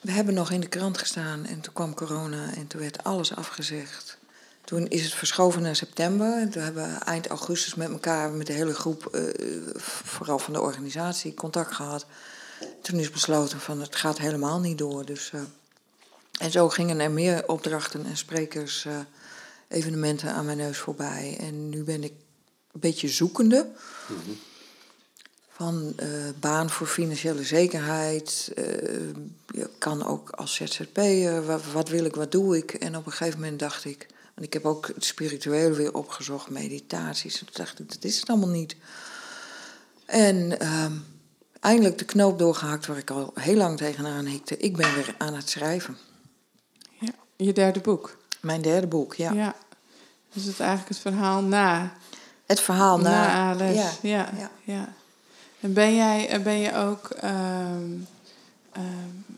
we 0.00 0.10
hebben 0.10 0.34
nog 0.34 0.50
in 0.50 0.60
de 0.60 0.68
krant 0.68 0.98
gestaan 0.98 1.46
en 1.46 1.60
toen 1.60 1.72
kwam 1.72 1.94
corona 1.94 2.54
en 2.54 2.66
toen 2.66 2.80
werd 2.80 3.04
alles 3.04 3.34
afgezegd. 3.34 4.18
Toen 4.64 4.86
is 4.86 5.04
het 5.04 5.14
verschoven 5.14 5.62
naar 5.62 5.76
september. 5.76 6.38
En 6.38 6.50
toen 6.50 6.62
hebben 6.62 6.92
we 6.92 7.04
eind 7.04 7.26
augustus 7.26 7.74
met 7.74 7.90
elkaar, 7.90 8.30
met 8.30 8.46
de 8.46 8.52
hele 8.52 8.74
groep, 8.74 9.06
eh, 9.06 9.22
vooral 9.76 10.38
van 10.38 10.52
de 10.52 10.60
organisatie, 10.60 11.34
contact 11.34 11.74
gehad. 11.74 12.06
Toen 12.82 12.98
is 12.98 13.10
besloten 13.10 13.60
van 13.60 13.80
het 13.80 13.96
gaat 13.96 14.18
helemaal 14.18 14.60
niet 14.60 14.78
door. 14.78 15.04
Dus, 15.04 15.32
en 16.40 16.50
zo 16.50 16.68
gingen 16.68 17.00
er 17.00 17.10
meer 17.10 17.48
opdrachten 17.48 18.06
en 18.06 18.16
sprekers, 18.16 18.84
eh, 18.84 18.98
evenementen 19.68 20.32
aan 20.32 20.44
mijn 20.44 20.56
neus 20.56 20.78
voorbij. 20.78 21.36
En 21.40 21.68
nu 21.68 21.82
ben 21.82 22.04
ik 22.04 22.12
een 22.72 22.80
beetje 22.80 23.08
zoekende. 23.08 23.68
Van 25.48 25.92
eh, 25.96 26.08
baan 26.40 26.70
voor 26.70 26.86
financiële 26.86 27.44
zekerheid. 27.44 28.52
eh, 28.54 28.64
je 29.46 29.70
kan 29.78 30.06
ook 30.06 30.30
als 30.30 30.54
ZZP'er, 30.54 31.46
wat, 31.46 31.62
wat 31.72 31.88
wil 31.88 32.04
ik, 32.04 32.14
wat 32.14 32.32
doe 32.32 32.56
ik? 32.56 32.74
En 32.74 32.96
op 32.96 33.06
een 33.06 33.12
gegeven 33.12 33.40
moment 33.40 33.58
dacht 33.58 33.84
ik... 33.84 34.06
Want 34.34 34.46
ik 34.46 34.52
heb 34.52 34.64
ook 34.64 34.86
het 34.86 35.04
spirituele 35.04 35.74
weer 35.74 35.94
opgezocht, 35.94 36.50
meditaties. 36.50 37.38
Toen 37.38 37.48
dacht 37.52 37.78
ik, 37.78 37.88
dat 37.88 38.04
is 38.04 38.20
het 38.20 38.28
allemaal 38.28 38.48
niet. 38.48 38.76
En 40.06 40.60
ehm, 40.60 40.92
eindelijk 41.60 41.98
de 41.98 42.04
knoop 42.04 42.38
doorgehakt 42.38 42.86
waar 42.86 42.96
ik 42.96 43.10
al 43.10 43.32
heel 43.34 43.56
lang 43.56 43.76
tegenaan 43.76 44.26
hikte. 44.26 44.56
Ik 44.56 44.76
ben 44.76 44.94
weer 44.94 45.14
aan 45.18 45.34
het 45.34 45.48
schrijven. 45.48 45.96
Je 47.36 47.52
derde 47.52 47.80
boek. 47.80 48.16
Mijn 48.40 48.62
derde 48.62 48.86
boek, 48.86 49.14
ja. 49.14 49.32
ja. 49.32 49.54
Dus 50.32 50.44
het 50.44 50.60
eigenlijk 50.60 50.88
het 50.88 50.98
verhaal 50.98 51.42
na, 51.42 51.92
Het 52.46 52.60
verhaal 52.60 52.98
na... 52.98 53.54
na. 53.54 53.64
Ja, 53.64 53.90
Ja, 54.02 54.30
ja. 54.36 54.50
ja. 54.64 54.92
En 55.60 55.72
ben 55.72 55.94
jij 55.94 56.28
eh, 56.28 56.42
ben 56.42 56.58
je 56.58 56.74
ook... 56.74 57.10
ehm, 57.10 57.90
ehm, 58.72 59.34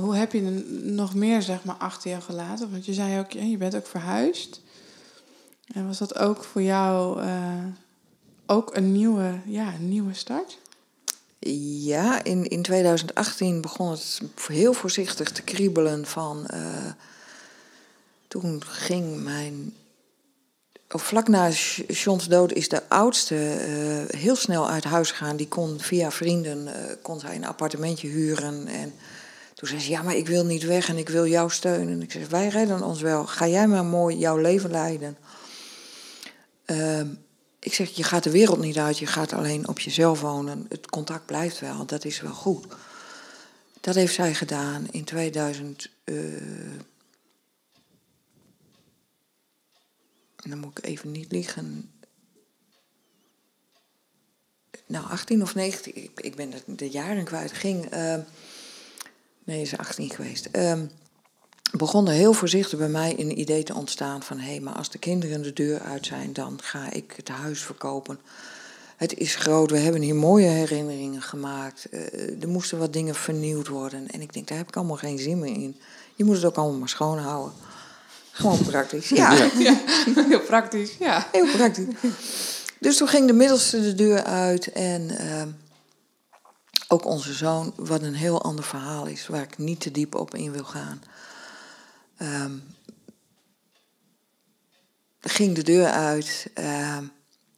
hoe 0.00 0.16
heb 0.16 0.32
je 0.32 0.44
er 0.44 0.76
nog 0.84 1.14
meer 1.14 1.42
zeg 1.42 1.64
maar, 1.64 1.76
achter 1.76 2.10
jou 2.10 2.22
gelaten? 2.22 2.70
Want 2.70 2.86
je 2.86 2.94
zei 2.94 3.18
ook, 3.18 3.30
je 3.30 3.56
bent 3.56 3.76
ook 3.76 3.86
verhuisd. 3.86 4.60
En 5.74 5.86
was 5.86 5.98
dat 5.98 6.18
ook 6.18 6.44
voor 6.44 6.62
jou 6.62 7.22
eh, 7.22 7.64
ook 8.46 8.76
een 8.76 8.92
nieuwe, 8.92 9.38
ja, 9.44 9.74
een 9.74 9.88
nieuwe 9.88 10.14
start? 10.14 10.58
Ja, 11.40 12.24
in, 12.24 12.48
in 12.48 12.62
2018 12.62 13.60
begon 13.60 13.90
het 13.90 14.20
heel 14.46 14.72
voorzichtig 14.72 15.32
te 15.32 15.42
kriebelen 15.42 16.06
van... 16.06 16.46
eh, 16.46 16.92
toen 18.28 18.62
ging 18.64 19.22
mijn... 19.22 19.74
Vlak 20.88 21.28
na 21.28 21.50
Johns 21.86 22.28
dood 22.28 22.52
is 22.52 22.68
de 22.68 22.88
oudste 22.88 23.36
eh, 23.36 24.18
heel 24.20 24.36
snel 24.36 24.68
uit 24.68 24.84
huis 24.84 25.10
gegaan. 25.10 25.36
Die 25.36 25.48
kon 25.48 25.80
via 25.80 26.10
vrienden 26.10 26.66
eh, 26.66 26.94
kon 27.02 27.20
zij 27.20 27.34
een 27.34 27.46
appartementje 27.46 28.08
huren. 28.08 28.66
En 28.66 28.92
toen 29.54 29.68
zei 29.68 29.80
ze, 29.80 29.90
ja, 29.90 30.02
maar 30.02 30.16
ik 30.16 30.26
wil 30.26 30.44
niet 30.44 30.62
weg 30.64 30.88
en 30.88 30.96
ik 30.96 31.08
wil 31.08 31.26
jou 31.26 31.50
steunen. 31.50 31.94
En 31.94 32.02
ik 32.02 32.12
zeg, 32.12 32.28
wij 32.28 32.48
redden 32.48 32.82
ons 32.82 33.00
wel. 33.00 33.26
Ga 33.26 33.48
jij 33.48 33.66
maar 33.66 33.84
mooi 33.84 34.16
jouw 34.16 34.36
leven 34.36 34.70
leiden. 34.70 35.16
Ik 37.68 37.74
zeg, 37.74 37.90
je 37.90 38.02
gaat 38.02 38.22
de 38.22 38.30
wereld 38.30 38.58
niet 38.58 38.78
uit, 38.78 38.98
je 38.98 39.06
gaat 39.06 39.32
alleen 39.32 39.68
op 39.68 39.78
jezelf 39.78 40.20
wonen. 40.20 40.66
Het 40.68 40.90
contact 40.90 41.26
blijft 41.26 41.58
wel, 41.60 41.86
dat 41.86 42.04
is 42.04 42.20
wel 42.20 42.32
goed. 42.32 42.66
Dat 43.80 43.94
heeft 43.94 44.14
zij 44.14 44.34
gedaan 44.34 44.86
in 44.90 45.04
2000. 45.04 45.90
eh, 46.04 46.14
en 50.36 50.50
dan 50.50 50.58
moet 50.58 50.78
ik 50.78 50.84
even 50.84 51.10
niet 51.10 51.32
liegen. 51.32 51.92
Nou, 54.86 55.06
18 55.06 55.42
of 55.42 55.54
19, 55.54 55.96
ik, 55.96 56.20
ik 56.20 56.36
ben 56.36 56.50
de, 56.50 56.62
de 56.66 56.90
jaren 56.90 57.24
kwijt. 57.24 57.52
Ging, 57.52 57.86
ehm, 57.86 58.20
nee, 59.44 59.60
is 59.60 59.76
18 59.76 60.10
geweest. 60.10 60.46
Ehm, 60.46 60.86
begon 61.72 62.08
er 62.08 62.14
heel 62.14 62.32
voorzichtig 62.32 62.78
bij 62.78 62.88
mij 62.88 63.14
een 63.18 63.40
idee 63.40 63.62
te 63.62 63.74
ontstaan 63.74 64.22
van... 64.22 64.38
hé, 64.38 64.60
maar 64.60 64.74
als 64.74 64.90
de 64.90 64.98
kinderen 64.98 65.42
de 65.42 65.52
deur 65.52 65.80
uit 65.80 66.06
zijn, 66.06 66.32
dan 66.32 66.58
ga 66.62 66.92
ik 66.92 67.12
het 67.16 67.28
huis 67.28 67.60
verkopen. 67.60 68.18
Het 68.96 69.14
is 69.14 69.34
groot, 69.34 69.70
we 69.70 69.78
hebben 69.78 70.00
hier 70.00 70.14
mooie 70.14 70.48
herinneringen 70.48 71.22
gemaakt. 71.22 71.88
Eh, 71.90 72.42
er 72.42 72.48
moesten 72.48 72.78
wat 72.78 72.92
dingen 72.92 73.14
vernieuwd 73.14 73.68
worden. 73.68 74.10
En 74.10 74.20
ik 74.20 74.32
denk, 74.32 74.48
daar 74.48 74.58
heb 74.58 74.68
ik 74.68 74.76
allemaal 74.76 74.96
geen 74.96 75.18
zin 75.18 75.38
meer 75.38 75.54
in. 75.54 75.76
Je 76.14 76.24
moet 76.24 76.36
het 76.36 76.44
ook 76.44 76.56
allemaal 76.56 76.78
maar 76.78 76.88
schoonhouden. 76.88 77.52
Gewoon 78.32 78.62
praktisch. 78.62 79.08
Ja, 79.08 79.50
Ja, 79.58 79.80
heel 80.28 80.40
praktisch, 80.40 80.96
ja. 80.98 81.28
heel 81.32 81.46
praktisch. 81.46 81.86
Dus 82.80 82.96
toen 82.96 83.08
ging 83.08 83.26
de 83.26 83.32
middelste 83.32 83.80
de 83.80 83.94
deur 83.94 84.22
uit 84.22 84.72
en 84.72 85.18
ehm, 85.18 85.48
ook 86.88 87.04
onze 87.04 87.32
zoon, 87.32 87.72
wat 87.76 88.02
een 88.02 88.14
heel 88.14 88.42
ander 88.42 88.64
verhaal 88.64 89.06
is, 89.06 89.26
waar 89.26 89.42
ik 89.42 89.58
niet 89.58 89.80
te 89.80 89.90
diep 89.90 90.14
op 90.14 90.34
in 90.34 90.52
wil 90.52 90.64
gaan. 90.64 91.02
Ehm, 92.18 92.52
ging 95.20 95.54
de 95.54 95.62
deur 95.62 95.86
uit. 95.86 96.46
ehm, 96.54 97.04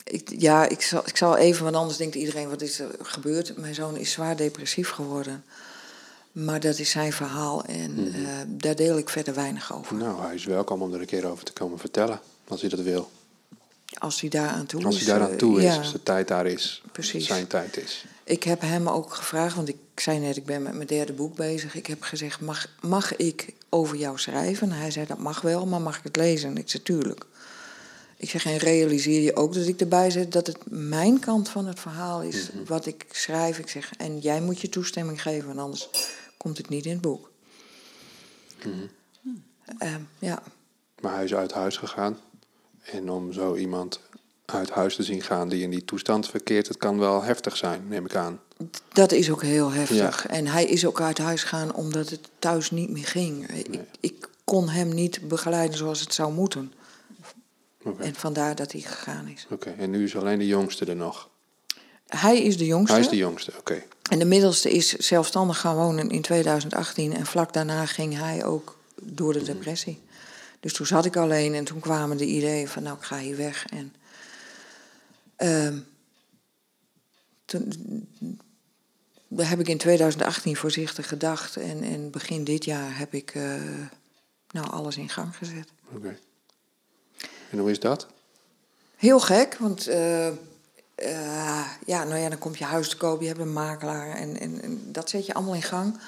ik, 0.05 0.31
ja, 0.39 0.69
ik 0.69 0.83
zal, 0.83 1.03
ik 1.07 1.17
zal 1.17 1.37
even, 1.37 1.65
want 1.65 1.77
anders 1.77 1.97
denkt 1.99 2.15
iedereen, 2.15 2.49
wat 2.49 2.63
is 2.63 2.79
er 2.79 2.91
gebeurd? 3.03 3.57
Mijn 3.57 3.75
zoon 3.75 3.97
is 3.97 4.13
zwaar 4.13 4.37
depressief 4.37 4.91
geworden. 4.91 5.45
Maar 6.33 6.61
dat 6.61 6.79
is 6.79 6.91
zijn 6.91 7.13
verhaal 7.13 7.65
en 7.65 8.13
eh, 8.15 8.23
daar 8.47 8.77
deel 8.77 8.99
ik 8.99 9.09
verder 9.09 9.35
weinig 9.35 9.75
over. 9.75 9.97
Nou, 9.97 10.23
hij 10.23 10.35
is 10.35 10.45
welkom 10.45 10.83
om 10.83 10.95
er 10.95 11.01
een 11.01 11.07
keer 11.07 11.27
over 11.27 11.45
te 11.45 11.53
komen 11.53 11.79
vertellen. 11.79 12.21
Als 12.49 12.61
hij 12.61 12.71
dat 12.71 12.81
wil. 12.81 13.11
Als 13.99 14.21
hij 14.21 14.31
daaraan 14.31 14.67
toe 14.67 14.85
Als 14.85 14.95
is. 14.95 15.01
hij 15.01 15.11
daaraan 15.11 15.31
eh, 15.33 15.37
toe 15.39 15.59
is. 15.59 15.65
ja. 15.65 15.79
Als 15.79 15.93
de 15.93 16.03
tijd 16.03 16.29
daar 16.29 16.47
is. 16.47 16.83
Precies. 16.93 17.27
Zijn 17.27 17.47
tijd 17.47 17.77
is. 17.77 18.05
Ik 18.25 18.43
heb 18.43 18.61
hem 18.61 18.89
ook 18.89 19.15
gevraagd, 19.15 19.57
want 19.57 19.69
ik 19.69 19.77
zei 19.95 20.19
net, 20.19 20.37
ik 20.37 20.45
ben 20.45 20.63
met 20.63 20.75
mijn 20.75 20.87
derde 20.87 21.13
boek 21.13 21.35
bezig. 21.37 21.75
Ik 21.75 21.87
heb 21.87 22.03
gezegd, 22.03 22.41
mag, 22.41 22.67
mag 22.81 23.17
ik 23.17 23.55
over 23.71 23.97
jou 23.97 24.19
schrijven? 24.19 24.73
Hij 24.73 24.91
zei, 24.91 25.07
dat 25.07 25.19
mag 25.19 25.41
wel, 25.41 25.67
maar 25.67 25.81
mag 25.81 25.99
ik 25.99 26.05
het 26.05 26.17
lezen? 26.17 26.57
Ik 26.57 26.71
zei, 26.71 26.83
tuurlijk. 26.83 27.27
Ik 28.17 28.31
zeg, 28.31 28.45
en 28.45 28.57
realiseer 28.57 29.21
je 29.21 29.37
ook 29.37 29.55
dat 29.55 29.67
ik 29.67 29.81
erbij 29.81 30.11
zet 30.11 30.33
dat 30.33 30.47
het 30.47 30.59
mijn 30.71 31.19
kant 31.19 31.49
van 31.49 31.67
het 31.67 31.81
verhaal 31.81 32.23
is 32.23 32.51
wat 32.67 32.87
ik 32.87 33.07
schrijf. 33.11 33.59
Ik 33.59 33.69
zeg, 33.69 33.93
en 33.93 34.19
jij 34.19 34.41
moet 34.41 34.61
je 34.61 34.69
toestemming 34.69 35.23
geven, 35.23 35.47
want 35.47 35.59
anders 35.59 35.89
komt 36.37 36.57
het 36.57 36.69
niet 36.69 36.85
in 36.85 36.93
het 36.93 37.01
boek. 37.01 37.31
Ehm, 39.79 40.01
ja, 40.19 40.43
Maar 41.01 41.15
hij 41.15 41.25
is 41.25 41.35
uit 41.35 41.53
huis 41.53 41.77
gegaan. 41.77 42.19
En 42.83 43.11
om 43.11 43.33
zo 43.33 43.57
iemand 43.57 44.01
uit 44.55 44.71
huis 44.71 44.95
te 44.95 45.03
zien 45.03 45.23
gaan 45.23 45.49
die 45.49 45.63
in 45.63 45.71
die 45.71 45.85
toestand 45.85 46.29
verkeert, 46.29 46.69
het 46.69 46.77
kan 46.77 46.99
wel 46.99 47.23
heftig 47.23 47.57
zijn, 47.57 47.89
neem 47.89 48.05
ik 48.05 48.15
aan. 48.15 48.41
Dat 48.93 49.13
is 49.13 49.31
ook 49.31 49.43
heel 49.43 49.71
heftig. 49.71 50.27
En 50.27 50.47
hij 50.47 50.65
is 50.65 50.87
ook 50.87 51.01
uit 51.01 51.19
huis 51.19 51.43
gegaan 51.43 51.75
omdat 51.75 52.09
het 52.09 52.29
thuis 52.39 52.71
niet 52.71 52.91
meer 52.91 53.07
ging. 53.07 53.51
Ik, 53.51 53.81
ik 54.01 54.29
kon 54.45 54.69
hem 54.69 54.95
niet 54.95 55.29
begeleiden 55.29 55.79
zoals 55.79 56.01
het 56.01 56.15
zou 56.15 56.33
moeten. 56.33 56.73
En 57.99 58.15
vandaar 58.15 58.55
dat 58.55 58.73
hij 58.73 58.81
gegaan 58.81 59.29
is. 59.29 59.47
Oké, 59.51 59.75
en 59.79 59.91
nu 59.91 60.05
is 60.05 60.17
alleen 60.17 60.39
de 60.39 60.47
jongste 60.47 60.85
er 60.85 60.97
nog. 60.97 61.29
Hij 62.07 62.43
is 62.43 62.57
de 62.57 62.67
jongste. 62.67 62.93
Hij 62.93 63.03
is 63.05 63.09
de 63.09 63.17
jongste, 63.17 63.53
oké. 63.59 63.83
En 64.11 64.19
de 64.19 64.25
middelste 64.25 64.71
is 64.71 64.89
zelfstandig 64.89 65.59
gaan 65.59 65.77
wonen 65.77 66.11
in 66.11 66.23
2018. 66.23 67.15
En 67.15 67.27
vlak 67.27 67.53
daarna 67.53 67.87
ging 67.87 68.19
hij 68.19 68.45
ook 68.45 68.77
door 69.03 69.33
de 69.33 69.43
depressie. 69.43 70.01
Dus 70.61 70.73
toen 70.73 70.87
zat 70.87 71.05
ik 71.05 71.17
alleen 71.17 71.55
en 71.55 71.65
toen 71.65 71.81
kwamen 71.81 72.17
de 72.17 72.27
ideeën 72.27 72.69
van 72.69 72.83
nou, 72.83 72.97
ik 72.97 73.03
ga 73.03 73.19
hier 73.19 73.37
weg. 73.37 73.67
En 73.67 73.95
ehm, 75.41 75.79
toen 77.45 77.73
daar 79.33 79.49
heb 79.49 79.61
ik 79.61 79.69
in 79.69 79.79
2018 79.79 80.57
voorzichtig 80.57 81.09
gedacht. 81.09 81.57
En, 81.57 81.83
en 81.83 82.11
begin 82.11 82.45
dit 82.45 82.65
jaar 82.65 82.99
heb 82.99 83.15
ik 83.15 83.35
eh, 83.35 83.43
nou, 84.51 84.71
alles 84.71 84.97
in 84.97 85.09
gang 85.09 85.37
gezet. 85.37 85.69
Oké. 85.95 86.17
En 87.51 87.59
hoe 87.59 87.71
is 87.71 87.81
dat? 87.81 88.07
Heel 88.97 89.21
gek, 89.21 89.57
want 89.59 89.87
eh, 89.87 90.27
eh, 90.27 90.35
ja, 91.87 92.05
nou 92.05 92.17
ja, 92.17 92.29
dan 92.29 92.39
komt 92.39 92.59
je 92.59 92.65
huis 92.65 92.89
te 92.89 92.97
koop, 92.97 93.21
je 93.21 93.27
hebt 93.27 93.41
een 93.41 93.53
makelaar 93.53 94.17
en, 94.17 94.41
en, 94.41 94.63
en 94.63 94.93
dat 94.93 95.11
zet 95.11 95.27
je 95.27 95.35
allemaal 95.35 95.55
in 95.55 95.63
gang. 95.63 96.01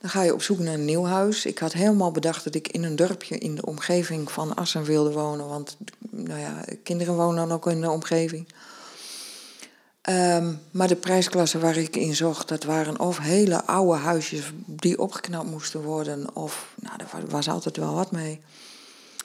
Dan 0.00 0.10
ga 0.10 0.22
je 0.22 0.34
op 0.34 0.42
zoek 0.42 0.58
naar 0.58 0.74
een 0.74 0.84
nieuw 0.84 1.04
huis. 1.04 1.46
Ik 1.46 1.58
had 1.58 1.72
helemaal 1.72 2.10
bedacht 2.10 2.44
dat 2.44 2.54
ik 2.54 2.68
in 2.68 2.82
een 2.82 2.96
dorpje 2.96 3.38
in 3.38 3.54
de 3.54 3.66
omgeving 3.66 4.32
van 4.32 4.54
Assen 4.54 4.84
wilde 4.84 5.12
wonen, 5.12 5.48
want 5.48 5.76
nou 6.10 6.40
ja, 6.40 6.64
kinderen 6.82 7.14
wonen 7.14 7.36
dan 7.36 7.52
ook 7.52 7.66
in 7.66 7.80
de 7.80 7.90
omgeving. 7.90 8.48
Ehm, 10.02 10.54
maar 10.70 10.88
de 10.88 10.96
prijsklasse 10.96 11.58
waar 11.58 11.76
ik 11.76 11.96
in 11.96 12.14
zocht, 12.14 12.48
dat 12.48 12.64
waren 12.64 13.00
of 13.00 13.18
hele 13.18 13.64
oude 13.64 13.98
huisjes 13.98 14.52
die 14.66 14.98
opgeknapt 14.98 15.50
moesten 15.50 15.82
worden, 15.82 16.36
of 16.36 16.74
nou, 16.80 16.96
daar 16.98 17.08
wa- 17.12 17.26
was 17.30 17.48
altijd 17.48 17.76
wel 17.76 17.94
wat 17.94 18.10
mee. 18.10 18.40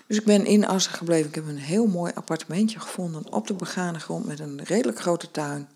Dus 0.08 0.18
ik 0.18 0.26
ben 0.26 0.46
in 0.46 0.68
Assen 0.68 0.94
gebleven. 0.94 1.28
Ik 1.28 1.36
heb 1.36 1.48
een 1.48 1.58
heel 1.58 1.88
mooi 1.88 2.12
appartementje 2.16 2.80
gevonden 2.80 3.34
op 3.34 3.48
de 3.48 3.54
begane 3.54 4.00
grond 4.00 4.26
met 4.26 4.40
een 4.40 4.62
redelijk 4.64 5.00
grote 5.00 5.32
tuin. 5.32 5.68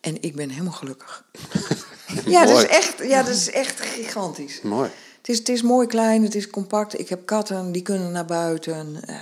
En 0.00 0.22
ik 0.22 0.34
ben 0.36 0.48
helemaal 0.50 0.72
gelukkig. 0.72 1.24
ja, 2.26 2.44
dat 2.46 2.58
is 2.58 2.66
echt, 2.66 2.98
ja, 3.02 3.22
dat 3.22 3.34
is 3.34 3.50
echt 3.50 3.80
gigantisch. 3.80 4.62
Mooi. 4.62 4.90
Het 5.18 5.28
is, 5.28 5.38
het 5.38 5.48
is 5.48 5.62
mooi 5.62 5.86
klein, 5.86 6.22
het 6.22 6.34
is 6.34 6.50
compact. 6.50 6.98
Ik 6.98 7.08
heb 7.08 7.26
katten, 7.26 7.72
die 7.72 7.82
kunnen 7.82 8.12
naar 8.12 8.24
buiten. 8.24 9.04
Eh, 9.06 9.16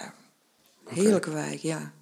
heerlijke 0.88 1.30
wijk, 1.30 1.58
ja. 1.60 1.92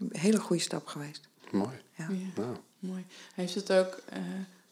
Een 0.00 0.10
hele 0.12 0.38
goede 0.38 0.62
stap 0.62 0.86
geweest. 0.86 1.20
Mooi. 1.50 1.74
Ja. 1.94 2.06
Ja. 2.10 2.42
Nou, 2.42 2.56
Mooi. 2.78 3.06
Heeft 3.34 3.54
het 3.54 3.72
ook, 3.72 3.98
eh, 4.08 4.18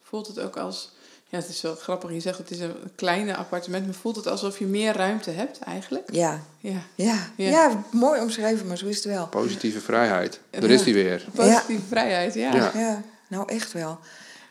voelt 0.02 0.26
het 0.26 0.38
ook 0.40 0.56
als, 0.56 0.92
ja, 1.28 1.38
het 1.38 1.48
is 1.48 1.60
wel 1.62 1.74
grappig, 1.74 2.12
je 2.12 2.20
zegt 2.20 2.38
het 2.38 2.50
is 2.50 2.60
een 2.60 2.74
kleine 2.94 3.36
appartement, 3.36 3.84
maar 3.84 3.94
voelt 3.94 4.16
het 4.16 4.26
alsof 4.26 4.58
je 4.58 4.66
meer 4.66 4.92
ruimte 4.96 5.30
hebt 5.30 5.58
eigenlijk? 5.58 6.12
Ja. 6.12 6.40
Ja. 6.58 6.82
Ja. 6.94 7.30
Ja. 7.36 7.48
Ja. 7.50 7.84
mooi 7.92 8.20
omschreven, 8.20 8.66
maar 8.66 8.78
zo 8.78 8.86
is 8.86 8.96
het 8.96 9.04
wel. 9.04 9.28
positieve 9.28 9.80
vrijheid. 9.80 10.40
Daar 10.50 10.70
is 10.70 10.82
die 10.82 10.94
weer. 10.94 11.26
Positieve 11.34 11.86
vrijheid, 11.86 12.34
ja. 12.34 12.54
Ja. 12.54 12.70
Ja, 12.74 13.02
nou 13.28 13.48
echt 13.48 13.72
wel. 13.72 13.98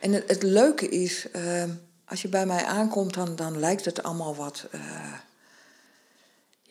En 0.00 0.12
het, 0.12 0.24
het 0.28 0.42
leuke 0.42 0.88
is, 0.88 1.30
ehm, 1.30 1.70
als 2.04 2.22
je 2.22 2.28
bij 2.28 2.46
mij 2.46 2.64
aankomt, 2.64 3.14
dan, 3.14 3.36
dan 3.36 3.58
lijkt 3.58 3.84
het 3.84 4.02
allemaal 4.02 4.34
wat 4.34 4.66
eh, 4.70 4.80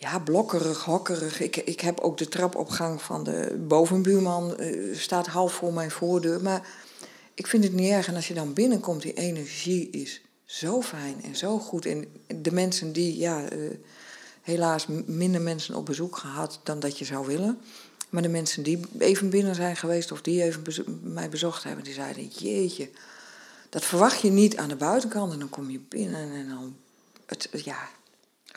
ja, 0.04 0.20
blokkerig, 0.20 0.84
hokkerig. 0.84 1.40
Ik, 1.40 1.58
ik 1.58 1.80
heb 1.80 2.00
ook 2.00 2.18
de 2.18 2.28
trapopgang 2.28 3.02
van 3.02 3.24
de 3.24 3.64
bovenbuurman, 3.68 4.58
eh, 4.58 4.96
staat 4.96 5.28
half 5.28 5.54
voor 5.54 5.74
mijn 5.74 5.92
voordeur. 5.92 6.42
Maar 6.42 6.68
ik 7.34 7.48
vind 7.48 7.64
het 7.64 7.74
niet 7.74 7.92
erg. 7.92 8.08
En 8.08 8.16
als 8.16 8.28
je 8.28 8.34
dan 8.34 8.54
binnenkomt, 8.54 9.02
die 9.02 9.14
energie 9.14 9.90
is 9.90 10.22
zo 10.46 10.82
fijn 10.82 11.24
en 11.24 11.36
zo 11.36 11.60
goed. 11.60 11.86
En 11.86 12.08
de 12.28 12.52
mensen 12.52 12.92
die, 12.92 13.18
ja, 13.18 13.48
eh, 13.48 13.60
helaas 14.42 14.86
minder 15.06 15.42
mensen 15.42 15.76
op 15.76 15.86
bezoek 15.86 16.18
gehad 16.18 16.60
dan 16.64 16.80
dat 16.80 16.98
je 16.98 17.06
zou 17.06 17.28
willen. 17.28 17.60
Maar 18.10 18.22
de 18.22 18.30
mensen 18.30 18.64
die 18.64 18.80
even 19.00 19.30
binnen 19.30 19.56
zijn 19.56 19.76
geweest 19.76 20.12
of 20.12 20.22
die 20.22 20.44
even 20.44 20.64
mij 21.04 21.30
bezocht 21.30 21.64
hebben, 21.64 21.84
die 21.84 21.94
zeiden: 21.94 22.28
Jeetje, 22.28 22.90
dat 23.70 23.86
verwacht 23.86 24.22
je 24.22 24.30
niet 24.30 24.58
aan 24.58 24.70
de 24.70 24.76
buitenkant. 24.76 25.34
En 25.34 25.40
dan 25.40 25.50
kom 25.50 25.70
je 25.70 25.80
binnen 25.90 26.32
en 26.32 26.48
dan. 26.48 26.76
Het, 27.26 27.50
ja, 27.64 27.90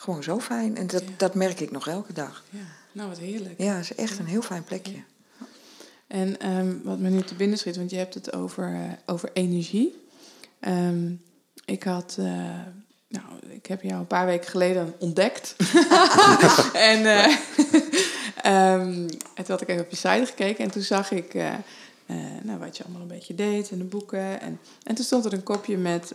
gewoon 0.07 0.23
zo 0.23 0.41
fijn. 0.41 0.77
En 0.77 0.87
dat, 0.87 1.03
Ja. 1.03 1.09
dat 1.17 1.35
merk 1.35 1.61
ik 1.61 1.71
nog 1.71 1.89
elke 1.89 2.13
dag. 2.13 2.45
Ja. 2.51 2.59
Nou, 2.93 3.09
wat 3.09 3.19
heerlijk. 3.19 3.55
Ja, 3.59 3.75
het 3.75 3.83
is 3.91 3.95
echt 3.95 4.19
een 4.19 4.27
heel 4.27 4.43
fijn 4.43 4.65
plekje. 4.65 5.03
En 6.07 6.41
ehm, 6.41 6.75
wat 6.83 6.99
me 6.99 7.09
nu 7.09 7.23
te 7.23 7.35
binnen 7.35 7.59
schiet, 7.59 7.77
want 7.77 7.91
je 7.91 7.97
hebt 7.97 8.15
het 8.15 8.33
over, 8.33 8.75
eh, 8.75 8.81
over 9.07 9.31
energie. 9.33 10.05
Ehm, 10.61 11.13
ik 11.65 11.83
had, 11.83 12.17
eh, 12.19 12.25
nou, 13.09 13.25
ik 13.49 13.67
heb 13.67 13.83
jou 13.83 13.95
een 13.95 14.07
paar 14.07 14.27
weken 14.27 14.49
geleden 14.51 14.95
ontdekt. 14.99 15.57
en, 16.73 17.07
en 18.43 19.07
toen 19.37 19.47
had 19.47 19.61
ik 19.61 19.69
even 19.69 19.85
op 19.85 19.91
je 19.91 19.97
site 19.97 20.27
gekeken 20.27 20.65
en 20.65 20.71
toen 20.71 20.83
zag 20.83 21.11
ik 21.11 21.35
nou, 22.43 22.59
wat 22.59 22.77
je 22.77 22.85
allemaal 22.85 23.03
een 23.03 23.09
beetje 23.09 23.35
deed 23.35 23.71
en 23.71 23.79
de 23.79 23.85
boeken. 23.85 24.41
En, 24.41 24.61
en 24.83 24.95
toen 24.95 25.05
stond 25.05 25.25
er 25.25 25.33
een 25.33 25.43
kopje 25.43 25.77
met, 25.77 26.15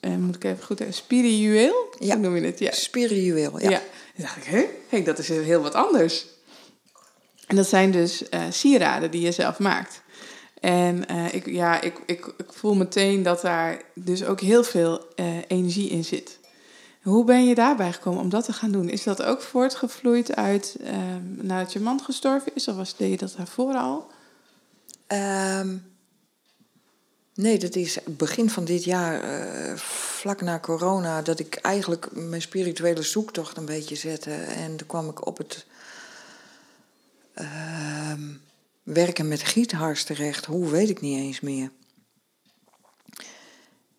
eh, 0.00 0.16
moet 0.16 0.36
ik 0.36 0.44
even 0.44 0.64
goed 0.64 0.78
zeggen, 0.78 0.96
spiritueel? 0.96 1.94
Ja. 1.98 2.14
Hoe 2.14 2.22
noem 2.22 2.36
je 2.36 2.42
het? 2.42 2.58
Ja. 2.58 2.72
Spiritueel, 2.72 3.60
Ja. 3.60 3.70
ja. 3.70 3.80
Dacht 4.16 4.36
ik, 4.36 4.68
hey, 4.88 5.04
dat 5.04 5.18
is 5.18 5.28
heel 5.28 5.62
wat 5.62 5.74
anders. 5.74 6.26
En 7.46 7.56
dat 7.56 7.66
zijn 7.66 7.90
dus 7.90 8.28
eh, 8.28 8.40
sieraden 8.50 9.10
die 9.10 9.20
je 9.20 9.32
zelf 9.32 9.58
maakt. 9.58 10.02
En 10.60 11.06
eh, 11.06 11.34
ik, 11.34 11.46
ja, 11.46 11.80
ik, 11.80 12.00
ik, 12.06 12.34
ik 12.36 12.52
voel 12.52 12.74
meteen 12.74 13.22
dat 13.22 13.40
daar 13.40 13.82
dus 13.94 14.24
ook 14.24 14.40
heel 14.40 14.64
veel 14.64 15.06
energie 15.46 15.88
in 15.88 16.04
zit. 16.04 16.38
Hoe 17.02 17.24
ben 17.24 17.44
je 17.44 17.54
daarbij 17.54 17.92
gekomen 17.92 18.20
om 18.20 18.28
dat 18.28 18.44
te 18.44 18.52
gaan 18.52 18.72
doen? 18.72 18.88
Is 18.88 19.02
dat 19.02 19.22
ook 19.22 19.40
voortgevloeid 19.40 20.36
uit 20.36 20.76
nadat 21.22 21.72
je 21.72 21.80
man 21.80 22.00
gestorven 22.00 22.52
is? 22.54 22.68
Of 22.68 22.76
was, 22.76 22.96
deed 22.96 23.10
je 23.10 23.16
dat 23.16 23.34
daarvoor 23.36 23.74
al? 23.74 24.10
Ehm, 25.06 25.76
nee, 27.34 27.58
dat 27.58 27.74
is 27.74 27.98
begin 28.06 28.50
van 28.50 28.64
dit 28.64 28.84
jaar, 28.84 29.20
eh, 29.22 29.76
vlak 29.76 30.40
na 30.40 30.58
corona, 30.60 31.22
dat 31.22 31.38
ik 31.38 31.54
eigenlijk 31.54 32.08
mijn 32.12 32.42
spirituele 32.42 33.02
zoektocht 33.02 33.56
een 33.56 33.64
beetje 33.64 33.94
zette. 33.96 34.30
En 34.34 34.76
toen 34.76 34.86
kwam 34.86 35.08
ik 35.08 35.26
op 35.26 35.38
het 35.38 35.66
ehm, 37.34 38.22
werken 38.82 39.28
met 39.28 39.42
giethars 39.42 40.04
terecht. 40.04 40.44
Hoe 40.44 40.70
weet 40.70 40.88
ik 40.88 41.00
niet 41.00 41.18
eens 41.18 41.40
meer. 41.40 41.70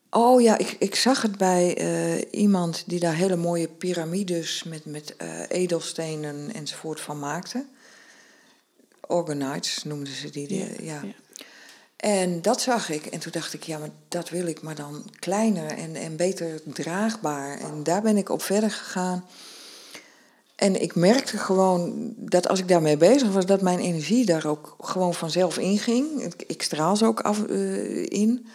Oh 0.10 0.42
ja, 0.42 0.58
ik, 0.58 0.76
ik 0.80 0.96
zag 0.96 1.22
het 1.22 1.38
bij 1.38 1.78
eh, 1.78 2.40
iemand 2.40 2.84
die 2.88 3.00
daar 3.00 3.16
hele 3.16 3.36
mooie 3.36 3.68
piramides 3.68 4.64
met, 4.64 4.86
met 4.86 5.16
eh, 5.16 5.40
edelstenen 5.48 6.54
enzovoort 6.54 7.02
van 7.02 7.20
maakte. 7.20 7.66
Organites 9.08 9.84
noemden 9.84 10.14
ze 10.14 10.30
die. 10.30 10.48
die- 10.48 10.84
ja. 10.86 11.02
En 12.04 12.42
dat 12.42 12.62
zag 12.62 12.90
ik. 12.90 13.06
En 13.06 13.20
toen 13.20 13.32
dacht 13.32 13.54
ik, 13.54 13.64
ja, 13.64 13.78
maar 13.78 13.90
dat 14.08 14.30
wil 14.30 14.48
ik, 14.48 14.62
maar 14.62 14.76
dan 14.76 15.06
kleiner 15.20 15.72
en, 15.72 15.96
en 15.96 16.16
beter 16.16 16.62
draagbaar. 16.66 17.60
En 17.60 17.84
daar 17.84 18.02
ben 18.02 18.18
ik 18.18 18.30
op 18.30 18.42
verder 18.42 18.72
gegaan. 18.72 19.26
En 20.56 20.82
ik 20.82 20.96
merkte 20.96 21.38
gewoon 21.38 22.14
dat 22.18 22.48
als 22.48 22.60
ik 22.60 22.68
daarmee 22.68 22.98
bezig 22.98 23.32
was, 23.32 23.46
dat 23.46 23.62
mijn 23.62 23.80
energie 23.80 24.26
daar 24.26 24.46
ook 24.46 24.76
gewoon 24.80 25.14
vanzelf 25.14 25.58
inging. 25.58 26.22
Ik, 26.22 26.44
ik 26.48 26.62
straal 26.62 26.96
ze 26.96 27.06
ook 27.06 27.22
af 27.22 27.44
eh, 27.44 28.06
in. 28.06 28.48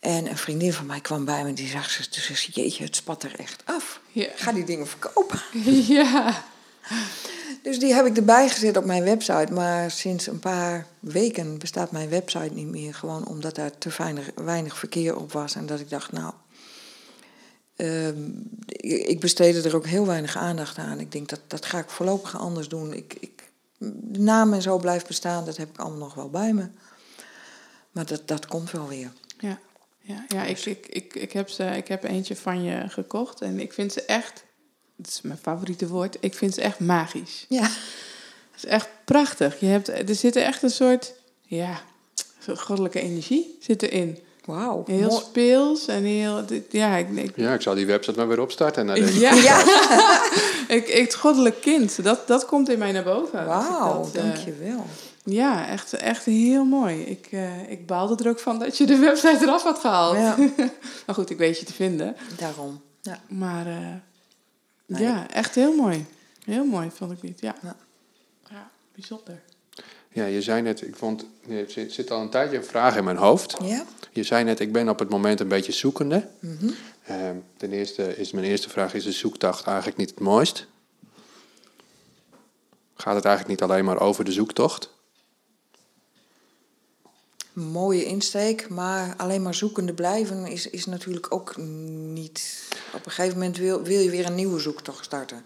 En 0.00 0.30
een 0.30 0.38
vriendin 0.38 0.72
van 0.72 0.86
mij 0.86 1.00
kwam 1.00 1.24
bij 1.24 1.42
me 1.42 1.48
en 1.48 1.54
die 1.54 1.68
zag 1.68 1.90
ze, 1.90 2.04
ze, 2.10 2.50
jeetje, 2.50 2.84
het 2.84 2.96
spat 2.96 3.22
er 3.22 3.34
echt 3.38 3.62
af. 3.64 4.00
Ja. 4.12 4.28
Ga 4.34 4.52
die 4.52 4.64
dingen 4.64 4.86
verkopen. 4.86 5.42
ja. 5.96 6.44
Dus 7.62 7.78
die 7.78 7.94
heb 7.94 8.06
ik 8.06 8.16
erbij 8.16 8.48
gezet 8.48 8.76
op 8.76 8.84
mijn 8.84 9.02
website. 9.02 9.52
Maar 9.52 9.90
sinds 9.90 10.26
een 10.26 10.38
paar 10.38 10.86
weken 11.00 11.58
bestaat 11.58 11.90
mijn 11.90 12.08
website 12.08 12.54
niet 12.54 12.66
meer. 12.66 12.94
Gewoon 12.94 13.26
omdat 13.26 13.54
daar 13.54 13.78
te 13.78 13.94
weinig, 13.98 14.30
weinig 14.34 14.78
verkeer 14.78 15.16
op 15.16 15.32
was. 15.32 15.54
En 15.54 15.66
dat 15.66 15.80
ik 15.80 15.90
dacht, 15.90 16.12
nou. 16.12 16.32
ehm, 17.76 18.30
ik 19.06 19.20
besteedde 19.20 19.68
er 19.68 19.76
ook 19.76 19.86
heel 19.86 20.06
weinig 20.06 20.36
aandacht 20.36 20.78
aan. 20.78 21.00
Ik 21.00 21.12
denk 21.12 21.28
dat 21.28 21.40
dat 21.46 21.66
ga 21.66 21.78
ik 21.78 21.90
voorlopig 21.90 22.38
anders 22.38 22.68
doen. 22.68 22.92
Ik, 22.92 23.16
ik, 23.20 23.50
de 23.78 24.20
naam 24.20 24.52
en 24.52 24.62
zo 24.62 24.78
blijft 24.78 25.06
bestaan, 25.06 25.44
dat 25.44 25.56
heb 25.56 25.68
ik 25.68 25.78
allemaal 25.78 25.98
nog 25.98 26.14
wel 26.14 26.30
bij 26.30 26.52
me. 26.52 26.68
Maar 27.92 28.06
dat, 28.06 28.28
dat 28.28 28.46
komt 28.46 28.70
wel 28.70 28.88
weer. 28.88 29.12
Ja, 29.38 29.58
ja, 30.00 30.24
ja 30.28 30.44
ik, 30.44 30.64
ik, 30.64 30.86
ik, 30.86 31.14
ik, 31.14 31.32
heb 31.32 31.48
ze, 31.48 31.64
ik 31.64 31.88
heb 31.88 32.04
eentje 32.04 32.36
van 32.36 32.62
je 32.62 32.88
gekocht 32.88 33.40
en 33.40 33.60
ik 33.60 33.72
vind 33.72 33.92
ze 33.92 34.04
echt, 34.04 34.44
dat 34.96 35.06
is 35.06 35.20
mijn 35.22 35.38
favoriete 35.42 35.88
woord, 35.88 36.16
ik 36.20 36.34
vind 36.34 36.54
ze 36.54 36.60
echt 36.60 36.80
magisch. 36.80 37.46
Ja, 37.48 37.62
Het 37.62 37.70
is 38.56 38.64
echt 38.64 38.88
prachtig. 39.04 39.60
Je 39.60 39.66
hebt, 39.66 39.88
er 39.88 40.14
zit 40.14 40.36
er 40.36 40.42
echt 40.42 40.62
een 40.62 40.70
soort, 40.70 41.12
ja, 41.42 41.80
goddelijke 42.56 43.00
energie 43.00 43.56
zit 43.60 43.82
erin. 43.82 44.18
wauw. 44.44 44.82
Heel 44.86 45.08
Mooi. 45.08 45.22
speels 45.24 45.86
en 45.86 46.02
heel, 46.04 46.44
ja, 46.70 46.96
ik, 46.96 47.08
ik, 47.10 47.32
Ja, 47.36 47.54
ik 47.54 47.60
zal 47.60 47.74
die 47.74 47.86
website 47.86 48.18
maar 48.18 48.28
weer 48.28 48.40
opstarten. 48.40 48.80
En 48.80 48.86
dan 48.86 48.96
denk 48.96 49.08
ik, 49.08 49.20
ja, 49.20 49.34
Ja, 49.34 49.62
ik, 50.76 50.88
ik, 50.88 51.00
het 51.04 51.14
goddelijk 51.14 51.60
kind, 51.60 52.04
dat, 52.04 52.26
dat 52.26 52.46
komt 52.46 52.68
in 52.68 52.78
mij 52.78 52.92
naar 52.92 53.02
boven. 53.04 53.46
wauw, 53.46 54.04
eh, 54.04 54.12
dankjewel. 54.22 54.84
Ja, 55.24 55.68
echt, 55.68 55.92
echt 55.92 56.24
heel 56.24 56.64
mooi. 56.64 57.00
Ik, 57.02 57.28
eh, 57.30 57.70
ik 57.70 57.86
baalde 57.86 58.24
er 58.24 58.30
ook 58.30 58.38
van 58.38 58.58
dat 58.58 58.76
je 58.78 58.86
de 58.86 58.96
website 58.96 59.38
eraf 59.40 59.62
had 59.62 59.78
gehaald. 59.78 60.16
Ja. 60.16 60.36
maar 61.06 61.14
goed, 61.14 61.30
ik 61.30 61.38
weet 61.38 61.58
je 61.58 61.64
te 61.64 61.72
vinden. 61.72 62.16
Daarom. 62.38 62.80
Ja. 63.02 63.18
Maar 63.28 63.66
eh, 63.66 63.76
Nee. 64.92 65.02
ja, 65.02 65.30
echt 65.30 65.54
heel 65.54 65.76
mooi. 65.76 66.06
Heel 66.44 66.64
mooi 66.64 66.90
vond 66.90 67.12
ik 67.12 67.20
dit, 67.20 67.40
ja. 67.40 67.54
Ja. 67.62 67.76
Ja, 68.50 68.70
bijzonder. 68.94 69.40
ja, 70.08 70.24
je 70.24 70.42
zei 70.42 70.62
net, 70.62 70.82
ik 70.86 70.96
vond, 70.96 71.24
er 71.48 71.70
zit, 71.70 71.92
zit 71.92 72.10
al 72.10 72.20
een 72.20 72.30
tijdje 72.30 72.56
een 72.56 72.64
vraag 72.64 72.96
in 72.96 73.04
mijn 73.04 73.16
hoofd. 73.16 73.56
Ja? 73.62 73.84
Je 74.10 74.22
zei 74.22 74.44
net, 74.44 74.60
ik 74.60 74.72
ben 74.72 74.88
op 74.88 74.98
het 74.98 75.08
moment 75.08 75.40
een 75.40 75.48
beetje 75.48 75.72
zoekende. 75.72 76.28
Mhm. 76.38 76.70
Ehm, 77.06 77.36
ten 77.56 77.72
eerste 77.72 78.16
is 78.16 78.30
mijn 78.32 78.46
eerste 78.46 78.68
vraag, 78.68 78.94
is 78.94 79.04
de 79.04 79.12
zoektocht 79.12 79.66
eigenlijk 79.66 79.96
niet 79.96 80.10
het 80.10 80.20
mooist? 80.20 80.66
Gaat 82.94 83.14
het 83.14 83.24
eigenlijk 83.24 83.60
niet 83.60 83.70
alleen 83.70 83.84
maar 83.84 84.00
over 84.00 84.24
de 84.24 84.32
zoektocht? 84.32 84.90
Mooie 87.52 88.04
insteek, 88.04 88.68
maar 88.68 89.14
alleen 89.16 89.42
maar 89.42 89.54
zoekende 89.54 89.92
blijven 89.94 90.46
is, 90.46 90.70
is 90.70 90.86
natuurlijk 90.86 91.34
ook 91.34 91.56
niet. 91.56 92.68
Op 92.94 93.06
een 93.06 93.12
gegeven 93.12 93.38
moment 93.38 93.56
wil, 93.56 93.82
wil 93.82 94.00
je 94.00 94.10
weer 94.10 94.26
een 94.26 94.34
nieuwe 94.34 94.60
zoektocht 94.60 95.04
starten. 95.04 95.44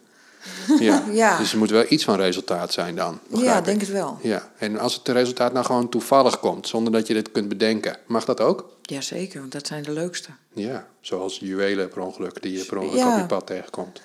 Ja. 0.81 1.05
Ja. 1.13 1.39
Dus 1.39 1.53
er 1.53 1.59
moet 1.59 1.71
wel 1.71 1.85
iets 1.89 2.05
van 2.05 2.17
resultaat 2.17 2.73
zijn 2.73 2.97
dan. 2.97 3.19
Ja, 3.29 3.37
begrijp 3.37 3.65
denk 3.65 3.81
ik. 3.81 3.87
het 3.87 3.97
wel. 3.97 4.19
Ja, 4.23 4.51
en 4.59 4.79
als 4.79 4.95
het 4.95 5.09
resultaat 5.09 5.53
nou 5.53 5.65
gewoon 5.65 5.89
toevallig 5.89 6.41
komt, 6.41 6.69
zonder 6.69 6.93
dat 6.93 7.07
je 7.07 7.15
dit 7.15 7.33
kunt 7.33 7.49
bedenken, 7.49 7.97
mag 8.07 8.25
dat 8.25 8.41
ook? 8.41 8.75
Jazeker, 8.83 9.41
want 9.41 9.53
dat 9.53 9.67
zijn 9.67 9.83
de 9.83 9.93
leukste. 9.93 10.29
Ja, 10.53 10.87
zoals 11.01 11.39
juwelen 11.39 11.89
per 11.89 12.01
ongeluk, 12.03 12.43
die 12.43 12.59
je 12.59 12.65
per 12.65 12.79
ongeluk 12.79 12.99
Ja. 12.99 13.13
op 13.15 13.21
je 13.21 13.27
pad 13.27 13.47
tegenkomt. 13.47 14.01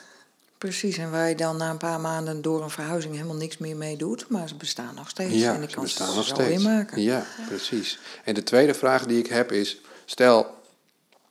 Precies, 0.62 0.98
en 0.98 1.12
waar 1.12 1.30
je 1.30 1.36
dan 1.36 1.58
na 1.58 1.70
een 1.70 1.78
paar 1.78 2.00
maanden 2.00 2.42
door 2.42 2.64
een 2.64 2.70
verhuizing 2.70 3.14
helemaal 3.14 3.36
niks 3.36 3.58
meer 3.58 3.76
mee 3.76 3.98
doet, 3.98 4.30
maar 4.30 4.48
ze 4.48 4.56
bestaan 4.56 4.96
nog 4.96 5.10
steeds. 5.10 5.34
Ja, 5.34 5.54
en 5.54 5.62
ik 5.62 5.70
ze 5.70 5.76
kan 5.76 5.84
bestaan 5.84 6.10
ze 6.10 6.16
nog 6.16 6.26
steeds. 6.26 6.50
inmaken. 6.50 7.02
Ja, 7.02 7.26
precies. 7.48 8.00
En 8.24 8.34
de 8.34 8.44
tweede 8.44 8.74
vraag 8.74 9.06
die 9.06 9.20
ik 9.20 9.28
heb 9.28 9.52
is, 9.52 9.82
stel, 10.06 10.56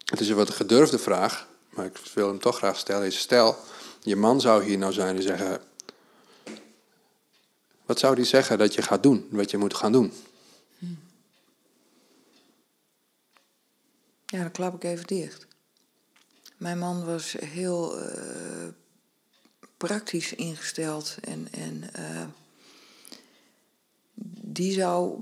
het 0.05 0.21
is 0.21 0.29
een 0.29 0.37
wat 0.37 0.51
gedurfde 0.51 0.99
vraag, 0.99 1.49
maar 1.69 1.85
ik 1.85 1.97
wil 2.15 2.29
hem 2.29 2.39
toch 2.39 2.57
graag 2.57 2.79
stellen, 2.79 3.07
is 3.07 3.19
stel, 3.19 3.57
je 4.01 4.17
man 4.17 4.41
zou 4.41 4.65
hier 4.65 4.79
nou 4.79 4.93
zijn 4.93 5.17
en 5.17 5.23
zeggen, 5.23 5.61
wat 7.87 7.99
zou 7.99 8.15
die 8.15 8.25
zeggen 8.25 8.59
dat 8.59 8.75
je 8.75 8.83
gaat 8.83 9.03
doen, 9.03 9.29
wat 9.31 9.51
je 9.51 9.59
moet 9.59 9.75
gaan 9.75 9.93
doen? 9.93 10.13
Ja, 14.27 14.41
dan 14.41 14.51
klap 14.51 14.75
ik 14.75 14.85
even 14.85 15.07
dicht. 15.07 15.47
Mijn 16.57 16.79
man 16.79 17.05
was 17.05 17.37
heel 17.39 17.99
eh, 18.01 18.69
praktisch 19.87 20.35
ingesteld 20.35 21.17
en, 21.21 21.49
en 21.51 21.85
eh, 21.93 22.25
die 24.43 24.73
zou. 24.73 25.19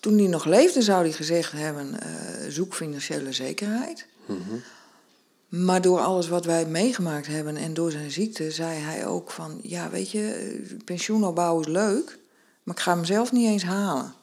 Toen 0.00 0.18
hij 0.18 0.26
nog 0.26 0.44
leefde, 0.44 0.82
zou 0.82 1.02
hij 1.02 1.12
gezegd 1.12 1.52
hebben: 1.52 2.00
eh, 2.00 2.48
zoek 2.48 2.74
financiële 2.74 3.32
zekerheid. 3.32 4.06
Maar 5.48 5.82
door 5.82 6.00
alles 6.00 6.28
wat 6.28 6.44
wij 6.44 6.66
meegemaakt 6.66 7.26
hebben 7.26 7.56
en 7.56 7.74
door 7.74 7.90
zijn 7.90 8.10
ziekte, 8.10 8.50
zei 8.50 8.78
hij 8.78 9.06
ook 9.06 9.30
van: 9.30 9.58
ja, 9.62 9.90
weet 9.90 10.10
je, 10.10 10.76
pensioenopbouw 10.84 11.60
is 11.60 11.66
leuk, 11.66 12.18
maar 12.62 12.74
ik 12.74 12.82
ga 12.82 12.94
hem 12.94 13.04
zelf 13.04 13.32
niet 13.32 13.48
eens 13.48 13.64
halen. 13.64 14.14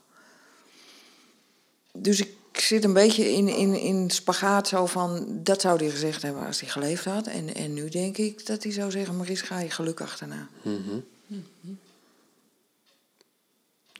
Dus 1.91 2.19
ik 2.19 2.35
zit 2.59 2.83
een 2.83 2.93
beetje 2.93 3.31
in, 3.31 3.47
in, 3.47 3.79
in 3.79 4.09
spagaat 4.09 4.67
zo 4.67 4.85
van... 4.85 5.39
dat 5.43 5.61
zou 5.61 5.77
hij 5.77 5.89
gezegd 5.89 6.21
hebben 6.21 6.45
als 6.45 6.59
hij 6.59 6.69
geleefd 6.69 7.05
had. 7.05 7.27
En, 7.27 7.55
en 7.55 7.73
nu 7.73 7.89
denk 7.89 8.17
ik 8.17 8.45
dat 8.45 8.63
hij 8.63 8.71
zou 8.71 8.91
zeggen... 8.91 9.17
Maris, 9.17 9.41
ga 9.41 9.59
je 9.59 9.69
geluk 9.69 10.01
achterna. 10.01 10.47
Mhm. 10.61 10.99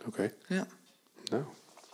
Oké, 0.06 0.32
Ja, 0.48 0.68
nou, 1.24 1.44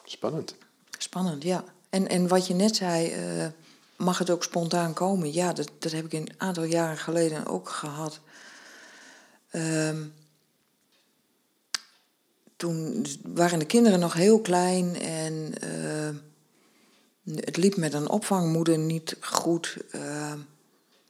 spannend. 0.03 0.55
spannend, 0.97 1.43
ja. 1.43 1.63
En, 1.89 2.07
en 2.07 2.27
wat 2.27 2.47
je 2.47 2.53
net 2.53 2.75
zei, 2.75 3.11
eh, 3.11 3.47
mag 3.95 4.17
het 4.17 4.29
ook 4.29 4.43
spontaan 4.43 4.93
komen? 4.93 5.33
Ja, 5.33 5.53
dat, 5.53 5.71
dat 5.79 5.91
heb 5.91 6.05
ik 6.05 6.13
een 6.13 6.29
aantal 6.37 6.63
jaren 6.63 6.97
geleden 6.97 7.45
ook 7.45 7.69
gehad. 7.69 8.19
Ehm, 9.49 10.05
toen 12.55 13.05
waren 13.23 13.59
de 13.59 13.65
kinderen 13.65 13.99
nog 13.99 14.13
heel 14.13 14.41
klein 14.41 14.95
en 15.01 15.53
eh, 15.61 16.15
het 17.23 17.57
liep 17.57 17.75
met 17.75 17.93
een 17.93 18.09
opvangmoeder 18.09 18.77
niet 18.77 19.15
goed. 19.19 19.77
Eh, 19.91 20.33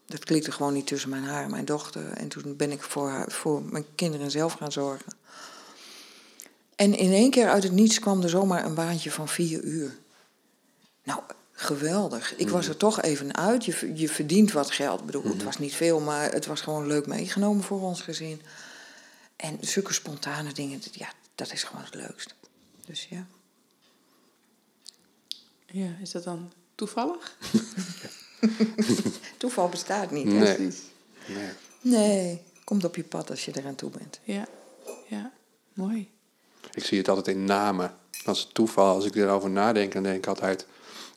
dat 0.05 0.23
klikte 0.23 0.51
gewoon 0.51 0.73
niet 0.73 0.87
tussen 0.87 1.09
mijn 1.09 1.23
haar 1.23 1.43
en 1.43 1.49
mijn 1.49 1.65
dochter. 1.65 2.11
En 2.11 2.27
toen 2.27 2.55
ben 2.55 2.71
ik 2.71 2.81
voor, 2.81 3.09
haar, 3.09 3.31
voor 3.31 3.61
mijn 3.61 3.85
kinderen 3.95 4.31
zelf 4.31 4.53
gaan 4.53 4.71
zorgen. 4.71 5.13
En 6.75 6.97
in 6.97 7.11
één 7.11 7.31
keer 7.31 7.49
uit 7.49 7.63
het 7.63 7.71
niets 7.71 7.99
kwam 7.99 8.21
er 8.21 8.29
zomaar 8.29 8.65
een 8.65 8.73
baantje 8.73 9.11
van 9.11 9.27
vier 9.27 9.61
uur. 9.63 9.97
Nou, 11.03 11.21
geweldig. 11.51 12.35
Ik 12.35 12.49
was 12.49 12.67
er 12.67 12.77
toch 12.77 13.01
even 13.01 13.35
uit. 13.35 13.65
Je, 13.65 13.91
je 13.95 14.09
verdient 14.09 14.51
wat 14.51 14.71
geld. 14.71 14.99
Ik 14.99 15.05
bedoel, 15.05 15.23
Het 15.23 15.43
was 15.43 15.57
niet 15.57 15.75
veel, 15.75 15.99
maar 15.99 16.31
het 16.31 16.45
was 16.45 16.61
gewoon 16.61 16.87
leuk 16.87 17.07
meegenomen 17.07 17.63
voor 17.63 17.81
ons 17.81 18.01
gezin. 18.01 18.41
En 19.35 19.57
zulke 19.61 19.93
spontane 19.93 20.53
dingen, 20.53 20.81
ja, 20.91 21.09
dat 21.35 21.51
is 21.51 21.63
gewoon 21.63 21.83
het 21.83 21.95
leukst. 21.95 22.35
Dus 22.85 23.07
ja. 23.09 23.25
Ja, 25.71 25.87
is 26.01 26.11
dat 26.11 26.23
dan 26.23 26.51
toevallig? 26.75 27.37
Toeval 29.37 29.69
bestaat 29.69 30.11
niet. 30.11 30.25
Nee. 30.25 30.55
Precies. 30.55 30.79
Nee. 31.25 31.49
Nee, 31.81 32.41
komt 32.63 32.83
op 32.83 32.95
je 32.95 33.03
pad 33.03 33.29
als 33.29 33.45
je 33.45 33.51
eraan 33.55 33.75
toe 33.75 33.89
bent. 33.89 34.19
Ja, 34.23 34.45
ja, 35.07 35.31
mooi. 35.73 36.09
Ik 36.73 36.83
zie 36.85 36.97
het 36.97 37.09
altijd 37.09 37.27
in 37.27 37.45
namen. 37.45 37.93
Als 38.25 38.39
het 38.39 38.53
toeval, 38.53 38.95
als 38.95 39.05
ik 39.05 39.15
erover 39.15 39.49
nadenk, 39.49 39.93
dan 39.93 40.03
denk 40.03 40.15
ik 40.15 40.27
altijd... 40.27 40.65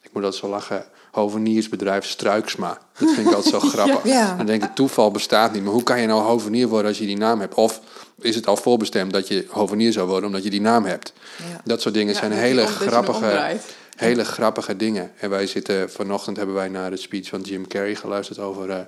Ik 0.01 0.13
moet 0.13 0.25
altijd 0.25 0.43
zo 0.43 0.49
lachen. 0.49 0.85
Hoveniersbedrijf 1.11 2.05
Struiksma. 2.07 2.79
Dat 2.99 3.11
vind 3.11 3.27
ik 3.27 3.35
altijd 3.35 3.55
zo 3.55 3.69
grappig. 3.75 4.05
Ja. 4.05 4.37
Dan 4.37 4.47
denk 4.47 4.65
ik, 4.65 4.75
toeval 4.75 5.11
bestaat 5.11 5.53
niet. 5.53 5.63
Maar 5.63 5.73
hoe 5.73 5.83
kan 5.83 6.01
je 6.01 6.07
nou 6.07 6.23
hovenier 6.23 6.69
worden 6.69 6.89
als 6.89 6.99
je 6.99 7.07
die 7.07 7.17
naam 7.17 7.41
hebt? 7.41 7.55
Of 7.55 7.81
is 8.19 8.35
het 8.35 8.47
al 8.47 8.57
voorbestemd 8.57 9.13
dat 9.13 9.29
je 9.29 9.47
hovenier 9.49 9.93
zou 9.93 10.09
worden 10.09 10.27
omdat 10.29 10.45
je 10.45 10.51
die 10.51 10.61
naam 10.61 10.85
hebt? 10.85 11.13
Ja. 11.39 11.61
Dat 11.65 11.81
soort 11.81 11.95
dingen 11.95 12.13
Ja, 12.13 12.19
zijn 12.19 12.31
dat 12.31 12.41
hele 12.41 12.61
dat 12.61 12.71
grappige. 12.71 13.57
Hele 14.03 14.25
grappige 14.25 14.77
dingen. 14.77 15.13
En 15.19 15.31
wij 15.31 15.47
zitten, 15.47 15.91
vanochtend 15.91 16.37
hebben 16.37 16.55
wij 16.55 16.69
naar 16.69 16.91
de 16.91 16.97
speech 16.97 17.29
van 17.29 17.41
Jim 17.41 17.67
Carrey 17.67 17.95
geluisterd 17.95 18.39
over 18.39 18.71
eh, 18.71 18.81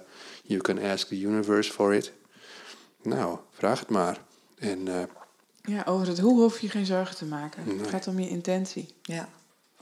You 0.42 0.60
can 0.60 0.82
ask 0.82 1.06
the 1.08 1.20
universe 1.20 1.72
for 1.72 1.94
it. 1.94 2.12
Nou, 3.02 3.38
vraag 3.52 3.80
het 3.80 3.90
maar. 3.90 4.18
En 4.58 4.88
eh, 4.88 4.94
Ja, 5.62 5.82
over 5.86 6.06
het 6.08 6.18
hoe 6.18 6.40
hoef 6.40 6.60
je 6.60 6.68
geen 6.68 6.86
zorgen 6.86 7.16
te 7.16 7.24
maken. 7.24 7.62
Nee. 7.66 7.78
Het 7.78 7.88
gaat 7.88 8.06
om 8.06 8.18
je 8.18 8.28
intentie. 8.28 8.88
Ja, 9.02 9.28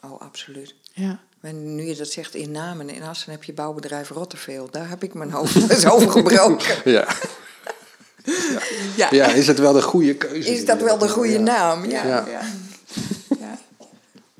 oh, 0.01 0.20
absoluut. 0.20 0.74
Ja. 0.93 1.18
En 1.41 1.74
nu 1.74 1.83
je 1.83 1.97
dat 1.97 2.09
zegt 2.09 2.35
in 2.35 2.51
namen, 2.51 2.89
in 2.91 3.03
Assen 3.03 3.30
heb 3.33 3.45
je 3.45 3.53
bouwbedrijf 3.53 4.09
Rotterdam. 4.09 4.66
Daar 4.70 4.89
heb 4.89 5.03
ik 5.03 5.14
mijn 5.14 5.30
hoofd 5.30 5.87
over 5.93 6.11
gebroken. 6.11 6.74
ja. 6.91 7.09
Ja. 8.97 9.09
ja, 9.11 9.26
is 9.33 9.47
het 9.47 9.59
wel 9.59 9.72
de 9.72 9.83
goede 9.83 10.14
keuze? 10.14 10.51
Is 10.51 10.64
dat 10.64 10.80
wel 10.83 10.99
de 10.99 11.09
goede 11.09 11.33
Ja. 11.33 11.39
naam? 11.41 11.85
Ja. 11.85 12.07
Ja. 12.07 12.09
Ja. 12.09 12.30
Ja. 12.30 12.41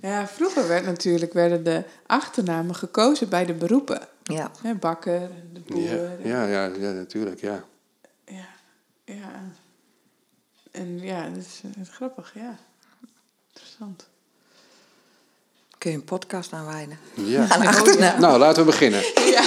Ja, 0.03 0.29
vroeger 0.29 0.69
werd 0.69 0.85
natuurlijk, 0.85 1.33
werden 1.33 1.65
de 1.65 1.85
achternamen 2.07 2.75
gekozen 2.75 3.29
bij 3.29 3.47
de 3.47 3.55
beroepen. 3.55 4.09
Ja. 4.23 4.51
Hè, 4.63 4.75
bakker, 4.75 5.31
de 5.53 5.61
boer. 5.61 5.83
Ja, 5.83 6.17
ja, 6.23 6.47
ja, 6.47 6.65
ja, 6.65 6.93
natuurlijk, 6.93 7.41
ja. 7.41 7.65
ja. 8.25 8.47
ja. 9.05 9.43
En 10.71 11.01
ja, 11.01 11.29
dat 11.29 11.37
is, 11.37 11.61
dat 11.63 11.87
is 11.87 11.95
grappig, 11.95 12.33
ja. 12.35 12.57
Interessant. 13.49 14.07
Kun 15.79 15.91
je 15.91 15.97
een 15.97 16.05
podcast 16.05 16.53
aanwijden? 16.53 16.99
ja. 17.15 17.49
Aan 17.49 17.67
achternaam. 17.67 18.21
Nou, 18.21 18.39
laten 18.39 18.65
we 18.65 18.71
beginnen. 18.71 19.03
Ja, 19.33 19.43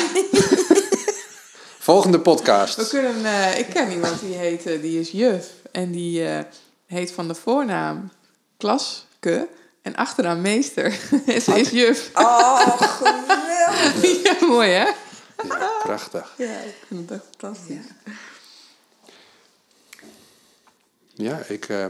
Volgende 1.80 2.20
podcast. 2.20 2.76
we 2.76 2.88
kunnen, 2.88 3.26
eh, 3.26 3.60
ik 3.60 3.66
ken 3.66 3.92
iemand 3.92 4.20
die 4.20 4.36
heet, 4.36 4.66
eh, 4.66 4.82
die 4.82 5.00
is 5.00 5.12
juf. 5.12 5.52
En 5.72 5.92
die 5.92 6.28
eh, 6.28 6.44
heet 6.86 7.12
van 7.12 7.28
de 7.28 7.36
voornaam 7.36 8.12
Klaske 8.58 9.48
en 9.86 9.96
achternaam 9.96 10.42
meester. 10.42 10.92
Ze 11.46 11.60
is 11.60 11.70
juf. 11.70 12.10
Oh, 12.14 12.82
geweldig. 12.82 14.24
ja, 14.40 14.48
mooi 14.48 14.70
hè? 14.70 14.86
Ja, 15.48 15.72
prachtig. 15.84 16.34
Ja, 16.38 16.60
ik 16.60 16.76
vind 16.88 17.10
het 17.10 17.20
echt 17.20 17.30
fantastisch. 17.38 17.86
Ja, 21.14 21.38
ik, 21.38 21.66
eh, 21.70 21.86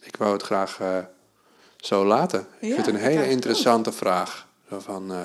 ik 0.00 0.16
wou 0.16 0.32
het 0.32 0.42
graag 0.42 0.80
eh, 0.80 0.98
zo 1.76 2.04
laten. 2.04 2.40
Ik 2.40 2.68
Ja, 2.68 2.74
vind 2.74 2.86
het 2.86 2.94
een 2.94 3.00
hele 3.00 3.28
interessante 3.28 3.92
vraag. 3.92 4.46
Zo 4.70 4.80
van, 4.80 5.12
eh, 5.12 5.24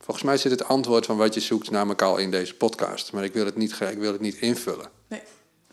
volgens 0.00 0.26
mij 0.26 0.36
zit 0.36 0.50
het 0.50 0.64
antwoord 0.64 1.06
van 1.06 1.16
wat 1.16 1.34
je 1.34 1.40
zoekt 1.40 1.70
namelijk 1.70 2.02
al 2.02 2.16
in 2.16 2.30
deze 2.30 2.54
podcast. 2.54 3.12
Maar 3.12 3.24
ik 3.24 3.32
wil 3.32 3.44
het 3.44 3.56
niet, 3.56 3.80
ik 3.80 3.98
wil 3.98 4.12
het 4.12 4.20
niet 4.20 4.36
invullen. 4.36 4.90
Nee, 5.08 5.22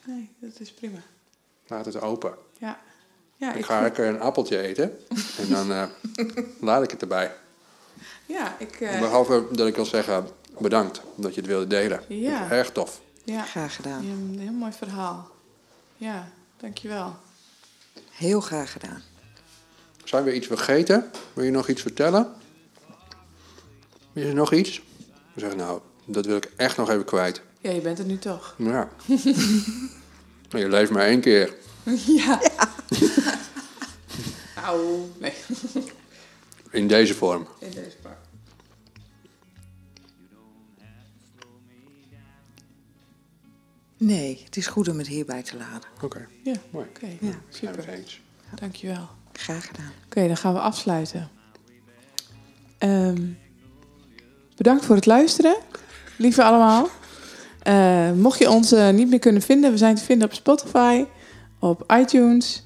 nee, 0.04 0.36
dat 0.40 0.60
is 0.60 0.72
prima. 0.72 1.00
Laat 1.68 1.86
het 1.86 2.02
open. 2.02 2.36
Ja, 2.58 2.80
ja 3.38 3.52
Ik 3.52 3.58
ik, 3.58 3.66
ga 3.66 3.82
lekker 3.82 4.06
een 4.08 4.20
appeltje 4.22 4.58
eten. 4.62 4.98
En 5.42 5.50
dan 5.50 5.72
eh, 5.72 5.84
laat 6.62 6.84
ik 6.84 6.92
het 6.92 7.02
erbij. 7.02 7.32
ja, 8.26 8.56
ik, 8.60 8.82
eh, 8.82 9.00
Behalve 9.00 9.46
dat 9.52 9.68
ik 9.68 9.76
wil 9.76 9.86
zeggen, 9.86 10.28
bedankt 10.58 11.02
dat 11.16 11.34
je 11.34 11.40
het 11.42 11.50
wilde 11.50 11.68
delen. 11.68 12.02
Ja. 12.08 12.52
Erg 12.52 12.72
tof. 12.72 13.02
ja, 13.24 13.42
Graag 13.44 13.76
gedaan. 13.76 14.06
een 14.06 14.38
heel 14.40 14.52
mooi 14.52 14.72
verhaal. 14.72 15.30
Ja, 15.98 16.30
dankjewel. 16.58 17.16
Heel 18.12 18.42
graag 18.42 18.72
gedaan. 18.72 19.02
Zijn 20.04 20.24
we 20.24 20.34
iets 20.36 20.48
vergeten? 20.48 21.12
Wil 21.34 21.44
je 21.44 21.52
nog 21.52 21.68
iets 21.68 21.82
vertellen? 21.82 22.34
Is 24.14 24.24
er 24.24 24.34
nog 24.34 24.54
iets? 24.54 24.82
We 25.34 25.40
zeggen, 25.40 25.58
nou, 25.58 25.80
dat 26.06 26.26
wil 26.26 26.36
ik 26.36 26.52
echt 26.56 26.78
nog 26.78 26.90
even 26.90 27.06
kwijt. 27.06 27.42
Ja, 27.62 27.72
je 27.72 27.82
bent 27.82 28.00
er 28.00 28.06
nu 28.06 28.18
toch? 28.18 28.56
Ja. 28.58 28.90
Maar 30.52 30.62
je 30.62 30.70
leeft 30.70 30.92
maar 30.92 31.06
één 31.06 31.22
keer. 31.22 31.54
Ja. 32.06 32.40
Auw. 34.66 35.10
Nee, 35.20 35.34
In 36.72 36.88
deze 36.88 37.14
vorm. 37.14 37.48
in 37.60 37.72
deze 37.72 37.96
pak. 38.02 38.18
Nee, 43.98 44.42
het 44.46 44.58
is 44.58 44.68
goed 44.68 44.88
om 44.88 44.98
het 44.98 45.08
hierbij 45.08 45.44
te 45.44 45.58
laten. 45.58 45.90
Oké, 46.02 46.28
Ja, 46.44 46.54
mooi. 46.70 46.86
oké. 46.96 47.06
Ja. 47.06 47.18
Zijn 47.20 47.32
we 47.50 47.56
Super. 47.58 47.78
het 47.78 47.88
eens. 48.00 48.22
Dankjewel. 48.56 49.08
Graag 49.34 49.68
gedaan. 49.68 49.92
Oké, 50.06 50.28
dan 50.28 50.38
gaan 50.38 50.54
we 50.54 50.60
afsluiten. 50.60 51.30
Ehm, 52.78 53.26
bedankt 54.56 54.86
voor 54.86 54.96
het 54.96 55.06
luisteren, 55.06 55.56
lieve 56.18 56.44
allemaal. 56.44 56.88
Eh, 57.64 58.12
mocht 58.12 58.40
je 58.40 58.50
ons 58.50 58.72
eh, 58.72 58.90
niet 58.90 59.10
meer 59.10 59.20
kunnen 59.20 59.42
vinden, 59.42 59.72
we 59.72 59.78
zijn 59.78 59.96
te 59.96 60.04
vinden 60.04 60.28
op 60.28 60.34
Spotify, 60.34 61.06
op 61.60 61.94
iTunes 62.00 62.64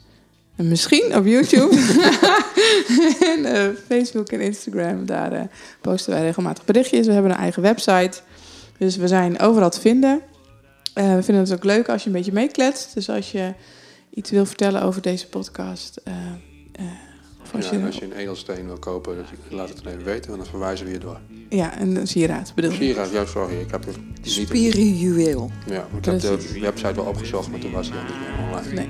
en 0.62 0.68
misschien 0.68 1.16
op 1.16 1.26
YouTube. 1.26 1.76
en 3.34 3.46
eh, 3.46 3.68
Facebook 3.88 4.28
en 4.30 4.42
Instagram, 4.42 5.06
daar 5.06 5.32
eh, 5.32 5.42
posten 5.82 6.14
wij 6.14 6.22
regelmatig 6.22 6.66
berichtjes. 6.66 7.08
We 7.08 7.14
hebben 7.14 7.32
een 7.32 7.38
eigen 7.38 7.62
website, 7.62 8.20
dus 8.78 8.96
we 8.96 9.08
zijn 9.08 9.40
overal 9.40 9.70
te 9.70 9.80
vinden. 9.80 10.22
Eh, 10.94 11.16
we 11.16 11.24
vinden 11.24 11.44
het 11.44 11.54
ook 11.54 11.64
leuk 11.64 11.90
als 11.90 12.02
je 12.04 12.08
een 12.10 12.16
beetje 12.16 12.32
meekletst. 12.32 12.94
Dus 12.94 13.10
als 13.10 13.32
je 13.32 13.54
iets 14.14 14.32
wil 14.32 14.46
vertellen 14.46 14.82
over 14.82 15.02
deze 15.02 15.28
podcast... 15.28 16.02
eh, 16.04 16.14
eh, 16.72 16.86
of 17.42 17.56
als 17.56 17.70
Ja, 17.70 17.78
je, 17.78 17.86
als 17.86 17.96
je 17.96 18.06
een 18.06 18.14
edelsteen 18.14 18.66
wil 18.66 18.80
kopen, 18.80 19.26
laat 19.50 19.70
het 19.70 19.84
dan 19.84 19.94
even 19.94 20.06
weten, 20.06 20.30
want 20.30 20.42
dan 20.42 20.52
verwijzen 20.52 20.86
we 20.86 20.92
je 20.92 21.00
door. 21.00 21.20
Ja, 21.50 21.78
en 21.78 21.96
een 21.96 22.08
sieraad 22.08 22.52
bedoel 22.56 22.72
ik. 22.72 22.78
Sieraad, 22.78 23.12
ja, 23.12 23.26
sorry, 23.26 23.60
ik 23.60 23.72
heb 23.72 23.86
het 23.86 23.98
niet... 23.98 24.32
Spiritueel. 24.32 25.52
Ja, 25.68 25.88
ik 25.98 26.06
heb 26.06 26.20
de 26.20 26.60
website 26.60 26.94
wel 26.94 27.06
opgezocht, 27.06 27.50
maar 27.50 27.60
toen 27.60 27.72
was 27.72 27.90
hij 27.90 28.04
niet 28.04 28.20
meer 28.20 28.46
online. 28.48 28.74
Nee, 28.74 28.90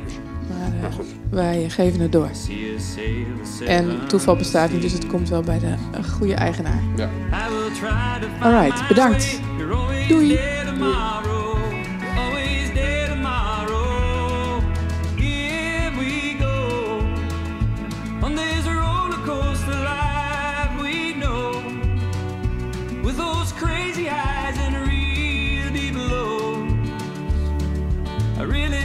wij 1.30 1.70
geven 1.70 2.00
het 2.00 2.12
door. 2.12 2.30
En 3.66 4.08
toeval 4.08 4.36
bestaat 4.36 4.72
niet, 4.72 4.82
dus 4.82 4.94
het 4.94 5.08
komt 5.08 5.30
wel 5.30 5.42
bij 5.42 5.60
de 5.60 6.04
goede 6.04 6.34
eigenaar. 6.34 6.82
Ja. 6.96 7.10
Alright, 8.42 8.88
bedankt. 8.88 9.40
Doei. 9.58 10.08
Doei. 10.08 10.40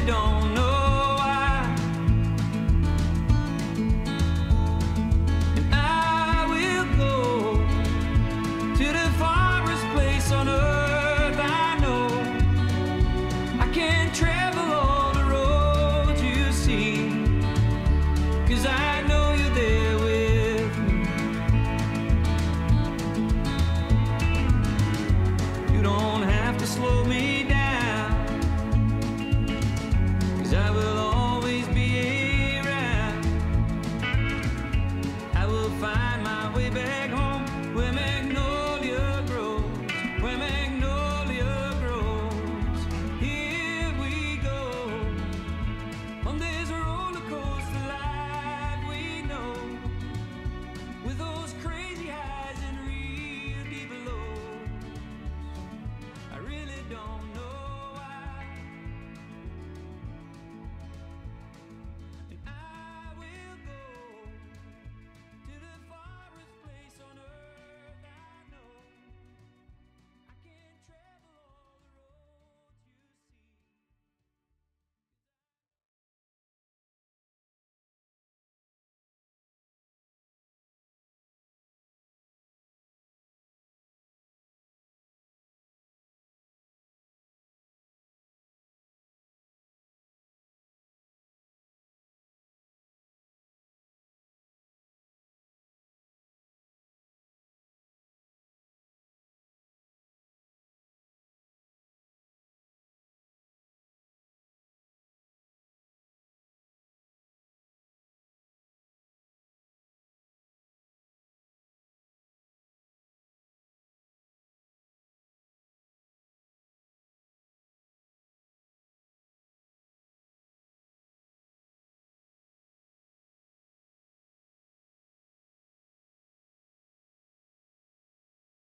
don't 0.06 0.35